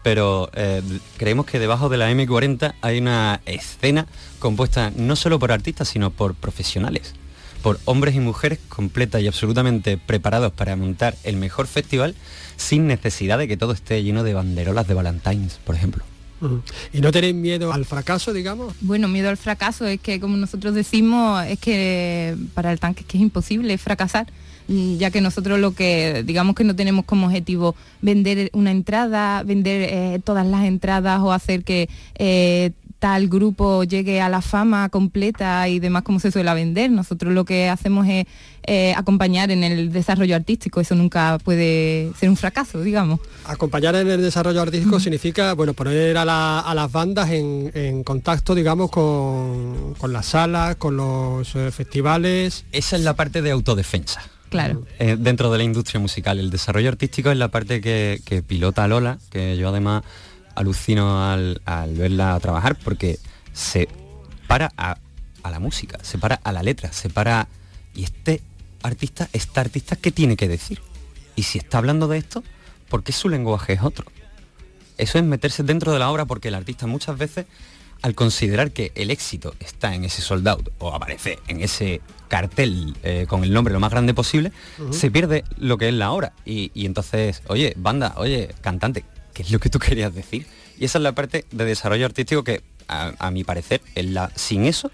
pero 0.03 0.49
eh, 0.53 0.81
creemos 1.17 1.45
que 1.45 1.59
debajo 1.59 1.89
de 1.89 1.97
la 1.97 2.11
M40 2.11 2.75
hay 2.81 2.99
una 2.99 3.41
escena 3.45 4.07
compuesta 4.39 4.91
no 4.95 5.15
solo 5.15 5.39
por 5.39 5.51
artistas, 5.51 5.89
sino 5.89 6.11
por 6.11 6.35
profesionales. 6.35 7.13
por 7.61 7.77
hombres 7.85 8.15
y 8.15 8.21
mujeres 8.21 8.59
completa 8.69 9.19
y 9.19 9.27
absolutamente 9.27 9.97
preparados 9.97 10.53
para 10.53 10.75
montar 10.77 11.15
el 11.23 11.35
mejor 11.35 11.67
festival 11.67 12.15
sin 12.55 12.87
necesidad 12.87 13.37
de 13.37 13.47
que 13.49 13.57
todo 13.57 13.73
esté 13.73 14.01
lleno 14.01 14.23
de 14.23 14.33
banderolas 14.33 14.87
de 14.87 14.93
Valentine's, 14.93 15.59
por 15.65 15.75
ejemplo. 15.75 16.03
¿Y 16.93 17.01
no 17.01 17.11
tenéis 17.11 17.35
miedo 17.35 17.73
al 17.73 17.85
fracaso, 17.85 18.31
digamos? 18.31 18.73
Bueno, 18.79 19.07
miedo 19.09 19.29
al 19.29 19.35
fracaso 19.37 19.85
es 19.85 19.99
que, 19.99 20.19
como 20.21 20.37
nosotros 20.37 20.73
decimos, 20.73 21.43
es 21.45 21.59
que 21.59 22.37
para 22.53 22.71
el 22.71 22.79
tanque 22.79 23.01
es 23.01 23.07
que 23.07 23.17
es 23.17 23.21
imposible 23.21 23.77
fracasar, 23.77 24.27
ya 24.69 25.09
que 25.11 25.19
nosotros 25.21 25.59
lo 25.59 25.71
que, 25.73 26.23
digamos 26.25 26.55
que 26.55 26.63
no 26.63 26.75
tenemos 26.75 27.05
como 27.05 27.25
objetivo 27.27 27.75
vender 28.01 28.49
una 28.53 28.71
entrada, 28.71 29.41
vender 29.43 29.81
eh, 29.89 30.19
todas 30.23 30.45
las 30.45 30.63
entradas 30.65 31.19
o 31.21 31.31
hacer 31.33 31.63
que 31.63 31.89
eh, 32.15 32.71
tal 32.99 33.29
grupo 33.29 33.85
llegue 33.85 34.19
a 34.19 34.27
la 34.27 34.41
fama 34.41 34.89
completa 34.89 35.67
y 35.69 35.79
demás 35.79 36.03
como 36.03 36.19
se 36.19 36.31
suele 36.31 36.53
vender. 36.53 36.91
Nosotros 36.91 37.33
lo 37.33 37.45
que 37.45 37.69
hacemos 37.69 38.05
es 38.07 38.25
eh, 38.63 38.93
acompañar 38.95 39.49
en 39.51 39.63
el 39.63 39.91
desarrollo 39.93 40.35
artístico, 40.35 40.81
eso 40.81 40.93
nunca 40.95 41.37
puede 41.43 42.11
ser 42.19 42.29
un 42.29 42.35
fracaso, 42.35 42.81
digamos. 42.81 43.21
Acompañar 43.45 43.95
en 43.95 44.09
el 44.09 44.21
desarrollo 44.21 44.61
artístico 44.61 44.99
significa, 44.99 45.53
bueno, 45.53 45.73
poner 45.73 46.17
a, 46.17 46.25
la- 46.25 46.59
a 46.59 46.75
las 46.75 46.91
bandas 46.91 47.31
en, 47.31 47.71
en 47.73 48.03
contacto, 48.03 48.53
digamos, 48.53 48.91
con, 48.91 49.95
con 49.97 50.11
las 50.11 50.25
salas, 50.27 50.75
con 50.75 50.97
los 50.97 51.55
eh, 51.55 51.71
festivales. 51.71 52.65
Esa 52.73 52.97
es 52.97 53.03
la 53.03 53.15
parte 53.15 53.41
de 53.41 53.51
autodefensa. 53.51 54.21
Claro. 54.49 54.85
eh, 54.99 55.15
dentro 55.19 55.51
de 55.51 55.57
la 55.57 55.63
industria 55.63 55.99
musical. 55.99 56.39
El 56.39 56.49
desarrollo 56.49 56.89
artístico 56.89 57.31
es 57.31 57.37
la 57.37 57.49
parte 57.49 57.81
que, 57.81 58.21
que 58.25 58.41
pilota 58.41 58.87
Lola, 58.87 59.19
que 59.29 59.57
yo 59.57 59.69
además 59.69 60.03
alucino 60.55 61.23
al, 61.31 61.61
verla 61.95 62.39
trabajar 62.39 62.75
porque 62.75 63.19
se 63.53 63.87
para 64.47 64.71
a, 64.77 64.97
a 65.43 65.51
la 65.51 65.59
música, 65.59 65.99
se 66.01 66.17
para 66.17 66.35
a 66.35 66.51
la 66.51 66.63
letra, 66.63 66.91
se 66.91 67.09
para... 67.09 67.47
Y 67.93 68.03
este 68.03 68.41
artista, 68.83 69.29
esta 69.33 69.61
artista, 69.61 69.95
¿qué 69.95 70.11
tiene 70.11 70.35
que 70.35 70.47
decir? 70.47 70.81
Y 71.35 71.43
si 71.43 71.57
está 71.57 71.77
hablando 71.77 72.07
de 72.07 72.17
esto, 72.17 72.43
¿por 72.89 73.03
qué 73.03 73.11
su 73.11 73.29
lenguaje 73.29 73.73
es 73.73 73.81
otro? 73.81 74.05
Eso 74.97 75.17
es 75.17 75.23
meterse 75.23 75.63
dentro 75.63 75.93
de 75.93 75.99
la 75.99 76.09
obra 76.09 76.25
porque 76.25 76.49
el 76.49 76.55
artista 76.55 76.87
muchas 76.87 77.17
veces, 77.17 77.45
al 78.01 78.15
considerar 78.15 78.71
que 78.71 78.91
el 78.95 79.11
éxito 79.11 79.53
está 79.59 79.93
en 79.95 80.05
ese 80.05 80.21
sold 80.21 80.47
out 80.47 80.69
o 80.79 80.93
aparece 80.93 81.39
en 81.47 81.61
ese 81.61 82.01
cartel 82.27 82.95
eh, 83.03 83.25
con 83.27 83.43
el 83.43 83.51
nombre 83.51 83.73
lo 83.73 83.79
más 83.79 83.91
grande 83.91 84.13
posible, 84.13 84.51
se 84.91 85.09
pierde 85.11 85.43
lo 85.57 85.77
que 85.77 85.89
es 85.89 85.93
la 85.93 86.11
obra. 86.11 86.33
Y, 86.45 86.71
y 86.73 86.85
entonces, 86.85 87.41
oye, 87.47 87.73
banda, 87.77 88.13
oye, 88.17 88.49
cantante, 88.61 89.03
¿qué 89.33 89.41
es 89.43 89.51
lo 89.51 89.59
que 89.59 89.69
tú 89.69 89.79
querías 89.87 90.13
decir? 90.13 90.45
Y 90.77 90.85
esa 90.85 90.97
es 90.99 91.03
la 91.03 91.13
parte 91.13 91.45
de 91.51 91.65
desarrollo 91.65 92.05
artístico 92.05 92.43
que, 92.43 92.61
a, 92.87 93.13
a 93.19 93.31
mi 93.31 93.43
parecer, 93.43 93.81
es 93.95 94.05
la, 94.05 94.31
sin 94.35 94.65
eso 94.65 94.91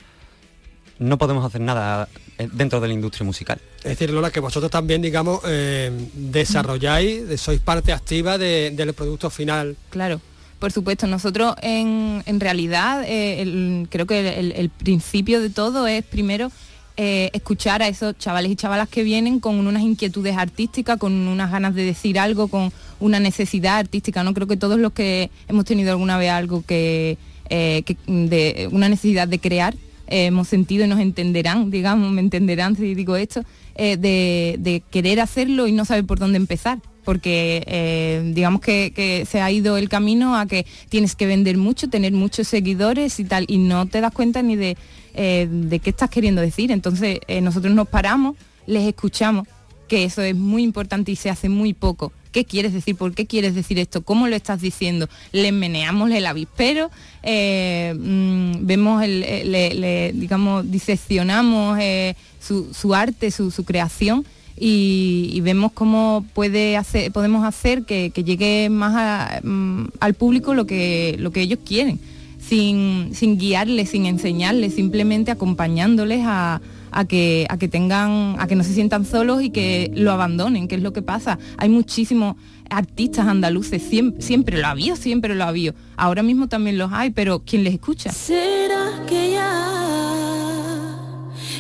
no 0.97 1.18
podemos 1.18 1.43
hacer 1.45 1.60
nada 1.60 2.08
eh, 2.38 2.47
dentro 2.53 2.80
de 2.80 2.88
la 2.88 2.93
industria 2.93 3.26
musical. 3.26 3.60
Es 3.80 3.84
decir, 3.84 4.10
Lola, 4.12 4.32
que 4.32 4.39
vosotros 4.39 4.72
también, 4.72 5.01
digamos, 5.01 5.41
eh, 5.45 5.91
desarrolláis, 6.14 7.28
de- 7.28 7.38
sois 7.38 7.60
parte 7.60 7.91
activa 7.91 8.38
de- 8.38 8.72
del 8.72 8.93
producto 8.93 9.30
final. 9.30 9.76
Claro. 9.89 10.22
Por 10.60 10.72
supuesto, 10.72 11.06
nosotros 11.08 11.56
en, 11.62 12.24
en 12.26 12.39
realidad 12.39 13.03
eh, 13.06 13.86
creo 13.89 14.06
que 14.06 14.39
el, 14.39 14.51
el 14.53 14.70
principio 14.70 15.41
de 15.41 15.49
todo 15.49 15.86
es 15.86 16.03
primero 16.03 16.51
eh, 16.97 17.30
escuchar 17.34 17.82
a 17.82 17.89
esos 17.89 18.18
chavales 18.18 18.51
y 18.51 18.56
chavalas 18.56 18.88
que 18.88 19.03
vienen 19.03 19.41
con 19.41 19.56
unas 19.68 19.84
inquietudes 19.84 20.38
artísticas, 20.38 20.97
con 20.97 21.12
unas 21.28 21.51
ganas 21.51 21.76
de 21.76 21.84
decir 21.84 22.18
algo, 22.18 22.47
con 22.47 22.72
una 23.01 23.20
necesidad 23.20 23.78
artística. 23.78 24.24
No 24.24 24.34
creo 24.34 24.47
que 24.47 24.56
todos 24.56 24.80
los 24.80 24.93
que 24.93 25.30
hemos 25.49 25.66
tenido 25.66 25.91
alguna 25.91 26.18
vez 26.18 26.32
algo 26.32 26.64
que, 26.66 27.18
eh, 27.49 27.84
que- 27.86 27.97
de 28.08 28.70
una 28.72 28.88
necesidad 28.88 29.28
de 29.28 29.39
crear 29.39 29.76
hemos 30.08 30.47
sentido 30.47 30.86
y 30.86 30.88
nos 30.88 30.99
entenderán, 30.99 31.72
digamos, 31.72 32.12
me 32.12 32.22
entenderán 32.22 32.76
si 32.76 32.95
digo 32.95 33.16
esto, 33.16 33.43
eh, 33.76 33.97
de, 33.97 34.56
de 34.60 34.82
querer 34.89 35.20
hacerlo 35.20 35.68
y 35.68 35.72
no 35.72 35.86
saber 35.86 36.06
por 36.06 36.20
dónde 36.20 36.38
empezar. 36.38 36.80
Porque 37.03 37.64
eh, 37.68 38.32
digamos 38.34 38.62
que, 38.62 38.91
que 38.95 39.26
se 39.26 39.39
ha 39.39 39.51
ido 39.51 39.78
el 39.78 39.89
camino 39.89 40.36
a 40.36 40.47
que 40.47 40.66
tienes 40.89 41.16
que 41.16 41.28
vender 41.28 41.56
mucho, 41.56 41.88
tener 41.88 42.14
muchos 42.14 42.47
seguidores 42.47 43.20
y 43.20 43.26
tal, 43.26 43.45
y 43.47 43.60
no 43.60 43.86
te 43.86 44.01
das 44.01 44.12
cuenta 44.12 44.41
ni 44.41 44.56
de, 44.56 44.76
eh, 45.14 45.47
de 45.49 45.80
qué 45.80 45.91
estás 45.91 46.10
queriendo 46.10 46.41
decir. 46.41 46.72
Entonces 46.72 47.20
nosotros 47.43 47.76
nos 47.76 47.88
paramos, 47.88 48.36
les 48.66 48.88
escuchamos, 48.88 49.47
que 49.88 50.03
eso 50.03 50.24
es 50.24 50.36
muy 50.36 50.64
importante 50.64 51.12
y 51.12 51.16
se 51.16 51.30
hace 51.30 51.47
muy 51.47 51.74
poco. 51.74 52.12
¿Qué 52.36 52.44
quieres 52.44 52.74
decir? 52.74 52.98
¿Por 52.98 53.14
qué 53.14 53.26
quieres 53.26 53.56
decir 53.56 53.80
esto? 53.80 54.02
¿Cómo 54.02 54.28
lo 54.28 54.36
estás 54.36 54.60
diciendo? 54.60 55.08
Le 55.32 55.54
meneamos 55.54 56.12
el 56.12 56.26
avispero, 56.26 56.92
eh, 57.24 57.96
mm, 57.98 58.66
vemos, 58.66 59.02
el, 59.04 59.24
eh, 59.24 59.74
le, 59.74 60.12
digamos, 60.12 60.70
diseccionamos 60.70 61.80
eh, 61.80 62.14
su, 62.42 62.94
arte, 62.94 63.32
su, 63.32 63.64
creación 63.64 64.26
y, 64.60 65.40
vemos 65.46 65.72
cómo 65.72 66.26
puede 66.34 66.76
hacer, 66.76 67.10
podemos 67.14 67.46
hacer 67.46 67.84
que, 67.84 68.12
llegue 68.12 68.68
más 68.70 69.42
mm, 69.42 69.86
al 70.02 70.14
público 70.16 70.54
lo 70.54 70.66
que, 70.66 71.16
lo 71.18 71.32
que 71.32 71.40
ellos 71.40 71.60
quieren, 71.66 72.02
sin, 72.38 73.12
sin 73.14 73.38
guiarles, 73.38 73.92
sin 73.92 74.08
enseñarles, 74.08 74.76
simplemente 74.76 75.32
acompañándoles 75.32 76.24
a, 76.26 76.60
a 76.96 77.06
que, 77.06 77.46
a 77.50 77.58
que 77.58 77.68
tengan, 77.68 78.38
a 78.39 78.48
que 78.48 78.56
no 78.56 78.64
se 78.64 78.74
sientan 78.74 79.06
solos 79.06 79.43
y 79.43 79.50
que 79.50 79.91
lo 79.93 80.12
abandonen, 80.14 80.70
que 80.70 80.76
es 80.76 80.82
lo 80.82 80.93
que 80.93 81.02
pasa. 81.02 81.38
Hay 81.58 81.68
muchísimos 81.68 82.38
artistas 82.70 83.28
andaluces, 83.28 83.84
siempre, 83.84 84.22
siempre 84.22 84.58
lo 84.58 84.66
ha 84.66 84.70
habido, 84.72 84.96
siempre 84.96 85.36
lo 85.36 85.43
ha 85.43 85.50
habido. 85.50 85.76
Ahora 85.98 86.24
mismo 86.24 86.48
también 86.48 86.78
los 86.78 86.93
hay, 86.93 87.10
pero 87.10 87.43
¿quién 87.46 87.66
les 87.66 87.74
escucha? 87.74 88.12
¿Será 88.14 89.04
que 89.08 89.32
ya 89.32 89.72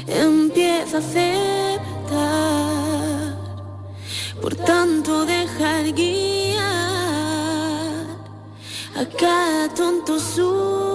empieza 0.07 0.97
a 0.97 0.99
aceptar 0.99 1.35
por 4.41 4.55
tanto 4.55 5.25
dejar 5.25 5.91
guiar 5.91 6.63
a 8.95 9.05
cada 9.19 9.73
tonto 9.73 10.17
suma? 10.17 10.94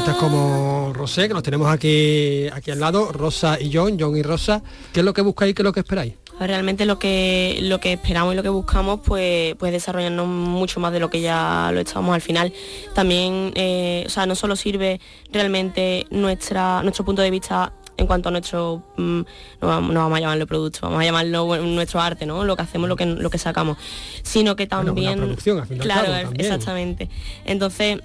Estas 0.00 0.16
como 0.16 0.94
Rosé, 0.94 1.28
que 1.28 1.34
nos 1.34 1.42
tenemos 1.42 1.70
aquí, 1.70 2.46
aquí 2.54 2.70
al 2.70 2.80
lado, 2.80 3.12
Rosa 3.12 3.60
y 3.60 3.70
John, 3.70 3.98
John 4.00 4.16
y 4.16 4.22
Rosa. 4.22 4.62
¿Qué 4.94 5.00
es 5.00 5.04
lo 5.04 5.12
que 5.12 5.20
buscáis, 5.20 5.54
qué 5.54 5.60
es 5.60 5.64
lo 5.64 5.74
que 5.74 5.80
esperáis? 5.80 6.14
Realmente 6.40 6.86
lo 6.86 6.98
que 6.98 7.58
lo 7.60 7.80
que 7.80 7.92
esperamos 7.92 8.32
y 8.32 8.36
lo 8.38 8.42
que 8.42 8.48
buscamos 8.48 9.00
pues 9.04 9.56
pues 9.56 9.72
desarrollarnos 9.72 10.26
mucho 10.26 10.80
más 10.80 10.94
de 10.94 11.00
lo 11.00 11.10
que 11.10 11.20
ya 11.20 11.70
lo 11.74 11.80
estábamos 11.80 12.14
al 12.14 12.22
final. 12.22 12.50
También, 12.94 13.52
eh, 13.56 14.04
o 14.06 14.08
sea, 14.08 14.24
no 14.24 14.34
solo 14.34 14.56
sirve 14.56 15.02
realmente 15.30 16.06
nuestra 16.08 16.82
nuestro 16.82 17.04
punto 17.04 17.20
de 17.20 17.30
vista 17.30 17.74
en 17.98 18.06
cuanto 18.06 18.30
a 18.30 18.32
nuestro 18.32 18.82
mm, 18.96 19.20
no, 19.60 19.66
vamos, 19.68 20.16
a 20.16 20.20
llamarlo 20.20 20.46
producto, 20.46 20.78
vamos 20.80 21.02
a 21.02 21.04
llamarlo 21.04 21.44
bueno, 21.44 21.66
nuestro 21.66 22.00
arte, 22.00 22.24
¿no? 22.24 22.42
Lo 22.44 22.56
que 22.56 22.62
hacemos, 22.62 22.88
lo 22.88 22.96
que 22.96 23.04
lo 23.04 23.28
que 23.28 23.36
sacamos, 23.36 23.76
sino 24.22 24.56
que 24.56 24.64
Bueno, 24.64 24.80
una 24.80 24.86
también 24.86 25.18
producción, 25.18 25.60
al 25.60 25.68
y 25.68 25.74
al 25.74 25.80
claro, 25.80 26.06
cabo, 26.06 26.22
también. 26.22 26.40
exactamente. 26.40 27.10
Entonces 27.44 27.98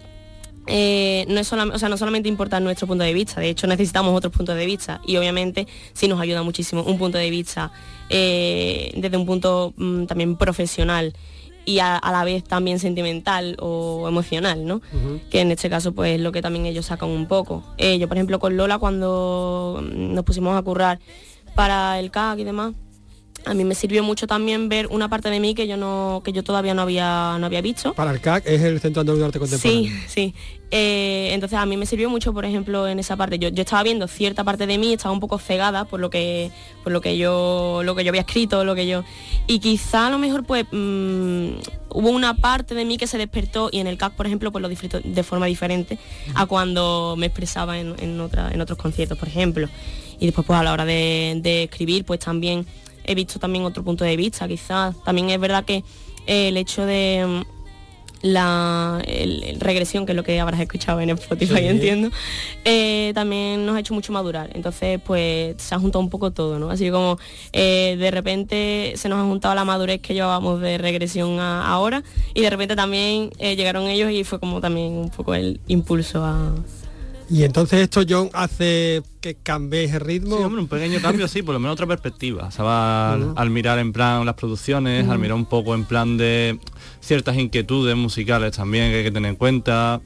eh, 0.68 1.26
no 1.28 1.40
es 1.40 1.48
solamente, 1.48 1.76
o 1.76 1.80
sea, 1.80 1.90
no 1.90 1.98
solamente 1.98 2.30
importa 2.30 2.60
nuestro 2.60 2.88
punto 2.88 3.04
de 3.04 3.14
vista, 3.14 3.40
de 3.40 3.50
hecho 3.50 3.68
necesitamos 3.68 4.16
otros 4.16 4.34
puntos 4.34 4.56
de 4.56 4.66
vista 4.66 5.02
y 5.06 5.18
obviamente 5.18 5.68
sí 5.94 6.08
nos 6.08 6.20
ayuda 6.20 6.44
muchísimo 6.44 6.84
un 6.84 6.98
punto 6.98 7.18
de 7.18 7.30
vista 7.30 7.72
eh, 8.10 8.92
desde 8.96 9.18
un 9.18 9.26
punto 9.26 9.74
mm, 9.78 10.06
también 10.06 10.36
profesional 10.36 11.14
y 11.66 11.80
a, 11.80 11.98
a 11.98 12.12
la 12.12 12.24
vez 12.24 12.44
también 12.44 12.80
sentimental 12.80 13.58
o 13.60 14.08
emocional, 14.08 14.66
¿no? 14.66 14.82
que 15.30 15.42
en 15.42 15.52
este 15.52 15.70
caso 15.70 15.94
pues 15.94 16.20
lo 16.20 16.32
que 16.32 16.42
también 16.42 16.66
ellos 16.66 16.86
sacan 16.86 17.10
un 17.10 17.28
poco. 17.28 17.64
Eh, 17.78 17.98
yo 17.98 18.08
por 18.08 18.18
ejemplo 18.18 18.40
con 18.40 18.56
Lola 18.56 18.78
cuando 18.78 19.82
mm, 19.84 20.14
nos 20.14 20.24
pusimos 20.24 20.58
a 20.58 20.62
currar 20.62 21.00
para 21.56 22.00
el 22.00 22.12
CAC 22.12 22.40
y 22.40 22.44
demás, 22.44 22.74
a 23.46 23.54
mí 23.54 23.64
me 23.64 23.76
sirvió 23.76 24.04
mucho 24.04 24.28
también 24.28 24.70
ver 24.70 24.88
una 24.88 25.08
parte 25.10 25.30
de 25.30 25.40
mí 25.40 25.54
que 25.56 25.68
yo 25.68 25.78
no 25.78 26.22
que 26.26 26.32
yo 26.34 26.44
todavía 26.44 26.74
no 26.74 26.82
había 26.82 27.38
no 27.40 27.46
había 27.46 27.62
visto 27.62 27.94
Para 27.94 28.12
el 28.12 28.20
CAC 28.22 28.46
es 28.48 28.62
el 28.62 28.80
Centro 28.80 29.02
Andaluz 29.02 29.20
de 29.20 29.26
Arte 29.26 29.40
Contemporáneo. 29.40 29.92
Sí, 29.92 30.04
sí. 30.08 30.36
Eh, 30.72 31.30
entonces 31.32 31.58
a 31.58 31.66
mí 31.66 31.78
me 31.78 31.86
sirvió 31.86 32.10
mucho, 32.10 32.34
por 32.34 32.44
ejemplo, 32.44 32.88
en 32.88 32.98
esa 33.00 33.16
parte. 33.16 33.38
Yo, 33.40 33.50
yo 33.50 33.62
estaba 33.62 33.84
viendo 33.84 34.08
cierta 34.08 34.44
parte 34.44 34.66
de 34.68 34.78
mí, 34.78 34.94
estaba 34.94 35.14
un 35.14 35.20
poco 35.20 35.38
cegada 35.38 35.86
por 35.86 36.00
lo 36.00 36.10
que, 36.10 36.50
por 36.84 36.92
lo 36.92 37.02
que 37.02 37.18
yo, 37.18 37.82
lo 37.86 37.96
que 37.96 38.04
yo 38.04 38.10
había 38.10 38.22
escrito, 38.22 38.66
lo 38.66 38.74
que 38.76 38.88
yo. 38.88 39.04
Y 39.48 39.60
quizá 39.60 40.08
a 40.08 40.10
lo 40.10 40.18
mejor 40.18 40.44
pues 40.44 40.66
mm, 40.72 41.48
hubo 41.92 42.10
una 42.10 42.34
parte 42.36 42.74
de 42.76 42.84
mí 42.84 42.98
que 42.98 43.08
se 43.08 43.18
despertó 43.18 43.70
y 43.72 43.80
en 43.80 43.88
el 43.88 43.98
CAC, 43.98 44.14
por 44.14 44.26
ejemplo, 44.26 44.52
pues 44.52 44.62
lo 44.62 44.68
disfruto 44.70 45.00
de 45.04 45.24
forma 45.24 45.46
diferente 45.46 45.98
a 46.34 46.46
cuando 46.48 47.16
me 47.18 47.28
expresaba 47.28 47.78
en, 47.80 47.94
en, 48.00 48.20
otra- 48.20 48.52
en 48.52 48.60
otros 48.60 48.78
conciertos, 48.78 49.18
por 49.18 49.28
ejemplo. 49.28 49.70
Y 50.20 50.26
después 50.26 50.48
pues 50.48 50.60
a 50.60 50.64
la 50.64 50.74
hora 50.74 50.84
de, 50.86 51.40
de 51.42 51.64
escribir, 51.64 52.06
pues 52.06 52.20
también 52.22 52.66
he 53.06 53.16
visto 53.16 53.40
también 53.40 53.64
otro 53.66 53.84
punto 53.84 54.04
de 54.04 54.16
vista, 54.18 54.48
quizás. 54.48 54.96
También 55.04 55.30
es 55.30 55.40
verdad 55.40 55.64
que 55.66 55.84
eh, 56.28 56.50
el 56.50 56.58
hecho 56.58 56.86
de 56.86 57.26
mm, 57.28 57.56
la 58.22 59.04
el- 59.06 59.44
el 59.44 59.60
regresión, 59.60 60.06
que 60.06 60.14
es 60.14 60.16
lo 60.16 60.24
que 60.24 60.40
habrás 60.40 60.60
escuchado 60.60 61.00
en 61.00 61.12
Spotify, 61.12 61.58
Sí. 61.58 61.66
entiendo, 61.66 62.10
eh, 62.64 63.12
también 63.14 63.66
nos 63.66 63.76
ha 63.76 63.80
hecho 63.80 63.94
mucho 63.94 64.12
madurar. 64.12 64.50
Entonces, 64.56 65.00
pues 65.06 65.56
se 65.62 65.76
ha 65.76 65.80
juntado 65.80 66.04
un 66.04 66.10
poco 66.10 66.32
todo, 66.32 66.58
¿no? 66.58 66.72
Así 66.72 66.90
como 66.90 67.20
eh, 67.54 67.96
de 68.00 68.10
repente 68.12 68.94
se 68.96 69.10
nos 69.10 69.20
ha 69.20 69.24
juntado 69.24 69.54
la 69.54 69.64
madurez 69.66 70.02
que 70.02 70.14
llevábamos 70.16 70.60
de 70.62 70.78
regresión 70.80 71.40
a 71.40 71.68
ahora 71.68 72.04
y 72.34 72.42
de 72.42 72.50
repente 72.50 72.76
también 72.76 73.30
eh, 73.38 73.56
llegaron 73.56 73.84
ellos 73.88 74.10
y 74.12 74.24
fue 74.24 74.40
como 74.40 74.60
también 74.60 74.94
un 74.94 75.10
poco 75.12 75.36
el 75.36 75.60
impulso 75.68 76.24
a, 76.24 76.52
Y 77.30 77.44
entonces 77.44 77.80
esto, 77.82 78.02
John, 78.08 78.30
hace 78.34 79.02
que 79.20 79.36
cambiéis 79.36 79.94
el 79.94 80.02
ritmo. 80.02 80.38
Sí, 80.38 80.44
hombre, 80.44 80.62
un 80.62 80.68
pequeño 80.68 81.00
cambio, 81.02 81.28
sí, 81.28 81.42
por 81.42 81.54
lo 81.54 81.60
menos 81.60 81.74
otra 81.74 81.88
perspectiva. 81.88 82.48
O 82.48 82.52
sea, 82.52 82.64
va 82.64 83.14
al, 83.14 83.50
mirar 83.50 83.80
en 83.80 83.92
plan 83.94 84.26
las 84.26 84.36
producciones, 84.36 85.08
al 85.10 85.18
mirar 85.18 85.34
un 85.36 85.46
poco 85.46 85.74
en 85.74 85.86
plan 85.86 86.18
de 86.18 86.60
ciertas 87.02 87.36
inquietudes 87.38 87.96
musicales 87.96 88.56
también 88.56 88.92
que 88.92 88.98
hay 89.00 89.04
que 89.04 89.12
tener 89.12 89.30
en 89.32 89.36
cuenta. 89.38 90.02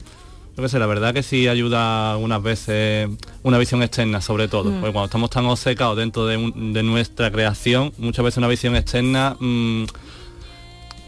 Yo 0.56 0.62
qué 0.62 0.68
sé, 0.68 0.78
la 0.78 0.86
verdad 0.86 1.12
que 1.14 1.22
sí 1.22 1.46
ayuda 1.46 2.12
algunas 2.12 2.42
veces 2.42 3.08
una 3.42 3.58
visión 3.58 3.82
externa 3.82 4.20
sobre 4.20 4.48
todo. 4.48 4.70
Mm. 4.70 4.80
Porque 4.80 4.92
cuando 4.92 5.04
estamos 5.06 5.30
tan 5.30 5.44
obcecados 5.46 5.96
dentro 5.96 6.26
de, 6.26 6.36
un- 6.38 6.72
de 6.72 6.82
nuestra 6.82 7.30
creación, 7.30 7.92
muchas 7.98 8.24
veces 8.24 8.38
una 8.38 8.48
visión 8.48 8.74
externa 8.76 9.36
mm, 9.38 9.84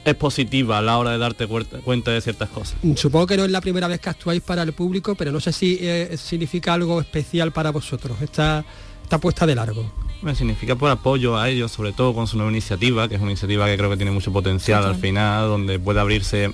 es 0.04 0.14
positiva 0.14 0.78
a 0.78 0.82
la 0.82 0.98
hora 0.98 1.12
de 1.12 1.18
darte 1.18 1.46
cuenta 1.46 2.10
de 2.10 2.20
ciertas 2.20 2.48
cosas. 2.48 2.76
Supongo 2.96 3.26
que 3.26 3.36
no 3.36 3.44
es 3.44 3.50
la 3.50 3.60
primera 3.60 3.88
vez 3.88 4.00
que 4.00 4.10
actuáis 4.10 4.40
para 4.40 4.62
el 4.62 4.72
público, 4.72 5.14
pero 5.14 5.32
no 5.32 5.40
sé 5.40 5.52
si 5.52 5.78
eh, 5.80 6.16
significa 6.16 6.74
algo 6.74 7.00
especial 7.00 7.52
para 7.52 7.70
vosotros, 7.70 8.20
esta, 8.20 8.64
esta 9.02 9.18
puesta 9.18 9.46
de 9.46 9.54
largo. 9.54 9.90
Me 10.22 10.34
significa 10.34 10.76
por 10.76 10.90
apoyo 10.90 11.36
a 11.36 11.48
ellos, 11.48 11.72
sobre 11.72 11.92
todo 11.92 12.14
con 12.14 12.28
su 12.28 12.36
nueva 12.36 12.52
iniciativa, 12.52 13.08
que 13.08 13.16
es 13.16 13.20
una 13.20 13.32
iniciativa 13.32 13.66
que 13.66 13.76
creo 13.76 13.90
que 13.90 13.96
tiene 13.96 14.12
mucho 14.12 14.32
potencial 14.32 14.84
al 14.84 14.94
final, 14.94 15.48
donde 15.48 15.78
puede 15.80 15.98
abrirse 16.00 16.52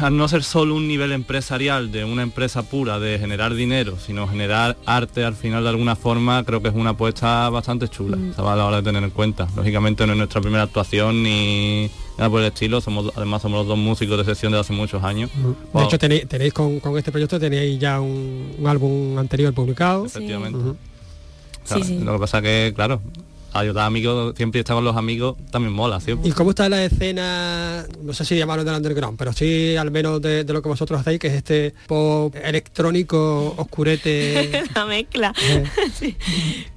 al 0.00 0.16
no 0.16 0.26
ser 0.28 0.42
solo 0.42 0.74
un 0.74 0.88
nivel 0.88 1.12
empresarial 1.12 1.92
de 1.92 2.04
una 2.04 2.22
empresa 2.22 2.62
pura 2.62 2.98
de 2.98 3.18
generar 3.18 3.54
dinero, 3.54 3.96
sino 3.98 4.26
generar 4.28 4.76
arte 4.86 5.24
al 5.24 5.34
final 5.34 5.62
de 5.64 5.70
alguna 5.70 5.96
forma, 5.96 6.42
creo 6.44 6.62
que 6.62 6.68
es 6.68 6.74
una 6.74 6.90
apuesta 6.90 7.48
bastante 7.50 7.88
chula, 7.88 8.16
¿sabes? 8.34 8.50
a 8.52 8.56
la 8.56 8.66
hora 8.66 8.76
de 8.78 8.82
tener 8.82 9.02
en 9.04 9.10
cuenta. 9.10 9.48
Lógicamente 9.56 10.06
no 10.06 10.12
es 10.12 10.18
nuestra 10.18 10.40
primera 10.40 10.62
actuación 10.64 11.22
ni 11.22 11.90
nada 12.16 12.30
por 12.30 12.40
el 12.40 12.46
estilo, 12.46 12.80
somos 12.80 13.12
además 13.16 13.42
somos 13.42 13.58
los 13.60 13.66
dos 13.68 13.78
músicos 13.78 14.18
de 14.18 14.24
sesión 14.24 14.52
de 14.52 14.58
hace 14.60 14.72
muchos 14.72 15.02
años. 15.04 15.30
De 15.34 15.54
Wow. 15.72 15.84
hecho, 15.84 15.98
tenéis, 15.98 16.26
tenéis 16.28 16.52
con, 16.52 16.80
con 16.80 16.96
este 16.98 17.10
proyecto 17.10 17.38
tenéis 17.38 17.78
ya 17.78 18.00
un, 18.00 18.54
un 18.58 18.66
álbum 18.66 19.18
anterior 19.18 19.52
publicado. 19.52 20.06
Efectivamente. 20.06 20.58
Claro, 21.66 21.84
Lo 22.04 22.12
que 22.14 22.18
pasa 22.18 22.42
que, 22.42 22.72
claro, 22.74 23.00
ayudar 23.54 23.84
a 23.84 23.86
amigos, 23.86 24.34
siempre 24.36 24.60
estar 24.60 24.74
con 24.74 24.84
los 24.84 24.96
amigos 24.96 25.36
también 25.50 25.72
mola, 25.74 26.00
siempre. 26.00 26.28
¿Y 26.28 26.32
cómo 26.32 26.50
está 26.50 26.68
la 26.68 26.84
escena, 26.84 27.84
no 28.02 28.12
sé 28.14 28.24
si 28.24 28.36
llamarlo 28.36 28.64
del 28.64 28.74
underground, 28.74 29.18
pero 29.18 29.32
sí 29.32 29.76
al 29.76 29.90
menos 29.90 30.20
de, 30.22 30.44
de 30.44 30.52
lo 30.52 30.62
que 30.62 30.68
vosotros 30.68 31.00
hacéis, 31.00 31.18
que 31.20 31.26
es 31.28 31.34
este 31.34 31.74
pop 31.86 32.34
electrónico 32.42 33.54
oscurete 33.56 34.62
la 34.74 34.86
mezcla. 34.86 35.32
Eh. 35.42 35.64
Sí. 35.98 36.16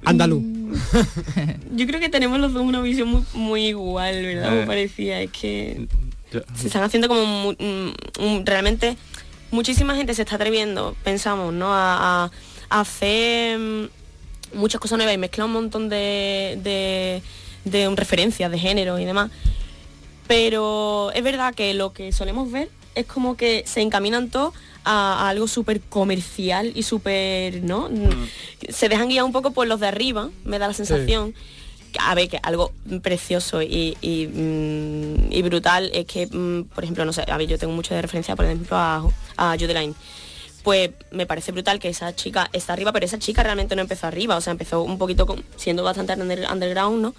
andaluz? 0.04 0.42
Yo 1.74 1.86
creo 1.86 2.00
que 2.00 2.08
tenemos 2.08 2.38
los 2.38 2.52
dos 2.52 2.62
una 2.62 2.80
visión 2.80 3.08
muy, 3.08 3.22
muy 3.34 3.66
igual, 3.68 4.22
¿verdad? 4.22 4.52
Eh. 4.52 4.56
Muy 4.58 4.66
parecida. 4.66 5.20
Es 5.20 5.30
que 5.30 5.86
Yo- 6.32 6.40
se 6.54 6.66
están 6.66 6.82
haciendo 6.82 7.08
como 7.08 7.52
mm, 7.52 7.88
mm, 8.20 8.44
realmente 8.44 8.96
muchísima 9.50 9.94
gente 9.94 10.14
se 10.14 10.22
está 10.22 10.36
atreviendo, 10.36 10.94
pensamos, 11.04 11.52
¿no? 11.52 11.72
A, 11.72 12.24
a- 12.24 12.30
a 12.68 12.80
hacer 12.80 13.58
mm, 13.58 13.88
muchas 14.56 14.80
cosas 14.80 14.98
nuevas 14.98 15.14
y 15.14 15.18
mezclar 15.18 15.46
un 15.46 15.52
montón 15.52 15.88
de, 15.88 16.58
de, 16.62 17.22
de 17.64 17.94
referencias 17.94 18.50
de 18.50 18.58
género 18.58 18.98
y 18.98 19.04
demás. 19.04 19.30
Pero 20.26 21.12
es 21.14 21.22
verdad 21.22 21.54
que 21.54 21.72
lo 21.74 21.92
que 21.92 22.12
solemos 22.12 22.50
ver 22.50 22.68
es 22.94 23.06
como 23.06 23.36
que 23.36 23.62
se 23.66 23.80
encaminan 23.80 24.30
todos 24.30 24.54
a, 24.84 25.26
a 25.26 25.28
algo 25.28 25.46
súper 25.46 25.80
comercial 25.80 26.72
y 26.74 26.82
súper, 26.82 27.62
¿no? 27.62 27.88
Se 28.68 28.88
dejan 28.88 29.08
guiar 29.08 29.24
un 29.24 29.32
poco 29.32 29.52
por 29.52 29.66
los 29.66 29.80
de 29.80 29.86
arriba, 29.88 30.30
me 30.44 30.58
da 30.58 30.68
la 30.68 30.74
sensación. 30.74 31.34
A 31.98 32.14
ver, 32.14 32.28
que 32.28 32.38
algo 32.42 32.72
precioso 33.02 33.62
y, 33.62 33.96
y, 34.02 34.26
mm, 34.26 35.32
y 35.32 35.42
brutal 35.42 35.90
es 35.94 36.04
que, 36.04 36.26
mm, 36.26 36.64
por 36.74 36.84
ejemplo, 36.84 37.04
no 37.06 37.12
sé, 37.12 37.24
a 37.26 37.36
ver, 37.38 37.46
yo 37.46 37.58
tengo 37.58 37.72
mucho 37.72 37.94
de 37.94 38.02
referencia, 38.02 38.36
por 38.36 38.44
ejemplo, 38.44 38.76
a, 38.76 39.02
a 39.36 39.56
Judeline. 39.58 39.94
Pues 40.66 40.90
me 41.12 41.26
parece 41.26 41.52
brutal 41.52 41.78
que 41.78 41.88
esa 41.88 42.12
chica 42.16 42.50
está 42.52 42.72
arriba, 42.72 42.90
pero 42.92 43.06
esa 43.06 43.20
chica 43.20 43.44
realmente 43.44 43.76
no 43.76 43.82
empezó 43.82 44.08
arriba, 44.08 44.34
o 44.36 44.40
sea, 44.40 44.50
empezó 44.50 44.82
un 44.82 44.98
poquito 44.98 45.24
con- 45.24 45.44
siendo 45.54 45.84
bastante 45.84 46.14
under- 46.14 46.50
underground, 46.52 47.00
¿no? 47.02 47.14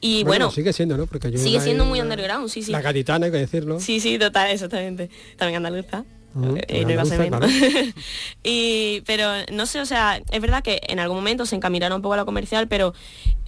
Y 0.00 0.22
bueno, 0.22 0.48
sigue 0.52 0.72
siendo, 0.72 0.96
¿no? 0.96 1.06
Porque 1.06 1.28
yo 1.32 1.40
sigue 1.40 1.60
siendo 1.60 1.84
muy 1.84 2.00
underground, 2.00 2.48
sí, 2.48 2.62
sí. 2.62 2.70
La 2.70 2.80
gaditana, 2.80 3.26
hay 3.26 3.32
que 3.32 3.38
decirlo. 3.38 3.80
Sí, 3.80 3.98
sí, 3.98 4.16
total, 4.16 4.52
exactamente. 4.52 5.10
También 5.36 5.56
andaluza. 5.56 6.04
Ujú, 6.34 6.56
Eh, 6.68 6.84
no 6.84 6.90
iba 6.92 7.02
a 7.02 7.04
ser 7.04 7.20
andaluza, 7.20 7.54
menos. 7.56 7.94
y 8.42 9.02
pero 9.06 9.26
no 9.52 9.66
sé, 9.66 9.80
o 9.80 9.86
sea, 9.86 10.20
es 10.30 10.40
verdad 10.40 10.62
que 10.62 10.80
en 10.88 10.98
algún 10.98 11.16
momento 11.18 11.44
se 11.46 11.56
encaminaron 11.56 11.96
un 11.96 12.02
poco 12.02 12.14
a 12.14 12.16
lo 12.16 12.24
comercial, 12.26 12.68
pero 12.68 12.94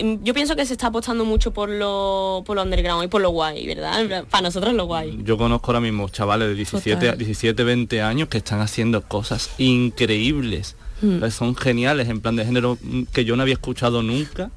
mm, 0.03 0.22
yo 0.22 0.35
pienso 0.35 0.55
que 0.57 0.66
se 0.66 0.72
está 0.74 0.89
apostando 0.89 1.24
mucho 1.24 1.53
por 1.53 1.68
lo 1.70 2.43
por 2.47 2.57
lo 2.57 2.62
underground 2.62 3.05
y 3.05 3.09
por 3.09 3.22
lo 3.22 3.30
guay, 3.30 3.66
¿verdad? 3.66 4.01
En 4.03 4.26
Para 4.26 4.43
nosotros 4.43 4.74
lo 4.74 4.85
guay. 4.87 5.18
Yo 5.24 5.37
conozco 5.39 5.68
ahora 5.68 5.80
mismo 5.80 6.09
chavales 6.09 6.49
de 6.49 6.55
17, 6.55 6.95
Total. 7.01 7.18
17 7.18 7.64
20 7.64 8.03
años 8.03 8.28
que 8.28 8.39
están 8.39 8.61
haciendo 8.61 9.03
cosas 9.03 9.51
increíbles. 9.59 10.76
Mm. 11.03 11.24
Eh, 11.24 11.30
Son 11.30 11.55
geniales, 11.57 12.09
en 12.09 12.20
plan 12.20 12.37
de 12.37 12.45
género 12.45 12.78
mm, 12.82 13.05
que 13.12 13.24
yo 13.24 13.37
no 13.37 13.43
había 13.43 13.55
escuchado 13.55 14.03
nunca. 14.03 14.51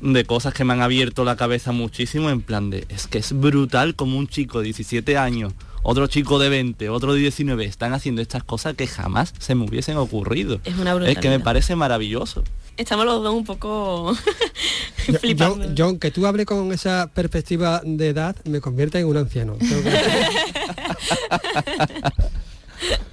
De 0.00 0.24
cosas 0.24 0.54
que 0.54 0.64
me 0.64 0.72
han 0.72 0.80
abierto 0.80 1.24
la 1.24 1.36
cabeza 1.36 1.72
muchísimo, 1.72 2.30
en 2.30 2.40
plan 2.40 2.70
de, 2.70 2.86
es 2.88 3.06
que 3.06 3.18
es 3.18 3.38
brutal 3.38 3.94
como 3.94 4.16
un 4.16 4.28
chico 4.28 4.60
de 4.60 4.64
17 4.64 5.18
años, 5.18 5.52
otro 5.82 6.06
chico 6.06 6.38
de 6.38 6.48
20, 6.48 6.88
otro 6.90 7.14
de 7.14 7.20
19, 7.20 7.64
están 7.64 7.92
haciendo 7.92 8.22
estas 8.22 8.42
cosas 8.44 8.74
que 8.74 8.86
jamás 8.86 9.32
se 9.38 9.54
me 9.54 9.64
hubiesen 9.64 9.96
ocurrido. 9.96 10.60
Es 10.64 10.74
una 10.78 10.92
Es 10.92 10.96
que 10.96 10.98
me 10.98 11.14
brutalidad. 11.14 11.42
parece 11.44 11.76
maravilloso. 11.76 12.42
Estamos 12.76 13.04
los 13.04 13.22
dos 13.22 13.34
un 13.34 13.44
poco 13.44 14.14
flipando. 15.20 15.64
John, 15.66 15.74
John, 15.76 15.98
que 15.98 16.10
tú 16.10 16.26
hables 16.26 16.46
con 16.46 16.72
esa 16.72 17.10
perspectiva 17.12 17.82
de 17.84 18.08
edad 18.08 18.36
me 18.44 18.60
convierte 18.60 18.98
en 18.98 19.06
un 19.06 19.16
anciano. 19.18 19.56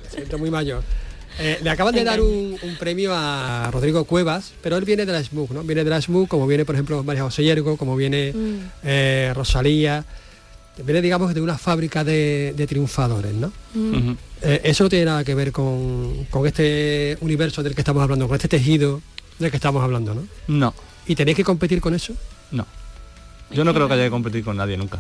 Me 0.04 0.10
siento 0.10 0.38
muy 0.38 0.50
mayor. 0.50 0.84
Eh, 1.40 1.60
le 1.62 1.70
acaban 1.70 1.94
de 1.94 2.04
dar 2.04 2.20
un, 2.22 2.58
un 2.62 2.76
premio 2.80 3.12
a 3.14 3.70
Rodrigo 3.72 4.06
Cuevas, 4.06 4.54
pero 4.64 4.76
él 4.78 4.86
viene 4.86 5.06
de 5.06 5.12
la 5.14 5.24
SMUG, 5.24 5.52
¿no? 5.52 5.62
Viene 5.64 5.84
de 5.84 5.90
la 5.90 6.02
SMUG, 6.02 6.28
como 6.28 6.48
viene, 6.48 6.66
por 6.66 6.74
ejemplo, 6.74 7.04
María 7.04 7.24
José 7.24 7.44
Yergo, 7.44 7.78
como 7.78 7.96
viene 7.96 8.34
Mm. 8.34 8.56
eh, 8.84 9.32
Rosalía. 9.36 10.04
Viene, 10.84 11.02
digamos, 11.02 11.34
de 11.34 11.42
una 11.42 11.58
fábrica 11.58 12.04
de, 12.04 12.54
de 12.56 12.68
triunfadores, 12.68 13.34
¿no? 13.34 13.52
Eh, 14.42 14.62
eso 14.64 14.84
no 14.84 14.90
tiene 14.90 15.06
nada 15.06 15.24
que 15.24 15.34
ver 15.36 15.52
con, 15.52 16.26
con 16.30 16.46
este 16.46 17.18
universo 17.22 17.64
del 17.64 17.74
que 17.76 17.82
estamos 17.82 18.04
hablando, 18.04 18.28
con 18.28 18.36
este 18.36 18.48
tejido 18.48 19.02
del 19.40 19.50
que 19.52 19.58
estamos 19.58 19.84
hablando, 19.84 20.14
¿no? 20.14 20.28
No, 20.48 20.74
¿Y 21.08 21.16
tenéis 21.16 21.38
que 21.38 21.44
competir 21.44 21.82
con 21.82 21.94
eso? 21.96 22.14
no. 22.52 22.66
Yo 23.50 23.64
no 23.64 23.74
creo 23.74 23.88
que 23.88 23.94
haya 23.94 24.04
que 24.04 24.10
competir 24.10 24.44
con 24.44 24.58
nadie 24.58 24.76
nunca. 24.76 25.00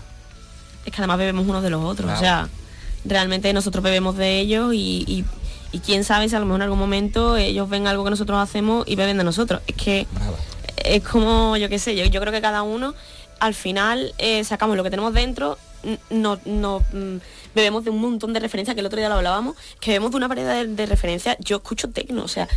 es 0.85 0.91
que 0.93 1.01
además 1.01 1.17
bebemos 1.17 1.45
unos 1.45 1.61
de 1.61 1.69
los 1.69 1.83
otros. 1.83 2.05
Claro. 2.05 2.17
O 2.17 2.21
sea, 2.21 2.49
realmente 3.03 3.51
nosotros 3.51 3.83
bebemos 3.83 4.15
de 4.15 4.39
ellos 4.39 4.73
y, 4.73 5.03
y- 5.05 5.25
y 5.73 5.79
quién 5.79 6.05
sabe 6.05 6.29
si 6.29 6.35
a 6.35 6.39
lo 6.39 6.45
mejor 6.45 6.59
en 6.59 6.63
algún 6.63 6.79
momento 6.79 7.35
ellos 7.35 7.67
ven 7.69 7.87
algo 7.87 8.05
que 8.05 8.09
nosotros 8.09 8.37
hacemos 8.41 8.87
y 8.87 8.95
beben 8.95 9.17
de 9.17 9.25
nosotros. 9.25 9.61
Es 9.67 9.75
que 9.75 10.07
es 10.85 11.03
como, 11.03 11.57
yo 11.57 11.67
qué 11.67 11.77
sé, 11.77 11.93
yo, 11.97 12.05
yo 12.05 12.21
creo 12.21 12.31
que 12.31 12.39
cada 12.39 12.63
uno 12.63 12.95
al 13.41 13.53
final 13.53 14.13
eh, 14.17 14.45
sacamos 14.45 14.77
lo 14.77 14.83
que 14.83 14.89
tenemos 14.91 15.13
dentro, 15.13 15.57
no, 16.09 16.39
no, 16.45 16.79
mm, 16.91 17.17
bebemos 17.55 17.83
de 17.83 17.89
un 17.91 18.01
montón 18.01 18.33
de 18.33 18.39
referencias, 18.39 18.73
que 18.75 18.81
el 18.81 18.85
otro 18.87 18.97
día 18.99 19.09
lo 19.09 19.15
hablábamos, 19.15 19.55
que 19.79 19.91
bebemos 19.91 20.11
de 20.11 20.17
una 20.17 20.27
variedad 20.27 20.53
de, 20.55 20.67
de 20.67 20.85
referencias. 20.85 21.37
Yo 21.39 21.57
escucho 21.57 21.89
tecno, 21.89 22.23
o 22.23 22.27
sea, 22.27 22.47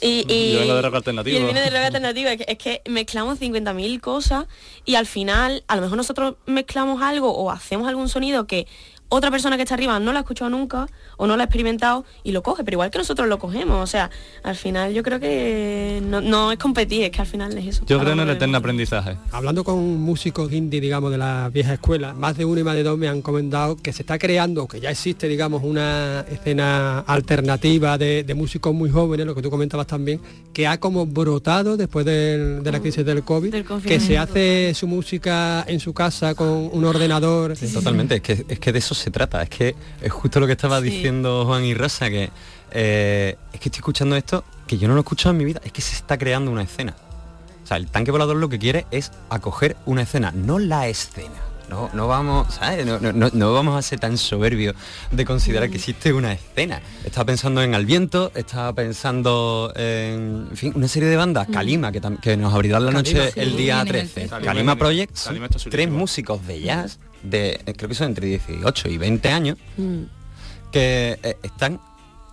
y, 0.00 0.24
y- 0.32 0.52
Yo 0.54 0.60
vengo 0.60 0.74
de 0.74 0.82
rock 0.82 0.94
y 0.94 0.96
alternativo. 0.96 1.38
él 1.38 1.44
viene 1.44 1.60
de 1.60 1.70
rock 1.70 1.80
alternativo, 1.86 2.28
es 2.30 2.36
que, 2.38 2.44
es 2.48 2.58
que 2.58 2.82
mezclamos 2.90 3.40
50.000 3.40 4.00
cosas 4.00 4.46
y 4.84 4.94
al 4.94 5.06
final 5.06 5.64
a 5.68 5.76
lo 5.76 5.82
mejor 5.82 5.96
nosotros 5.96 6.34
mezclamos 6.46 7.02
algo 7.02 7.32
o 7.32 7.50
hacemos 7.50 7.88
algún 7.88 8.08
sonido 8.08 8.46
que 8.46 8.66
otra 9.10 9.30
persona 9.30 9.56
que 9.56 9.62
está 9.62 9.74
arriba 9.74 9.98
no 9.98 10.12
lo 10.12 10.18
ha 10.18 10.20
escuchado 10.20 10.50
nunca 10.50 10.86
o 11.16 11.26
no 11.26 11.36
lo 11.36 11.42
ha 11.42 11.44
experimentado 11.44 12.04
y 12.24 12.32
lo 12.32 12.42
coge, 12.42 12.62
pero 12.64 12.74
igual 12.76 12.90
que 12.90 12.98
nosotros 12.98 13.26
lo 13.28 13.38
cogemos. 13.38 13.82
O 13.82 13.86
sea, 13.86 14.10
al 14.42 14.54
final 14.56 14.92
yo 14.92 15.02
creo 15.02 15.18
que 15.18 16.02
no, 16.04 16.20
no 16.20 16.52
es 16.52 16.58
competir, 16.58 17.04
es 17.04 17.10
que 17.10 17.20
al 17.20 17.26
final 17.26 17.56
es 17.56 17.66
eso. 17.66 17.84
Yo 17.86 17.98
creo 17.98 18.12
en 18.12 18.20
el 18.20 18.30
eterno 18.30 18.58
aprendizaje. 18.58 19.16
Hablando 19.32 19.64
con 19.64 19.98
músicos 20.00 20.52
indie, 20.52 20.80
digamos, 20.80 21.10
de 21.10 21.18
la 21.18 21.50
vieja 21.52 21.74
escuela, 21.74 22.12
más 22.14 22.36
de 22.36 22.44
uno 22.44 22.60
y 22.60 22.64
más 22.64 22.74
de 22.76 22.82
dos 22.82 22.98
me 22.98 23.08
han 23.08 23.22
comentado 23.22 23.76
que 23.76 23.92
se 23.92 24.02
está 24.02 24.18
creando, 24.18 24.66
que 24.68 24.80
ya 24.80 24.90
existe, 24.90 25.26
digamos, 25.28 25.62
una 25.64 26.24
escena 26.30 27.00
alternativa 27.00 27.98
de, 27.98 28.24
de 28.24 28.34
músicos 28.34 28.74
muy 28.74 28.90
jóvenes, 28.90 29.26
lo 29.26 29.34
que 29.34 29.42
tú 29.42 29.50
comentabas 29.50 29.86
también, 29.86 30.20
que 30.52 30.66
ha 30.66 30.78
como 30.78 31.06
brotado 31.06 31.76
después 31.76 32.04
del- 32.04 32.62
de 32.62 32.72
la 32.72 32.80
crisis 32.80 33.04
del 33.04 33.22
COVID, 33.22 33.50
Del 33.52 33.64
que 33.86 34.00
se 34.00 34.18
hace 34.18 34.72
su 34.74 34.86
música 34.86 35.64
en 35.66 35.80
su 35.80 35.92
casa 35.94 36.34
con 36.34 36.48
un 36.72 36.84
ordenador. 36.84 37.54
Totalmente, 37.72 38.16
es 38.16 38.20
que, 38.22 38.44
es 38.48 38.58
que 38.58 38.72
de 38.72 38.78
eso 38.78 38.94
se 38.98 39.10
trata, 39.10 39.42
es 39.42 39.48
que 39.48 39.74
es 40.02 40.12
justo 40.12 40.40
lo 40.40 40.46
que 40.46 40.52
estaba 40.52 40.80
Sí. 40.80 40.90
diciendo 40.90 41.44
Juan 41.46 41.64
y 41.64 41.74
Rosa, 41.74 42.10
que 42.10 42.30
eh, 42.70 43.36
es 43.52 43.60
que 43.60 43.68
estoy 43.68 43.78
escuchando 43.78 44.14
esto, 44.16 44.44
que 44.66 44.76
yo 44.76 44.88
no 44.88 44.94
lo 44.94 45.00
he 45.00 45.02
escuchado 45.02 45.30
en 45.30 45.38
mi 45.38 45.44
vida, 45.46 45.60
es 45.64 45.72
que 45.72 45.80
se 45.80 45.94
está 45.94 46.18
creando 46.18 46.50
una 46.50 46.62
escena. 46.62 46.94
O 47.64 47.66
sea, 47.66 47.76
el 47.78 47.86
tanque 47.88 48.10
volador 48.10 48.36
lo 48.36 48.48
que 48.48 48.58
quiere 48.58 48.86
es 48.90 49.10
acoger 49.30 49.76
una 49.86 50.02
escena, 50.02 50.32
no 50.32 50.58
la 50.58 50.88
escena. 50.88 51.34
No, 51.70 51.90
no 51.92 52.08
vamos, 52.08 52.54
¿sabes? 52.54 52.86
No, 52.86 52.98
no- 52.98 53.28
no- 53.30 53.52
vamos 53.52 53.76
a 53.78 53.82
ser 53.82 54.00
tan 54.00 54.16
soberbios 54.16 54.74
de 55.10 55.24
considerar 55.26 55.68
que 55.68 55.76
existe 55.76 56.14
una 56.14 56.32
escena. 56.32 56.80
Estaba 57.04 57.26
pensando 57.26 57.60
en 57.62 57.74
Al 57.74 57.84
Viento, 57.84 58.32
estaba 58.34 58.72
pensando 58.72 59.70
en, 59.76 60.46
en 60.50 60.56
fin, 60.56 60.72
una 60.76 60.88
serie 60.88 61.10
de 61.10 61.16
bandas, 61.16 61.46
Kalima, 61.52 61.92
que, 61.92 62.00
que 62.22 62.38
nos 62.38 62.54
abrirán 62.54 62.86
la 62.86 62.90
noche 62.90 63.32
sí. 63.32 63.40
el 63.40 63.54
día 63.54 63.82
Viene 63.84 63.98
en 64.00 64.06
el 64.06 64.10
13. 64.12 64.28
Kalima 64.30 64.46
Kalima 64.46 64.74
viene- 64.74 64.78
Project, 64.78 65.68
tres 65.70 65.90
músicos 65.90 66.46
de 66.46 66.62
jazz, 66.62 66.98
de 67.22 67.60
eh, 67.66 67.74
creo 67.76 67.88
que 67.88 67.94
son 67.94 68.08
entre 68.08 68.26
18 68.26 68.88
y 68.88 68.98
20 68.98 69.28
años, 69.30 69.58
Mm. 69.76 70.02
que 70.72 71.18
eh, 71.22 71.36
están 71.42 71.80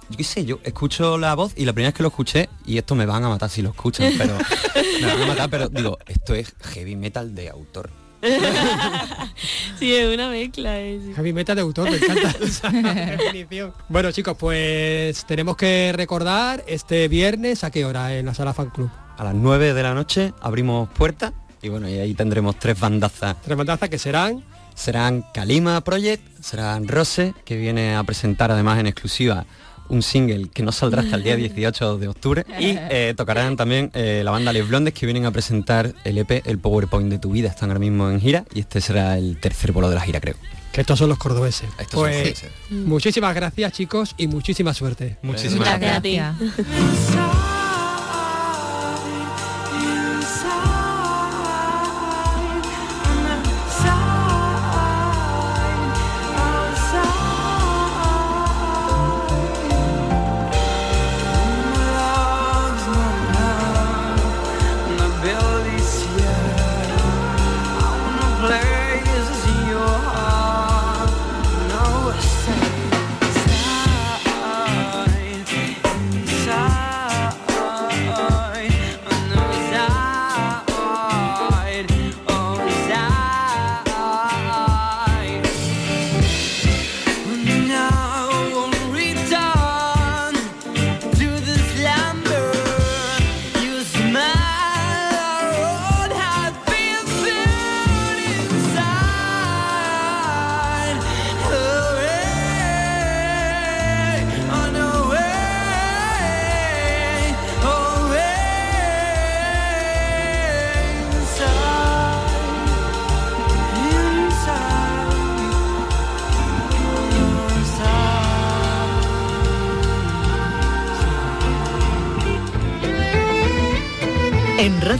yo 0.07 0.17
qué 0.17 0.23
sé, 0.23 0.45
yo 0.45 0.59
escucho 0.63 1.17
la 1.17 1.33
voz 1.33 1.53
y 1.55 1.65
la 1.65 1.73
primera 1.73 1.87
vez 1.89 1.95
que 1.97 2.03
lo 2.03 2.09
escuché, 2.09 2.47
y 2.63 2.77
esto 2.77 2.93
me 2.93 3.07
van 3.07 3.23
a 3.23 3.29
matar 3.29 3.49
si 3.49 3.63
lo 3.63 3.69
escuchan, 3.69 4.13
pero 4.17 4.37
me 5.01 5.07
van 5.07 5.21
a 5.23 5.25
matar, 5.25 5.49
pero 5.49 5.67
digo, 5.67 5.97
esto 6.07 6.35
es 6.35 6.53
heavy 6.61 6.95
metal 6.95 7.33
de 7.33 7.49
autor. 7.49 7.89
sí, 9.79 9.93
es 9.93 10.13
una 10.13 10.29
mezcla. 10.29 10.79
eh, 10.79 10.99
sí. 11.03 11.13
Heavy 11.15 11.33
metal 11.33 11.55
de 11.55 11.61
autor, 11.63 11.89
me 11.89 11.97
encanta 11.97 12.33
definición. 13.17 13.73
Bueno 13.89 14.11
chicos, 14.11 14.35
pues 14.37 15.25
tenemos 15.25 15.57
que 15.57 15.91
recordar 15.95 16.63
este 16.67 17.07
viernes 17.07 17.63
a 17.63 17.71
qué 17.71 17.85
hora 17.85 18.15
en 18.15 18.25
la 18.27 18.33
sala 18.33 18.53
fan 18.53 18.69
club. 18.69 18.89
A 19.17 19.23
las 19.23 19.33
9 19.33 19.73
de 19.73 19.83
la 19.83 19.93
noche 19.93 20.33
abrimos 20.41 20.89
puertas 20.89 21.33
y 21.61 21.69
bueno, 21.69 21.89
y 21.89 21.97
ahí 21.97 22.13
tendremos 22.13 22.57
tres 22.59 22.79
bandazas. 22.79 23.41
Tres 23.41 23.57
bandazas 23.57 23.89
que 23.89 23.97
serán 23.97 24.43
Serán 24.75 25.23
Kalima 25.33 25.81
Project, 25.81 26.21
serán 26.41 26.87
Rose, 26.87 27.33
que 27.45 27.55
viene 27.57 27.95
a 27.95 28.03
presentar 28.03 28.51
además 28.51 28.79
en 28.79 28.87
exclusiva 28.87 29.45
un 29.87 30.01
single 30.01 30.49
que 30.49 30.63
no 30.63 30.71
saldrá 30.71 31.01
hasta 31.03 31.15
el 31.15 31.23
día 31.23 31.35
18 31.37 31.97
de 31.99 32.07
octubre 32.07 32.43
y 32.59 32.75
eh, 32.89 33.13
tocarán 33.15 33.55
también 33.55 33.91
eh, 33.93 34.21
la 34.25 34.31
banda 34.31 34.51
Les 34.51 34.67
Blondes 34.67 34.93
que 34.95 35.05
vienen 35.05 35.25
a 35.25 35.31
presentar 35.31 35.93
el 36.03 36.17
EP 36.17 36.41
El 36.45 36.57
PowerPoint 36.57 37.09
de 37.09 37.19
tu 37.19 37.31
vida, 37.31 37.49
están 37.49 37.69
ahora 37.69 37.79
mismo 37.79 38.09
en 38.09 38.19
gira 38.19 38.45
y 38.53 38.61
este 38.61 38.81
será 38.81 39.17
el 39.17 39.39
tercer 39.39 39.71
bolo 39.71 39.87
de 39.89 39.95
la 39.95 40.01
gira 40.01 40.19
creo. 40.19 40.35
que 40.71 40.81
estos 40.81 40.97
son 40.99 41.09
los 41.09 41.17
cordobeses. 41.19 41.69
Estos 41.79 41.91
son 41.91 41.99
Pues 42.01 42.15
cordobeses. 42.17 42.51
muchísimas 42.71 43.35
gracias 43.35 43.71
chicos 43.73 44.15
y 44.17 44.27
muchísima 44.27 44.73
suerte. 44.73 45.17
Muchísimas 45.21 45.79
Gracias 45.79 45.97
a 45.97 46.01
ti. 46.01 47.54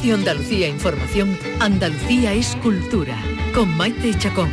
Radio 0.05 0.17
Andalucía 0.17 0.67
Información, 0.67 1.35
Andalucía 1.59 2.31
es 2.31 2.55
cultura, 2.57 3.17
con 3.55 3.75
Maite 3.75 4.15
Chacón. 4.15 4.51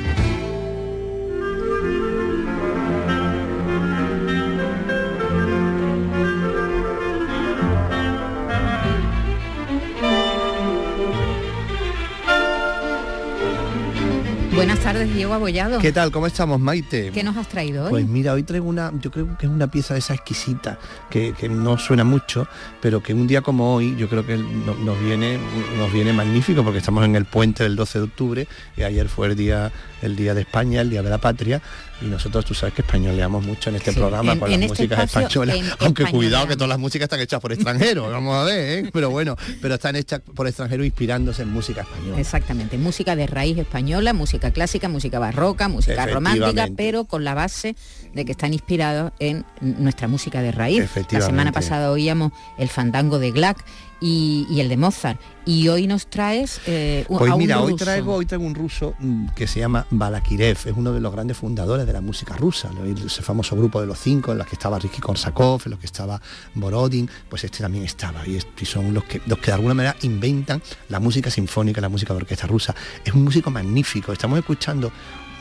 Tardes, 14.92 15.14
Diego 15.14 15.32
Abollado. 15.34 15.78
¿Qué 15.78 15.92
tal? 15.92 16.10
¿Cómo 16.10 16.26
estamos, 16.26 16.60
Maite? 16.60 17.10
¿Qué 17.12 17.22
nos 17.22 17.36
has 17.36 17.48
traído 17.48 17.84
hoy? 17.84 17.90
Pues 17.90 18.06
mira, 18.06 18.32
hoy 18.32 18.42
traigo 18.42 18.66
una, 18.68 18.92
yo 19.00 19.10
creo 19.10 19.36
que 19.38 19.46
es 19.46 19.52
una 19.52 19.66
pieza 19.70 19.94
de 19.94 20.00
esa 20.00 20.14
exquisita, 20.14 20.78
que, 21.10 21.32
que 21.32 21.48
no 21.48 21.78
suena 21.78 22.04
mucho, 22.04 22.46
pero 22.80 23.02
que 23.02 23.14
un 23.14 23.26
día 23.26 23.40
como 23.42 23.74
hoy 23.74 23.96
yo 23.96 24.08
creo 24.08 24.26
que 24.26 24.36
no- 24.36 24.74
nos 24.74 25.00
viene, 25.00 25.38
nos 25.76 25.92
viene 25.92 26.12
magnífico 26.12 26.62
porque 26.62 26.78
estamos 26.78 27.04
en 27.04 27.16
el 27.16 27.24
puente 27.24 27.62
del 27.62 27.76
12 27.76 27.98
de 27.98 28.04
octubre 28.04 28.48
y 28.76 28.82
ayer 28.82 29.08
fue 29.08 29.28
el 29.28 29.36
día, 29.36 29.72
el 30.02 30.16
día 30.16 30.34
de 30.34 30.42
España, 30.42 30.80
el 30.80 30.90
día 30.90 31.02
de 31.02 31.10
la 31.10 31.18
patria, 31.18 31.60
y 32.00 32.06
nosotros 32.06 32.44
tú 32.44 32.52
sabes 32.54 32.74
que 32.74 32.82
españoleamos 32.82 33.44
mucho 33.46 33.70
en 33.70 33.76
este 33.76 33.92
Sí, 33.92 33.98
programa 34.00 34.32
en- 34.32 34.40
con 34.40 34.50
en 34.52 34.60
las 34.60 34.70
este 34.72 34.82
músicas 34.88 35.04
españolas, 35.04 35.56
aunque 35.78 36.04
cuidado 36.06 36.48
que 36.48 36.54
todas 36.54 36.68
las 36.70 36.78
músicas 36.78 37.04
están 37.06 37.20
hechas 37.20 37.40
por 37.40 37.52
extranjeros, 37.52 38.10
vamos 38.10 38.34
a 38.36 38.44
ver, 38.44 38.84
¿eh? 38.86 38.90
pero 38.92 39.10
bueno, 39.10 39.36
pero 39.60 39.74
están 39.74 39.94
hechas 39.96 40.20
por 40.34 40.46
extranjeros 40.48 40.84
inspirándose 40.84 41.42
en 41.42 41.50
música 41.52 41.82
española. 41.82 42.18
Exactamente, 42.20 42.76
música 42.78 43.14
de 43.16 43.26
raíz 43.26 43.56
española, 43.58 44.12
música 44.12 44.50
clásica, 44.50 44.81
música 44.88 45.18
barroca, 45.18 45.68
música 45.68 46.06
romántica, 46.06 46.68
pero 46.76 47.04
con 47.04 47.24
la 47.24 47.34
base 47.34 47.76
de 48.12 48.24
que 48.24 48.32
están 48.32 48.52
inspirados 48.52 49.12
en 49.18 49.44
nuestra 49.60 50.08
música 50.08 50.42
de 50.42 50.52
raíz. 50.52 50.88
La 51.10 51.20
semana 51.20 51.52
pasada 51.52 51.90
oíamos 51.90 52.32
el 52.58 52.68
fandango 52.68 53.18
de 53.18 53.30
Gluck 53.30 53.58
y, 54.02 54.46
y 54.50 54.60
el 54.60 54.68
de 54.68 54.76
Mozart. 54.76 55.20
Y 55.44 55.66
hoy 55.68 55.86
nos 55.88 56.06
traes 56.06 56.60
eh, 56.66 57.04
un- 57.08 57.18
Pues 57.18 57.30
a 57.30 57.34
un 57.34 57.38
mira, 57.40 57.60
hoy 57.60 57.74
traigo, 57.74 58.14
hoy 58.14 58.26
traigo 58.26 58.44
un 58.46 58.54
ruso 58.54 58.94
mm, 59.00 59.28
que 59.34 59.46
se 59.48 59.58
llama 59.60 59.86
Balakirev, 59.90 60.56
es 60.66 60.72
uno 60.76 60.92
de 60.92 61.00
los 61.00 61.10
grandes 61.12 61.36
fundadores 61.36 61.84
de 61.86 61.92
la 61.92 62.00
música 62.00 62.36
rusa, 62.36 62.70
ese 63.04 63.22
famoso 63.22 63.56
grupo 63.56 63.80
de 63.80 63.86
los 63.88 63.98
cinco 63.98 64.30
en 64.32 64.38
los 64.38 64.46
que 64.46 64.54
estaba 64.54 64.78
Ricky 64.78 65.00
Korsakov, 65.00 65.62
en 65.64 65.70
los 65.70 65.80
que 65.80 65.86
estaba 65.86 66.20
Borodin, 66.54 67.08
pues 67.28 67.42
este 67.44 67.58
también 67.58 67.84
estaba, 67.84 68.26
y, 68.26 68.36
es- 68.36 68.46
y 68.60 68.64
son 68.64 68.94
los 68.94 69.02
que, 69.04 69.20
los 69.26 69.38
que 69.38 69.46
de 69.46 69.52
alguna 69.54 69.74
manera 69.74 69.96
inventan 70.02 70.62
la 70.88 71.00
música 71.00 71.30
sinfónica, 71.30 71.80
la 71.80 71.88
música 71.88 72.12
de 72.14 72.18
orquesta 72.18 72.46
rusa. 72.46 72.74
Es 73.04 73.12
un 73.12 73.24
músico 73.24 73.50
magnífico, 73.50 74.12
estamos 74.12 74.38
escuchando 74.38 74.92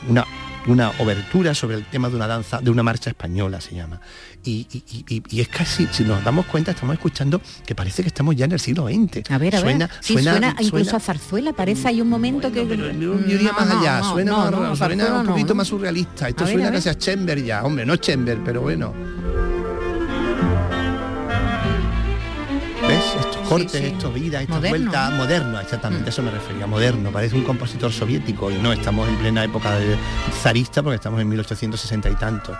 una 0.08 0.24
una 0.68 0.90
obertura 1.00 1.54
sobre 1.56 1.74
el 1.74 1.84
tema 1.86 2.08
de 2.08 2.14
una 2.14 2.28
danza, 2.28 2.60
de 2.60 2.70
una 2.70 2.84
marcha 2.84 3.10
española 3.10 3.60
se 3.60 3.74
llama. 3.74 4.00
Y, 4.44 4.64
y- 4.72 5.22
y- 5.28 5.40
es 5.40 5.48
casi, 5.48 5.88
si 5.90 6.04
nos 6.04 6.22
damos 6.22 6.46
cuenta, 6.46 6.70
estamos 6.70 6.94
escuchando 6.94 7.40
que 7.66 7.74
parece 7.74 8.02
que 8.02 8.06
estamos 8.08 8.36
ya 8.36 8.44
en 8.44 8.52
el 8.52 8.60
siglo 8.60 8.86
XX. 8.86 9.28
A 9.28 9.38
ver, 9.38 9.56
a 9.56 9.60
suena, 9.60 9.86
ver. 9.88 9.96
Sí, 10.00 10.12
suena, 10.12 10.54
incluso 10.60 10.84
suena- 10.84 10.96
a 10.98 11.00
zarzuela, 11.00 11.52
parece 11.52 11.88
hay 11.88 12.00
un 12.00 12.08
momento 12.08 12.52
que... 12.52 12.64
yo 12.64 13.18
iría 13.26 13.52
más 13.52 13.70
allá, 13.72 14.02
suena, 14.04 14.32
más- 14.36 14.50
suena 14.50 14.76
zarzuela 14.76 15.20
un 15.22 15.26
poquito 15.26 15.54
más 15.56 15.66
surrealista. 15.66 16.28
Esto 16.28 16.44
A 16.44 16.46
suena 16.46 16.68
a 16.68 16.70
ver. 16.70 16.78
casi 16.78 16.88
a 16.90 16.94
Chamber 16.96 17.42
ya, 17.42 17.64
hombre, 17.64 17.84
no 17.84 17.96
Chamber, 17.96 18.38
pero 18.44 18.60
bueno. 18.60 18.94
Cortes, 23.52 23.72
sí. 23.80 23.86
estos 23.86 24.14
vidas, 24.14 24.42
estas 24.42 24.56
Moderno, 24.56 24.78
vueltas 24.90 25.10
¿no? 25.10 25.16
moderno, 25.16 25.60
exactamente, 25.60 26.10
eso 26.10 26.22
me 26.22 26.30
refería, 26.30 26.66
moderno, 26.66 27.10
parece 27.10 27.36
un 27.36 27.44
compositor 27.44 27.92
soviético 27.92 28.50
y 28.50 28.54
no, 28.54 28.72
estamos 28.72 29.08
en 29.08 29.16
plena 29.16 29.44
época 29.44 29.76
de 29.78 29.96
zarista 30.42 30.82
porque 30.82 30.96
estamos 30.96 31.20
en 31.20 31.28
1860 31.28 32.10
y 32.10 32.14
tanto. 32.16 32.56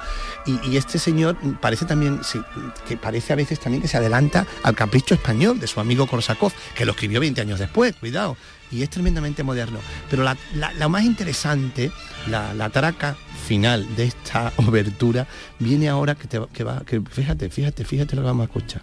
Y, 0.47 0.59
y 0.71 0.77
este 0.77 0.99
señor 0.99 1.37
mm, 1.43 1.55
parece 1.61 1.85
también, 1.87 2.21
sí, 2.23 2.41
que 2.89 2.97
parece 2.97 3.33
a 3.33 3.37
veces 3.37 3.59
también 3.61 3.83
que 3.83 3.89
se 3.89 3.97
adelanta 3.97 4.47
al 4.63 4.75
capricho 4.75 5.15
español 5.15 5.59
de 5.61 5.67
su 5.67 5.81
amigo 5.81 6.07
Korsakov, 6.07 6.53
que 6.75 6.85
lo 6.85 6.93
escribió 6.93 7.21
20 7.21 7.41
años 7.41 7.59
después, 7.59 7.95
cuidado, 7.97 8.37
y 8.71 8.83
es 8.83 8.89
tremendamente 8.91 9.43
moderno. 9.43 9.79
Pero 10.11 10.23
la, 10.23 10.37
la- 10.55 10.73
la 10.73 10.89
más 10.89 11.05
interesante, 11.05 11.91
la, 12.29 12.55
la 12.55 12.71
traca 12.71 13.17
final 13.47 13.87
de 13.97 14.05
esta 14.05 14.53
obertura, 14.57 15.27
viene 15.59 15.89
ahora 15.89 16.15
que, 16.15 16.27
te, 16.27 16.39
va- 16.39 16.49
que 16.53 16.65
va, 16.65 16.81
que 16.87 17.01
fíjate, 17.01 17.51
fíjate, 17.51 17.85
fíjate 17.85 18.17
lo 18.17 18.23
que 18.23 18.27
vamos 18.27 18.43
a 18.43 18.47
escuchar. 18.47 18.83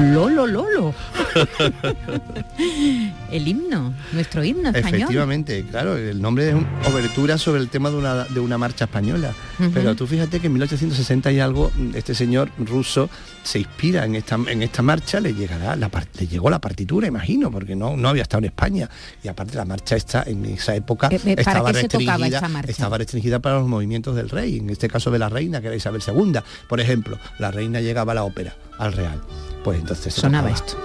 Lolo, 0.00 0.46
Lolo. 0.46 0.94
el 3.30 3.46
himno, 3.46 3.92
nuestro 4.12 4.42
himno 4.42 4.70
español. 4.70 4.94
Efectivamente, 5.00 5.64
claro, 5.70 5.96
el 5.96 6.20
nombre 6.20 6.48
es 6.48 6.54
un- 6.54 6.66
obertura 6.90 7.36
sobre 7.38 7.60
el 7.60 7.68
tema 7.68 7.90
de 7.90 7.96
una, 7.96 8.24
de 8.24 8.40
una 8.40 8.56
marcha 8.58 8.84
española. 8.86 9.32
Pero 9.74 9.94
tú 9.94 10.06
fíjate 10.06 10.40
que 10.40 10.46
en 10.46 10.54
1860 10.54 11.32
y 11.32 11.40
algo, 11.40 11.70
este 11.94 12.14
señor 12.14 12.50
ruso 12.58 13.10
se 13.42 13.58
inspira 13.58 14.04
en 14.04 14.14
esta, 14.14 14.36
en 14.36 14.62
esta 14.62 14.82
marcha, 14.82 15.20
le 15.20 15.34
llegará 15.34 15.76
la 15.76 15.90
le 16.18 16.26
llegó 16.26 16.48
la 16.48 16.58
partitura, 16.60 17.06
imagino, 17.06 17.50
porque 17.50 17.76
no, 17.76 17.96
no 17.96 18.08
había 18.08 18.22
estado 18.22 18.38
en 18.38 18.46
España. 18.46 18.88
Y 19.22 19.28
aparte 19.28 19.56
la 19.56 19.64
marcha 19.66 19.96
esta 19.96 20.22
en 20.26 20.44
esa 20.46 20.74
época 20.74 21.08
Eh, 21.10 21.16
eh, 21.24 21.36
¿para 21.36 21.58
estaba 21.58 21.72
restringida, 21.72 22.40
estaba 22.66 22.98
restringida 22.98 23.38
para 23.40 23.58
los 23.58 23.68
movimientos 23.68 24.16
del 24.16 24.30
rey, 24.30 24.58
en 24.58 24.70
este 24.70 24.88
caso 24.88 25.10
de 25.10 25.18
la 25.18 25.28
reina, 25.28 25.60
que 25.60 25.66
era 25.66 25.76
Isabel 25.76 26.00
II. 26.06 26.40
Por 26.68 26.80
ejemplo, 26.80 27.18
la 27.38 27.50
reina 27.50 27.80
llegaba 27.80 28.12
a 28.12 28.14
la 28.14 28.24
ópera, 28.24 28.54
al 28.78 28.92
Real. 28.94 29.20
Pues 29.62 29.78
entonces 29.80 30.14
Sonaba 30.14 30.48
tocaba. 30.48 30.66
esto. 30.66 30.80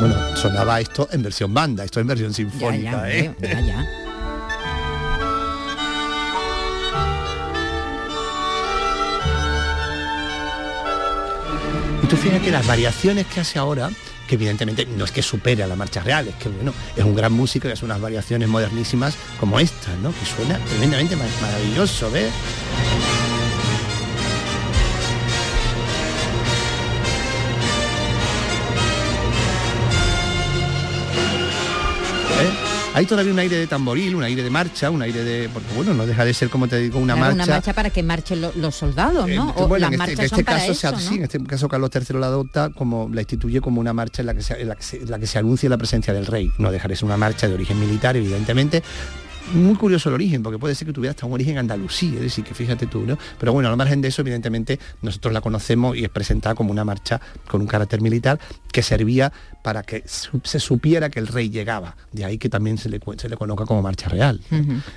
Bueno, 0.00 0.36
sonaba 0.36 0.80
esto 0.80 1.08
en 1.10 1.22
versión 1.22 1.54
banda, 1.54 1.84
esto 1.84 2.00
en 2.00 2.06
versión 2.06 2.32
sinfónica, 2.34 2.90
ya, 3.08 3.10
¿eh? 3.10 3.34
ya, 3.40 3.60
ya. 3.60 3.86
Y 12.02 12.06
tú 12.06 12.16
fíjate 12.16 12.50
las 12.50 12.66
variaciones 12.66 13.26
que 13.26 13.40
hace 13.40 13.58
ahora, 13.58 13.90
que 14.28 14.34
evidentemente 14.36 14.86
no 14.86 15.04
es 15.04 15.10
que 15.10 15.22
supere 15.22 15.62
a 15.62 15.66
la 15.66 15.76
marcha 15.76 16.02
real, 16.02 16.28
es 16.28 16.34
que 16.36 16.48
bueno, 16.48 16.72
es 16.96 17.04
un 17.04 17.14
gran 17.14 17.32
músico 17.32 17.68
y 17.68 17.72
hace 17.72 17.84
unas 17.84 18.00
variaciones 18.00 18.48
modernísimas 18.48 19.14
como 19.40 19.58
esta, 19.58 19.94
¿no? 20.02 20.10
Que 20.12 20.26
suena 20.26 20.58
tremendamente 20.66 21.16
ma- 21.16 21.24
maravilloso, 21.40 22.10
¿ves? 22.10 22.30
Hay 32.96 33.04
todavía 33.04 33.30
un 33.32 33.38
aire 33.38 33.56
de 33.58 33.66
tamboril, 33.66 34.14
un 34.14 34.22
aire 34.22 34.42
de 34.42 34.48
marcha, 34.48 34.90
un 34.90 35.02
aire 35.02 35.22
de... 35.22 35.50
Porque 35.50 35.68
bueno, 35.74 35.92
no 35.92 36.06
deja 36.06 36.24
de 36.24 36.32
ser, 36.32 36.48
como 36.48 36.66
te 36.66 36.78
digo, 36.78 36.98
una 36.98 37.12
Claro, 37.14 37.34
marcha... 37.36 37.44
una 37.44 37.54
marcha 37.56 37.72
para 37.74 37.90
que 37.90 38.02
marchen 38.02 38.40
lo- 38.40 38.52
los 38.56 38.74
soldados, 38.74 39.28
¿no? 39.28 39.50
Eh, 39.50 39.52
O 39.56 39.68
bueno, 39.68 39.90
las 39.90 39.94
en 39.94 40.00
este, 40.00 40.12
en 40.14 40.20
este 40.24 40.36
son 40.36 40.44
para 40.46 40.58
caso, 40.58 40.72
eso, 40.72 40.98
sí, 40.98 41.14
en 41.16 41.24
este 41.24 41.44
caso 41.44 41.68
Carlos 41.68 41.90
III 41.94 42.18
la 42.18 42.26
adopta 42.28 42.70
como 42.70 43.10
la 43.12 43.20
instituye 43.20 43.60
como 43.60 43.82
una 43.82 43.92
marcha 43.92 44.22
en 44.22 44.26
la 44.26 44.34
que 44.34 44.42
se, 44.42 44.60
en 44.62 44.68
la 44.68 44.76
que 44.76 44.82
se, 44.82 44.96
en 44.96 45.10
la 45.10 45.18
que 45.18 45.26
se 45.26 45.38
anuncia 45.38 45.68
la 45.68 45.76
presencia 45.76 46.14
del 46.14 46.24
rey. 46.24 46.50
No 46.56 46.70
dejar 46.72 46.88
de 46.90 46.96
ser 46.96 47.04
una 47.04 47.18
marcha 47.18 47.46
de 47.46 47.52
origen 47.54 47.78
militar, 47.78 48.16
evidentemente. 48.16 48.82
Muy 49.52 49.76
curioso 49.76 50.08
el 50.08 50.16
origen, 50.16 50.42
porque 50.42 50.58
puede 50.58 50.74
ser 50.74 50.88
que 50.88 50.92
tuviera 50.92 51.12
hasta 51.12 51.24
un 51.24 51.32
origen 51.32 51.56
andalusí, 51.56 52.16
es 52.16 52.20
decir, 52.20 52.42
que 52.42 52.52
fíjate 52.52 52.88
tú, 52.88 53.02
¿no? 53.06 53.16
Pero 53.38 53.52
bueno, 53.52 53.68
al 53.68 53.76
margen 53.76 54.00
de 54.00 54.08
eso, 54.08 54.22
evidentemente, 54.22 54.80
nosotros 55.02 55.32
la 55.32 55.40
conocemos 55.40 55.96
y 55.96 56.02
es 56.02 56.10
presentada 56.10 56.56
como 56.56 56.72
una 56.72 56.84
marcha 56.84 57.20
con 57.46 57.60
un 57.60 57.68
carácter 57.68 58.00
militar 58.00 58.40
que 58.76 58.82
servía 58.82 59.32
para 59.62 59.82
que 59.82 60.04
se 60.06 60.60
supiera 60.60 61.08
que 61.08 61.18
el 61.18 61.28
rey 61.28 61.48
llegaba. 61.48 61.96
De 62.12 62.26
ahí 62.26 62.36
que 62.36 62.50
también 62.50 62.76
se 62.76 62.90
le, 62.90 63.00
se 63.16 63.30
le 63.30 63.36
conozca 63.38 63.64
como 63.64 63.80
marcha 63.80 64.10
real. 64.10 64.42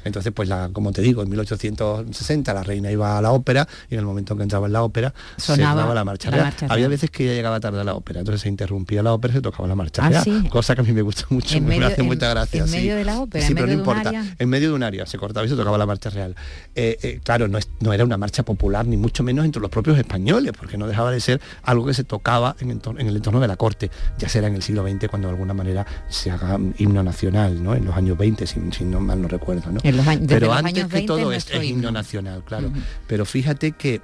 Entonces, 0.03 0.34
pues 0.36 0.49
la, 0.49 0.69
como 0.73 0.91
te 0.91 1.01
digo, 1.01 1.23
en 1.23 1.30
1860 1.30 2.53
la 2.53 2.61
reina 2.63 2.91
iba 2.91 3.17
a 3.17 3.21
la 3.21 3.32
ópera 3.32 3.65
y 3.89 3.93
en 3.93 3.99
el 4.01 4.05
momento 4.05 4.36
que 4.36 4.43
entraba 4.43 4.67
en 4.67 4.73
la 4.73 4.84
ópera 4.84 5.13
Sonaba 5.38 5.88
se 5.88 5.95
la 5.95 6.03
marcha 6.03 6.30
la 6.30 6.36
real. 6.36 6.45
marcha 6.47 6.65
Había 6.65 6.75
real. 6.75 6.89
veces 6.91 7.09
que 7.09 7.23
ella 7.23 7.34
llegaba 7.36 7.61
tarde 7.61 7.80
a 7.80 7.84
la 7.86 7.93
ópera, 7.95 8.19
entonces 8.19 8.41
se 8.41 8.49
interrumpía 8.49 9.01
la 9.01 9.13
ópera 9.13 9.32
y 9.34 9.38
se 9.38 9.41
tocaba 9.41 9.65
la 9.67 9.75
marcha 9.75 10.01
Ah, 10.05 10.09
real. 10.09 10.23
sí. 10.25 10.43
Cosa 10.49 10.75
que 10.75 10.82
a 10.82 10.84
mí 10.84 10.91
me 10.91 11.03
gusta 11.03 11.25
mucho, 11.30 11.55
En 11.57 11.63
me 11.63 11.75
medio- 11.75 11.88
hace 11.88 12.01
en- 12.01 12.07
mucha 12.07 12.30
gracia. 12.30 12.61
en 12.61 12.67
sí. 12.67 12.75
medio 12.77 12.95
de 12.97 13.05
la 13.05 13.21
ópera, 13.21 13.45
Sí, 13.45 13.51
en 13.51 13.55
pero 13.55 13.67
no 13.67 13.71
medio 13.77 13.84
de 13.86 13.91
un 14.01 14.07
área. 14.07 14.36
En 14.39 14.49
medio 14.49 14.67
de 14.69 14.73
un 14.75 14.84
área 14.84 15.05
se 15.05 15.17
cortaba 15.17 15.45
y 15.45 15.49
se 15.49 15.55
tocaba 15.55 15.77
la 15.77 15.86
marcha 15.86 16.09
real. 16.09 16.36
Eh, 16.75 16.97
eh, 17.01 17.21
claro, 17.23 17.47
no, 17.47 17.57
es- 17.57 17.69
no 17.80 17.93
era 17.93 18.03
una 18.03 18.17
marcha 18.17 18.43
popular, 18.43 18.86
ni 18.86 18.97
mucho 18.97 19.23
menos 19.23 19.45
entre 19.45 19.61
los 19.61 19.71
propios 19.71 19.97
españoles, 19.97 20.51
porque 20.59 20.77
no 20.77 20.86
dejaba 20.86 21.11
de 21.11 21.21
ser 21.21 21.39
algo 21.63 21.86
que 21.86 21.93
se 21.93 22.03
tocaba 22.03 22.57
en, 22.59 22.71
en 22.71 23.07
el 23.07 23.15
entorno 23.15 23.39
de 23.39 23.47
la 23.47 23.55
corte. 23.55 23.68
Ya 24.17 24.30
será 24.30 24.47
en 24.47 24.55
el 24.55 24.61
siglo 24.63 24.84
XX 24.88 25.07
cuando 25.09 25.28
de 25.28 25.34
alguna 25.34 25.53
manera 25.53 25.86
se 26.07 26.32
haga 26.32 26.57
mm, 26.57 26.74
himno 26.78 27.03
nacional, 27.03 27.61
¿no? 27.63 27.76
En 27.76 27.86
los 27.86 27.95
años 27.95 28.17
20, 28.17 28.47
si, 28.47 28.59
si 28.72 28.86
no 28.86 28.99
mal 28.99 29.22
no 29.22 29.28
recuerdo, 29.28 29.72
¿no? 29.72 29.80
En 29.84 29.97
los 29.97 30.07
años- 30.07 30.22
desde 30.22 30.36
Pero 30.36 30.47
los 30.47 30.57
antes 30.57 30.74
años 30.76 30.88
que 30.89 30.93
20 30.95 31.07
todo 31.07 31.32
es 31.32 31.49
es, 31.49 31.63
himno 31.63 31.91
nacional, 31.91 32.43
claro. 32.43 32.72
Pero 33.07 33.26
fíjate 33.26 33.72
que... 33.74 34.01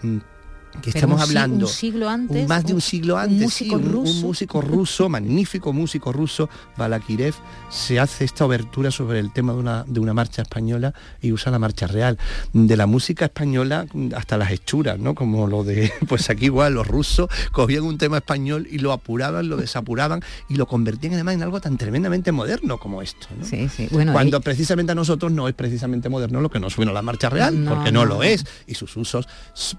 que 0.81 0.91
Pero 0.91 0.97
estamos 1.05 1.15
un 1.17 1.21
hablando 1.23 1.65
un 1.65 1.71
siglo 1.71 2.09
antes, 2.09 2.41
un- 2.43 2.47
más 2.47 2.63
de 2.65 2.73
un- 2.73 2.75
un 2.77 2.81
siglo 2.81 3.15
un 3.15 3.19
antes 3.21 3.41
músico 3.41 3.77
sí, 3.77 3.83
un, 3.83 3.87
un 3.87 3.91
ruso. 4.05 4.13
músico 4.27 4.61
ruso 4.61 5.09
magnífico 5.15 5.73
músico 5.73 6.11
ruso 6.11 6.49
Balakirev 6.77 7.33
se 7.69 7.99
hace 7.99 8.25
esta 8.25 8.45
obertura 8.45 8.91
sobre 8.91 9.19
el 9.19 9.31
tema 9.33 9.53
de 9.53 9.59
una, 9.59 9.83
de 9.87 9.99
una 9.99 10.13
marcha 10.13 10.41
española 10.41 10.93
y 11.21 11.31
usa 11.31 11.51
la 11.51 11.59
marcha 11.59 11.87
real 11.87 12.17
de 12.53 12.77
la 12.77 12.85
música 12.85 13.25
española 13.25 13.85
hasta 14.15 14.37
las 14.37 14.51
hechuras 14.51 14.99
no 14.99 15.15
como 15.15 15.47
lo 15.47 15.63
de 15.63 15.91
pues 16.07 16.29
aquí 16.29 16.45
igual 16.45 16.73
los 16.73 16.87
rusos 16.87 17.29
cogían 17.51 17.83
un 17.83 17.97
tema 17.97 18.17
español 18.17 18.67
y 18.69 18.79
lo 18.79 18.91
apuraban 18.91 19.49
lo 19.49 19.57
desapuraban 19.57 20.21
y 20.49 20.55
lo 20.55 20.67
convertían 20.67 21.13
además 21.13 21.35
en 21.35 21.43
algo 21.43 21.59
tan 21.61 21.77
tremendamente 21.77 22.31
moderno 22.31 22.77
como 22.77 23.01
esto 23.01 23.27
¿no? 23.39 23.45
Sí, 23.45 23.69
sí. 23.69 23.87
Bueno, 23.91 24.13
cuando 24.13 24.41
precisamente 24.41 24.91
a 24.91 24.95
nosotros 24.95 25.31
no 25.31 25.47
es 25.47 25.53
precisamente 25.55 26.09
moderno 26.09 26.41
lo 26.41 26.49
que 26.49 26.59
nos 26.59 26.73
suena 26.73 26.91
la 26.91 27.01
marcha 27.01 27.29
real, 27.29 27.63
No, 27.63 27.73
porque 27.75 27.91
no, 27.91 28.01
no, 28.05 28.15
lo 28.15 28.23
es, 28.23 28.45
y 28.67 28.73
sus 28.75 28.95
usos 28.97 29.27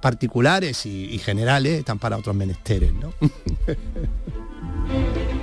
particulares 0.01 0.86
y, 0.87 1.19
generales 1.19 1.79
están 1.79 1.99
para 1.99 2.17
otros 2.17 2.37
menesteres, 2.37 2.93
¿no? 2.95 3.13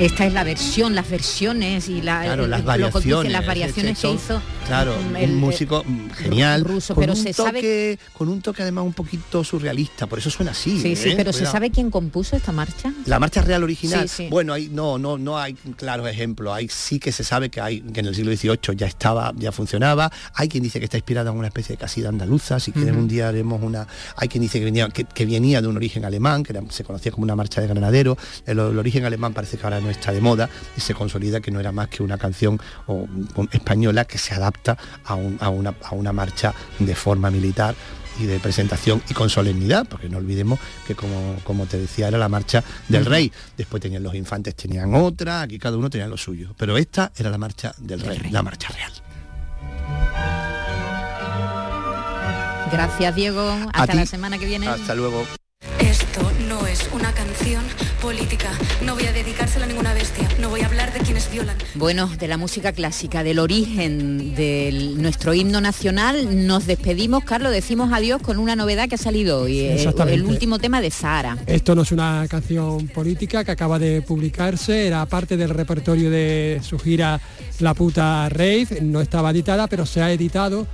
Esta 0.00 0.24
es 0.24 0.32
la 0.32 0.44
versión, 0.44 0.94
las 0.94 1.10
versiones 1.10 1.90
y 1.90 2.00
la, 2.00 2.22
Claro, 2.22 2.46
las 2.46 2.60
lo 2.60 2.66
que 2.66 2.72
dicen, 2.78 2.82
variaciones. 2.90 3.32
las 3.32 3.40
es 3.42 3.46
variaciones 3.46 3.98
que 3.98 4.10
hizo. 4.12 4.40
Claro, 4.66 4.96
mm, 4.96 5.06
un 5.10 5.16
el- 5.16 5.32
músico 5.32 5.84
mm, 5.86 6.10
genial, 6.12 6.64
ruso, 6.64 6.94
con 6.94 7.02
pero 7.02 7.12
un 7.12 7.18
se 7.22 7.34
toque, 7.34 7.98
sabe- 7.98 7.98
con 8.14 8.28
un 8.30 8.40
toque 8.40 8.62
además 8.62 8.84
un 8.86 8.94
poquito 8.94 9.44
surrealista, 9.44 10.06
por 10.06 10.18
eso 10.18 10.30
suena 10.30 10.52
así. 10.52 10.80
Sí, 10.80 10.96
sí, 10.96 11.10
¿eh? 11.10 11.14
pero 11.18 11.34
¿se 11.34 11.44
sabe 11.44 11.70
quién 11.70 11.90
compuso 11.90 12.34
esta 12.34 12.50
marcha? 12.50 12.90
La 13.04 13.18
marcha 13.18 13.42
real 13.42 13.62
original, 13.62 14.08
Sí, 14.08 14.24
sí. 14.24 14.28
bueno, 14.30 14.54
hay, 14.54 14.70
no, 14.70 14.96
no, 14.96 15.18
no 15.18 15.36
hay 15.38 15.52
claros 15.76 16.08
ejemplos. 16.08 16.54
Hay 16.54 16.68
sí 16.70 16.98
que 16.98 17.12
se 17.12 17.22
sabe 17.22 17.50
que 17.50 17.60
hay 17.60 17.82
que 17.82 18.00
en 18.00 18.06
el 18.06 18.14
siglo 18.14 18.34
XVIII 18.34 18.74
ya 18.76 18.86
estaba, 18.86 19.34
ya 19.36 19.52
funcionaba. 19.52 20.10
Hay 20.32 20.48
quien 20.48 20.62
dice 20.62 20.78
que 20.78 20.86
está 20.86 20.96
inspirada 20.96 21.30
en 21.30 21.36
una 21.36 21.48
especie 21.48 21.74
de 21.76 21.78
casida 21.78 22.08
andaluza. 22.08 22.58
Si 22.58 22.72
quieren 22.72 22.94
Ujú. 22.94 23.02
un 23.02 23.08
día 23.08 23.28
haremos 23.28 23.62
una. 23.62 23.86
Hay 24.16 24.28
quien 24.28 24.40
dice 24.40 24.58
que 24.60 24.64
venía, 24.64 24.88
que, 24.88 25.04
que 25.04 25.26
venía 25.26 25.60
de 25.60 25.68
un 25.68 25.76
origen 25.76 26.06
alemán, 26.06 26.42
que 26.42 26.52
era- 26.54 26.62
se 26.70 26.84
conocía 26.84 27.12
como 27.12 27.24
una 27.24 27.36
marcha 27.36 27.60
de 27.60 27.66
granadero. 27.66 28.16
El, 28.46 28.58
el 28.60 28.78
origen 28.78 29.04
alemán 29.04 29.34
parece 29.34 29.58
que 29.58 29.64
ahora 29.64 29.78
no 29.80 29.89
está 29.90 30.12
de 30.12 30.20
moda 30.20 30.48
y 30.76 30.80
se 30.80 30.94
consolida 30.94 31.40
que 31.40 31.50
no 31.50 31.60
era 31.60 31.72
más 31.72 31.88
que 31.88 32.02
una 32.02 32.18
canción 32.18 32.60
o, 32.86 33.06
española 33.52 34.04
que 34.04 34.18
se 34.18 34.34
adapta 34.34 34.76
a, 35.04 35.14
un- 35.14 35.38
a 35.40 35.48
una, 35.48 35.74
a 35.84 35.94
una 35.94 36.12
marcha 36.12 36.54
de 36.78 36.94
forma 36.94 37.30
militar 37.30 37.74
y 38.18 38.24
de 38.26 38.38
presentación 38.38 39.02
y 39.08 39.14
con 39.14 39.30
solemnidad, 39.30 39.86
porque 39.88 40.08
no 40.10 40.18
olvidemos 40.18 40.58
que 40.86 40.94
como, 40.94 41.36
como 41.44 41.64
te 41.66 41.78
decía 41.78 42.08
era 42.08 42.18
la 42.18 42.28
marcha 42.28 42.62
del 42.88 43.06
rey. 43.06 43.32
Después 43.56 43.80
tenían 43.82 44.02
los 44.02 44.14
infantes, 44.14 44.54
tenían 44.56 44.94
otra, 44.94 45.40
aquí 45.42 45.58
cada 45.58 45.76
uno 45.78 45.88
tenía 45.88 46.06
lo 46.06 46.16
suyo. 46.18 46.54
Pero 46.58 46.76
esta 46.76 47.12
era 47.16 47.30
la 47.30 47.38
marcha 47.38 47.72
del, 47.78 48.00
rey, 48.00 48.18
la 48.30 48.42
marcha 48.42 48.68
real. 48.74 48.92
Gracias, 52.70 53.14
Diego. 53.16 53.50
Hasta 53.72 53.94
la 53.94 54.06
semana 54.06 54.38
que 54.38 54.46
viene. 54.46 54.68
Hasta 54.68 54.94
luego. 54.94 55.24
Esto 55.80 56.30
no 56.46 56.66
es 56.66 56.88
una 56.92 57.12
canción 57.12 57.64
política. 58.02 58.50
No 58.84 58.94
voy 58.94 59.04
a 59.06 59.12
dedicársela 59.12 59.64
a 59.64 59.68
ninguna 59.68 59.94
bestia. 59.94 60.28
No 60.38 60.50
voy 60.50 60.60
a 60.60 60.66
hablar 60.66 60.92
de 60.92 61.00
quienes 61.00 61.30
violan. 61.30 61.56
Bueno, 61.74 62.06
de 62.06 62.28
la 62.28 62.36
música 62.36 62.72
clásica, 62.72 63.22
del 63.22 63.38
origen 63.38 64.34
de 64.34 64.94
nuestro 64.96 65.32
himno 65.32 65.60
nacional, 65.60 66.46
nos 66.46 66.66
despedimos, 66.66 67.24
Carlos, 67.24 67.52
decimos 67.52 67.92
adiós 67.92 68.20
con 68.20 68.38
una 68.38 68.56
novedad 68.56 68.88
que 68.88 68.96
ha 68.96 68.98
salido 68.98 69.42
hoy, 69.42 69.60
eh, 69.60 69.74
Exactamente. 69.74 70.20
el 70.20 70.24
último 70.24 70.58
tema 70.58 70.80
de 70.80 70.90
Sahara. 70.90 71.38
Esto 71.46 71.74
no 71.74 71.82
es 71.82 71.92
una 71.92 72.26
canción 72.28 72.88
política 72.88 73.42
que 73.44 73.52
acaba 73.52 73.78
de 73.78 74.02
publicarse, 74.02 74.86
era 74.86 75.04
parte 75.06 75.36
del 75.36 75.50
repertorio 75.50 76.10
de 76.10 76.60
su 76.62 76.78
gira 76.78 77.20
La 77.60 77.74
puta 77.74 78.28
rave, 78.28 78.80
no 78.82 79.00
estaba 79.00 79.30
editada, 79.30 79.66
pero 79.66 79.86
se 79.86 80.02
ha 80.02 80.12
editado 80.12 80.66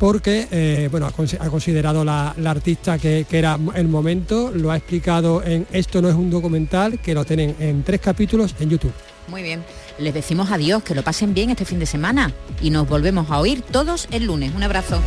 porque 0.00 0.48
eh, 0.50 0.88
bueno, 0.90 1.06
ha, 1.06 1.12
consi- 1.12 1.36
ha 1.38 1.50
considerado 1.50 2.04
la, 2.04 2.34
la 2.38 2.50
artista 2.52 2.98
que, 2.98 3.26
que 3.28 3.38
era 3.38 3.58
el 3.74 3.86
momento, 3.86 4.50
lo 4.52 4.70
ha 4.70 4.76
explicado 4.78 5.44
en 5.44 5.66
Esto 5.72 6.00
no 6.00 6.08
es 6.08 6.14
un 6.14 6.30
documental, 6.30 6.98
que 6.98 7.12
lo 7.14 7.24
tienen 7.26 7.54
en 7.60 7.82
tres 7.84 8.00
capítulos 8.00 8.54
en 8.58 8.70
YouTube. 8.70 8.92
Muy 9.28 9.42
bien, 9.42 9.62
les 9.98 10.14
decimos 10.14 10.50
adiós, 10.50 10.82
que 10.82 10.94
lo 10.94 11.04
pasen 11.04 11.34
bien 11.34 11.50
este 11.50 11.66
fin 11.66 11.78
de 11.78 11.86
semana 11.86 12.32
y 12.62 12.70
nos 12.70 12.88
volvemos 12.88 13.30
a 13.30 13.38
oír 13.38 13.60
todos 13.60 14.08
el 14.10 14.24
lunes. 14.24 14.52
Un 14.56 14.62
abrazo. 14.62 15.00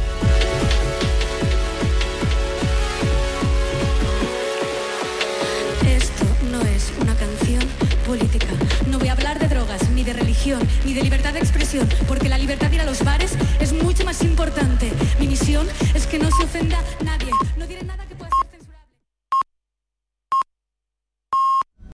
Ni 10.83 10.93
de 10.93 11.01
libertad 11.01 11.31
de 11.31 11.39
expresión, 11.39 11.87
porque 12.05 12.27
la 12.27 12.37
libertad 12.37 12.69
de 12.69 12.75
ir 12.75 12.81
a 12.81 12.85
los 12.85 13.01
bares 13.01 13.31
es 13.61 13.71
mucho 13.71 14.03
más 14.03 14.21
importante. 14.23 14.91
Mi 15.17 15.27
misión 15.27 15.65
es 15.95 16.05
que 16.05 16.19
no 16.19 16.29
se 16.31 16.43
ofenda 16.43 16.83
nadie. 17.01 17.31
No 17.55 17.65
diré 17.65 17.81
nada. 17.83 18.02